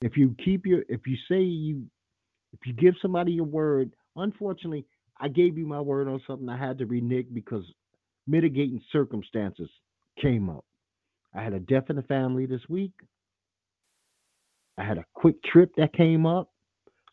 If 0.00 0.16
you 0.16 0.34
keep 0.44 0.66
your, 0.66 0.84
if 0.88 1.06
you 1.06 1.16
say 1.28 1.40
you, 1.40 1.84
if 2.52 2.66
you 2.66 2.72
give 2.72 2.94
somebody 3.00 3.32
your 3.32 3.44
word, 3.44 3.92
unfortunately, 4.16 4.84
I 5.20 5.28
gave 5.28 5.56
you 5.56 5.66
my 5.66 5.80
word 5.80 6.08
on 6.08 6.20
something 6.26 6.48
I 6.48 6.58
had 6.58 6.78
to 6.78 6.86
renege 6.86 7.28
because 7.32 7.64
mitigating 8.26 8.82
circumstances 8.92 9.70
came 10.20 10.50
up. 10.50 10.64
I 11.34 11.42
had 11.42 11.54
a 11.54 11.60
death 11.60 11.84
in 11.88 11.96
the 11.96 12.02
family 12.02 12.46
this 12.46 12.60
week. 12.68 12.92
I 14.78 14.84
had 14.84 14.98
a 14.98 15.04
quick 15.14 15.42
trip 15.44 15.72
that 15.76 15.92
came 15.92 16.26
up, 16.26 16.50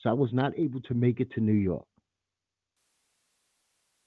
so 0.01 0.09
I 0.09 0.13
was 0.13 0.33
not 0.33 0.57
able 0.57 0.81
to 0.81 0.93
make 0.93 1.19
it 1.19 1.31
to 1.33 1.41
New 1.41 1.53
York. 1.53 1.85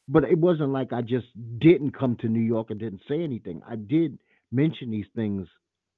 But 0.08 0.24
it 0.24 0.38
wasn't 0.38 0.70
like 0.72 0.92
I 0.92 1.00
just 1.02 1.26
didn't 1.58 1.96
come 1.96 2.16
to 2.16 2.28
New 2.28 2.40
York 2.40 2.70
and 2.70 2.80
didn't 2.80 3.02
say 3.08 3.22
anything. 3.22 3.62
I 3.68 3.76
did 3.76 4.18
mention 4.50 4.90
these 4.90 5.06
things 5.14 5.46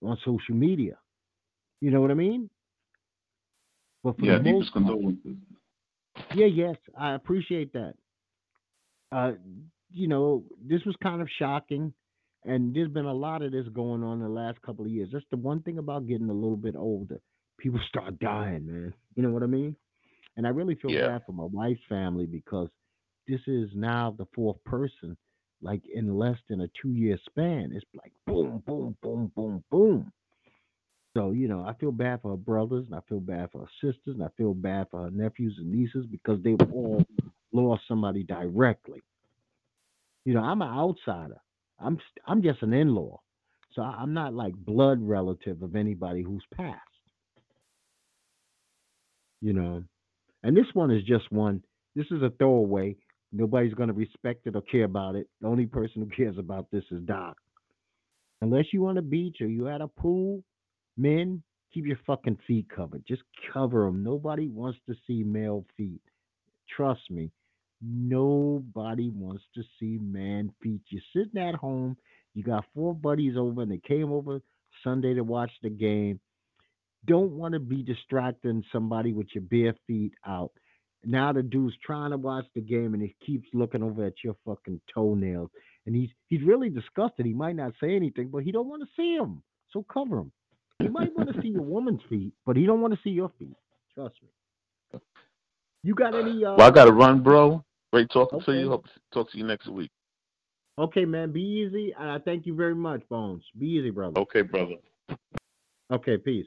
on 0.03 0.19
social 0.25 0.55
media. 0.55 0.97
You 1.81 1.91
know 1.91 2.01
what 2.01 2.11
I 2.11 2.15
mean? 2.15 2.51
But 4.03 4.19
for 4.19 4.27
yeah, 4.27 4.39
the 4.39 4.53
most 4.53 4.73
condolences. 4.73 5.37
Yeah, 6.35 6.47
yes, 6.47 6.77
I 6.97 7.15
appreciate 7.15 7.73
that. 7.73 7.95
Uh, 9.11 9.33
you 9.91 10.09
know, 10.09 10.45
this 10.63 10.83
was 10.85 10.95
kind 11.03 11.23
of 11.23 11.29
shocking, 11.39 11.93
and 12.45 12.75
there's 12.75 12.91
been 12.91 13.07
a 13.07 13.15
lot 13.15 13.43
of 13.43 13.53
this 13.53 13.67
going 13.73 14.03
on 14.03 14.19
in 14.19 14.25
the 14.25 14.29
last 14.29 14.61
couple 14.63 14.85
of 14.85 14.91
years. 14.91 15.09
That's 15.13 15.25
the 15.31 15.37
one 15.37 15.63
thing 15.63 15.79
about 15.79 16.07
getting 16.07 16.29
a 16.29 16.35
little 16.35 16.57
bit 16.57 16.77
older. 16.77 17.21
People 17.59 17.81
start 17.89 18.19
dying, 18.19 18.67
man. 18.67 18.95
You 19.15 19.23
know 19.23 19.31
what 19.31 19.43
I 19.43 19.47
mean? 19.47 19.75
And 20.37 20.47
I 20.47 20.51
really 20.51 20.75
feel 20.75 20.91
yeah. 20.91 21.09
bad 21.09 21.23
for 21.25 21.33
my 21.33 21.45
wife's 21.45 21.81
family 21.89 22.27
because 22.27 22.69
this 23.29 23.41
is 23.47 23.71
now 23.75 24.15
the 24.17 24.27
fourth 24.35 24.63
person, 24.65 25.17
like 25.63 25.83
in 25.93 26.19
less 26.19 26.39
than 26.49 26.63
a 26.63 26.69
two 26.83 26.93
year 26.93 27.19
span. 27.29 27.73
It's 27.75 27.87
like 27.95 28.13
boom, 28.27 28.63
boom, 28.67 28.97
boom, 29.03 29.33
boom, 29.37 29.65
boom. 29.71 30.13
So, 31.17 31.33
you 31.33 31.49
know, 31.49 31.65
I 31.67 31.75
feel 31.75 31.93
bad 31.93 32.23
for 32.23 32.33
her 32.33 32.37
brothers 32.37 32.87
and 32.87 32.95
I 32.97 33.01
feel 33.09 33.21
bad 33.21 33.51
for 33.53 33.61
her 33.61 33.71
sisters 33.81 34.15
and 34.17 34.23
I 34.25 34.29
feel 34.37 34.55
bad 34.55 34.89
for 34.91 35.05
her 35.05 35.11
nephews 35.11 35.57
and 35.59 35.73
nieces 35.73 36.07
because 36.11 36.43
they've 36.43 36.61
all 36.73 37.05
lost 37.53 37.83
somebody 37.89 38.25
directly. 38.25 39.03
You 40.25 40.35
know, 40.35 40.43
I'm 40.43 40.63
an 40.63 40.69
outsider. 40.69 41.41
I'm 41.79 41.99
I'm 42.27 42.43
just 42.43 42.63
an 42.63 42.73
in-law. 42.73 43.21
So 43.75 43.83
I'm 43.83 44.15
not 44.15 44.35
like 44.35 44.55
blood 44.55 44.99
relative 45.03 45.63
of 45.63 45.77
anybody 45.77 46.23
who's 46.23 46.45
passed. 46.57 46.81
You 49.41 49.53
know. 49.53 49.85
And 50.43 50.57
this 50.57 50.67
one 50.75 50.91
is 50.91 51.03
just 51.05 51.31
one. 51.33 51.63
This 51.97 52.07
is 52.11 52.23
a 52.23 52.31
throwaway. 52.39 52.97
Nobody's 53.37 53.75
going 53.75 53.89
to 53.89 53.95
respect 53.95 54.47
it 54.47 54.55
or 54.55 54.63
care 54.63 54.85
about 54.85 55.17
it. 55.17 55.29
The 55.41 55.49
only 55.49 55.67
person 55.67 56.03
who 56.03 56.09
cares 56.09 56.39
about 56.39 56.71
this 56.71 56.85
is 56.93 57.03
Doc. 57.03 57.37
Unless 58.41 58.67
you 58.73 58.87
on 58.87 58.97
a 58.97 59.03
beach 59.03 59.39
or 59.41 59.49
you 59.49 59.69
at 59.69 59.81
a 59.81 59.89
pool, 59.89 60.45
men, 60.97 61.43
keep 61.73 61.85
your 61.85 61.99
fucking 62.07 62.39
feet 62.47 62.67
covered. 62.75 63.03
Just 63.09 63.23
cover 63.53 63.87
them. 63.87 64.05
Nobody 64.05 64.49
wants 64.49 64.79
to 64.89 64.95
see 65.07 65.25
male 65.25 65.65
feet. 65.77 66.01
Trust 66.77 67.11
me. 67.11 67.33
Nobody 67.83 69.11
wants 69.11 69.43
to 69.57 69.63
see 69.81 69.99
man 70.01 70.53
feet. 70.63 70.83
You're 70.89 71.03
sitting 71.13 71.43
at 71.43 71.57
home. 71.57 71.97
You 72.35 72.45
got 72.45 72.65
four 72.73 72.95
buddies 72.95 73.37
over, 73.37 73.63
and 73.63 73.71
they 73.71 73.81
came 73.87 74.13
over 74.13 74.41
Sunday 74.85 75.15
to 75.15 75.25
watch 75.25 75.51
the 75.63 75.71
game. 75.71 76.21
Don't 77.07 77.33
want 77.33 77.55
to 77.55 77.61
be 77.61 77.83
distracting 77.83 78.63
somebody 78.73 79.13
with 79.13 79.27
your 79.35 79.43
bare 79.43 79.75
feet 79.87 80.15
out. 80.25 80.53
Now 81.07 81.33
the 81.33 81.43
dude's 81.43 81.75
trying 81.85 82.11
to 82.11 82.17
watch 82.17 82.47
the 82.55 82.61
game 82.61 82.95
and 82.95 83.03
he 83.03 83.15
keeps 83.25 83.49
looking 83.53 83.83
over 83.83 84.05
at 84.05 84.15
your 84.23 84.37
fucking 84.45 84.81
toenails. 84.93 85.51
And 85.87 85.95
he's 85.95 86.11
he's 86.29 86.43
really 86.43 86.71
disgusted. 86.71 87.27
He 87.27 87.35
might 87.35 87.57
not 87.57 87.73
say 87.81 87.95
anything, 87.95 88.29
but 88.29 88.43
he 88.43 88.53
don't 88.53 88.69
want 88.69 88.83
to 88.83 88.89
see 88.97 89.15
him. 89.15 89.43
So 89.71 89.85
cover 89.93 90.19
him. 90.19 90.33
He 90.79 90.89
might 90.89 91.17
want 91.17 91.33
to 91.35 91.41
see 91.43 91.49
your 91.49 91.63
woman's 91.63 92.01
feet, 92.09 92.33
but 92.47 92.57
he 92.57 92.67
don't 92.67 92.81
want 92.81 92.95
to 92.95 93.01
see 93.03 93.11
your 93.11 93.31
feet. 93.39 93.57
Trust 93.95 94.15
me. 94.23 95.01
You 95.83 95.95
got 95.95 96.15
any? 96.15 96.45
Uh, 96.45 96.55
well, 96.57 96.67
I 96.67 96.71
got 96.71 96.87
to 96.87 96.93
run, 96.93 97.23
bro. 97.23 97.63
Great 97.93 98.09
talking 98.11 98.39
okay. 98.39 98.53
to 98.53 98.59
you. 98.59 98.69
Hope 98.71 98.85
to 98.87 98.91
talk 99.13 99.31
to 99.31 99.39
you 99.39 99.45
next 99.45 99.69
week. 99.69 99.91
Okay, 100.79 101.05
man. 101.05 101.31
Be 101.31 101.43
easy. 101.43 101.95
And 101.99 102.11
I 102.11 102.19
thank 102.19 102.47
you 102.47 102.55
very 102.55 102.75
much, 102.75 103.03
Bones. 103.09 103.45
Be 103.59 103.67
easy, 103.67 103.91
brother. 103.91 104.19
Okay, 104.21 104.43
brother. 104.43 104.77
Okay, 105.93 106.17
peace. 106.17 106.47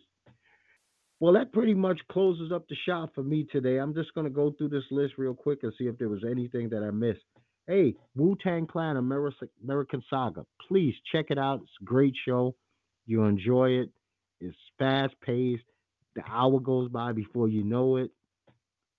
Well, 1.19 1.33
that 1.33 1.51
pretty 1.51 1.73
much 1.73 1.99
closes 2.11 2.51
up 2.51 2.67
the 2.67 2.75
shop 2.85 3.15
for 3.15 3.23
me 3.23 3.47
today. 3.51 3.77
I'm 3.77 3.95
just 3.95 4.13
going 4.13 4.25
to 4.25 4.33
go 4.33 4.51
through 4.51 4.69
this 4.69 4.83
list 4.91 5.15
real 5.17 5.33
quick 5.33 5.59
and 5.63 5.73
see 5.77 5.85
if 5.85 5.97
there 5.97 6.09
was 6.09 6.23
anything 6.29 6.69
that 6.69 6.83
I 6.83 6.91
missed. 6.91 7.23
Hey, 7.65 7.95
Wu 8.15 8.37
Tang 8.41 8.67
Clan 8.67 8.97
American 8.97 10.03
Saga. 10.09 10.45
Please 10.67 10.93
check 11.11 11.25
it 11.29 11.39
out. 11.39 11.61
It's 11.63 11.71
a 11.81 11.85
great 11.85 12.13
show. 12.25 12.55
You 13.07 13.23
enjoy 13.23 13.69
it. 13.71 13.89
It's 14.39 14.55
fast 14.77 15.15
paced. 15.25 15.63
The 16.15 16.21
hour 16.29 16.59
goes 16.59 16.89
by 16.89 17.13
before 17.13 17.47
you 17.47 17.63
know 17.63 17.97
it. 17.97 18.11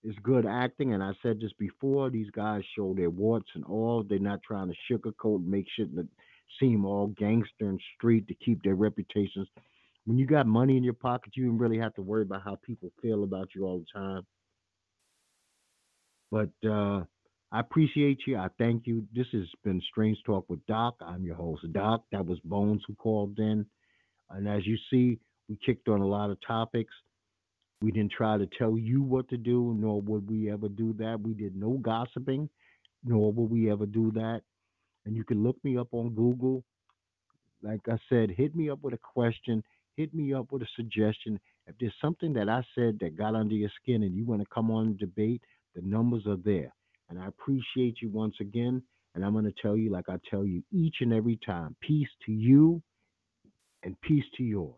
It's 0.03 0.19
good 0.23 0.47
acting, 0.47 0.95
and 0.95 1.03
I 1.03 1.13
said 1.23 1.41
this 1.41 1.53
before. 1.59 2.11
These 2.11 2.31
guys 2.31 2.63
show 2.77 2.95
their 2.95 3.11
warts 3.11 3.49
and 3.55 3.65
all. 3.65 4.05
They're 4.09 4.19
not 4.19 4.43
trying 4.43 4.69
to 4.69 4.93
sugarcoat 4.93 5.37
and 5.37 5.49
make 5.49 5.67
shit 5.77 5.89
seem 6.59 6.85
all 6.85 7.09
gangster 7.09 7.69
and 7.69 7.81
street 7.97 8.27
to 8.29 8.35
keep 8.35 8.63
their 8.63 8.75
reputations 8.75 9.49
when 10.09 10.17
you 10.17 10.25
got 10.25 10.47
money 10.47 10.79
in 10.79 10.83
your 10.83 10.95
pocket, 10.95 11.33
you 11.37 11.45
don't 11.45 11.59
really 11.59 11.77
have 11.77 11.93
to 11.93 12.01
worry 12.01 12.23
about 12.23 12.41
how 12.43 12.57
people 12.65 12.91
feel 13.03 13.25
about 13.25 13.51
you 13.55 13.67
all 13.67 13.81
the 13.81 14.01
time. 14.01 14.23
But 16.31 16.67
uh, 16.67 17.05
I 17.53 17.61
appreciate 17.61 18.21
you. 18.27 18.39
I 18.39 18.49
thank 18.57 18.87
you. 18.87 19.07
This 19.15 19.27
has 19.35 19.45
been 19.65 19.83
Strange 19.91 20.17
Talk 20.25 20.49
with 20.49 20.65
Doc. 20.65 20.95
I'm 21.03 21.25
your 21.25 21.35
host, 21.35 21.71
Doc. 21.75 22.05
That 22.11 22.25
was 22.25 22.39
Bones 22.41 22.81
who 22.89 22.95
called 22.95 23.39
in. 23.39 23.67
And 24.31 24.49
as 24.49 24.67
you 24.67 24.79
see, 24.91 25.19
we 25.47 25.59
kicked 25.65 25.89
on 25.89 26.01
a 26.01 26.07
lot 26.07 26.31
of 26.31 26.39
topics. 26.41 26.95
We 27.83 27.91
didn't 27.91 28.13
try 28.13 28.39
to 28.39 28.49
tell 28.59 28.79
you 28.79 29.03
what 29.03 29.29
to 29.29 29.37
do, 29.37 29.77
nor 29.79 30.01
would 30.01 30.31
we 30.31 30.51
ever 30.51 30.71
do 30.71 30.95
that. 30.95 31.21
We 31.21 31.35
did 31.35 31.55
no 31.55 31.73
gossiping, 31.73 32.49
nor 33.05 33.31
would 33.31 33.51
we 33.51 33.71
ever 33.71 33.85
do 33.85 34.11
that. 34.13 34.41
And 35.05 35.15
you 35.15 35.25
can 35.25 35.43
look 35.43 35.63
me 35.65 35.77
up 35.77 35.89
on 35.93 36.15
Google. 36.15 36.65
Like 37.63 37.81
I 37.91 37.99
said, 38.09 38.31
hit 38.31 38.57
me 38.57 38.71
up 38.71 38.79
with 38.81 38.95
a 38.95 38.99
question 38.99 39.63
hit 39.99 40.15
me 40.15 40.33
up 40.33 40.53
with 40.53 40.63
a 40.63 40.69
suggestion. 40.77 41.41
If 41.67 41.75
there's 41.81 41.93
something 42.01 42.33
that 42.35 42.49
I 42.49 42.63
said 42.75 42.99
that 43.01 43.19
got 43.19 43.35
under 43.35 43.55
your 43.55 43.71
skin 43.83 44.05
and 44.05 44.15
you 44.17 44.25
want 44.25 44.41
to 44.41 44.47
come 44.55 44.71
on 44.71 44.87
and 44.87 44.99
debate, 44.99 45.43
the 45.75 45.83
numbers 45.83 46.23
are 46.27 46.39
there. 46.45 46.73
And 47.11 47.19
I 47.19 47.27
appreciate 47.27 47.97
you 48.01 48.09
once 48.09 48.37
again. 48.41 48.83
And 49.15 49.25
I'm 49.25 49.33
going 49.33 49.45
to 49.45 49.55
tell 49.61 49.77
you, 49.77 49.91
like 49.91 50.09
I 50.09 50.19
tell 50.31 50.45
you 50.47 50.63
each 50.73 50.97
and 51.01 51.13
every 51.13 51.39
time, 51.45 51.75
peace 51.81 52.09
to 52.27 52.33
you 52.33 52.81
and 53.83 54.01
peace 54.01 54.25
to 54.37 54.45
yours. 54.45 54.77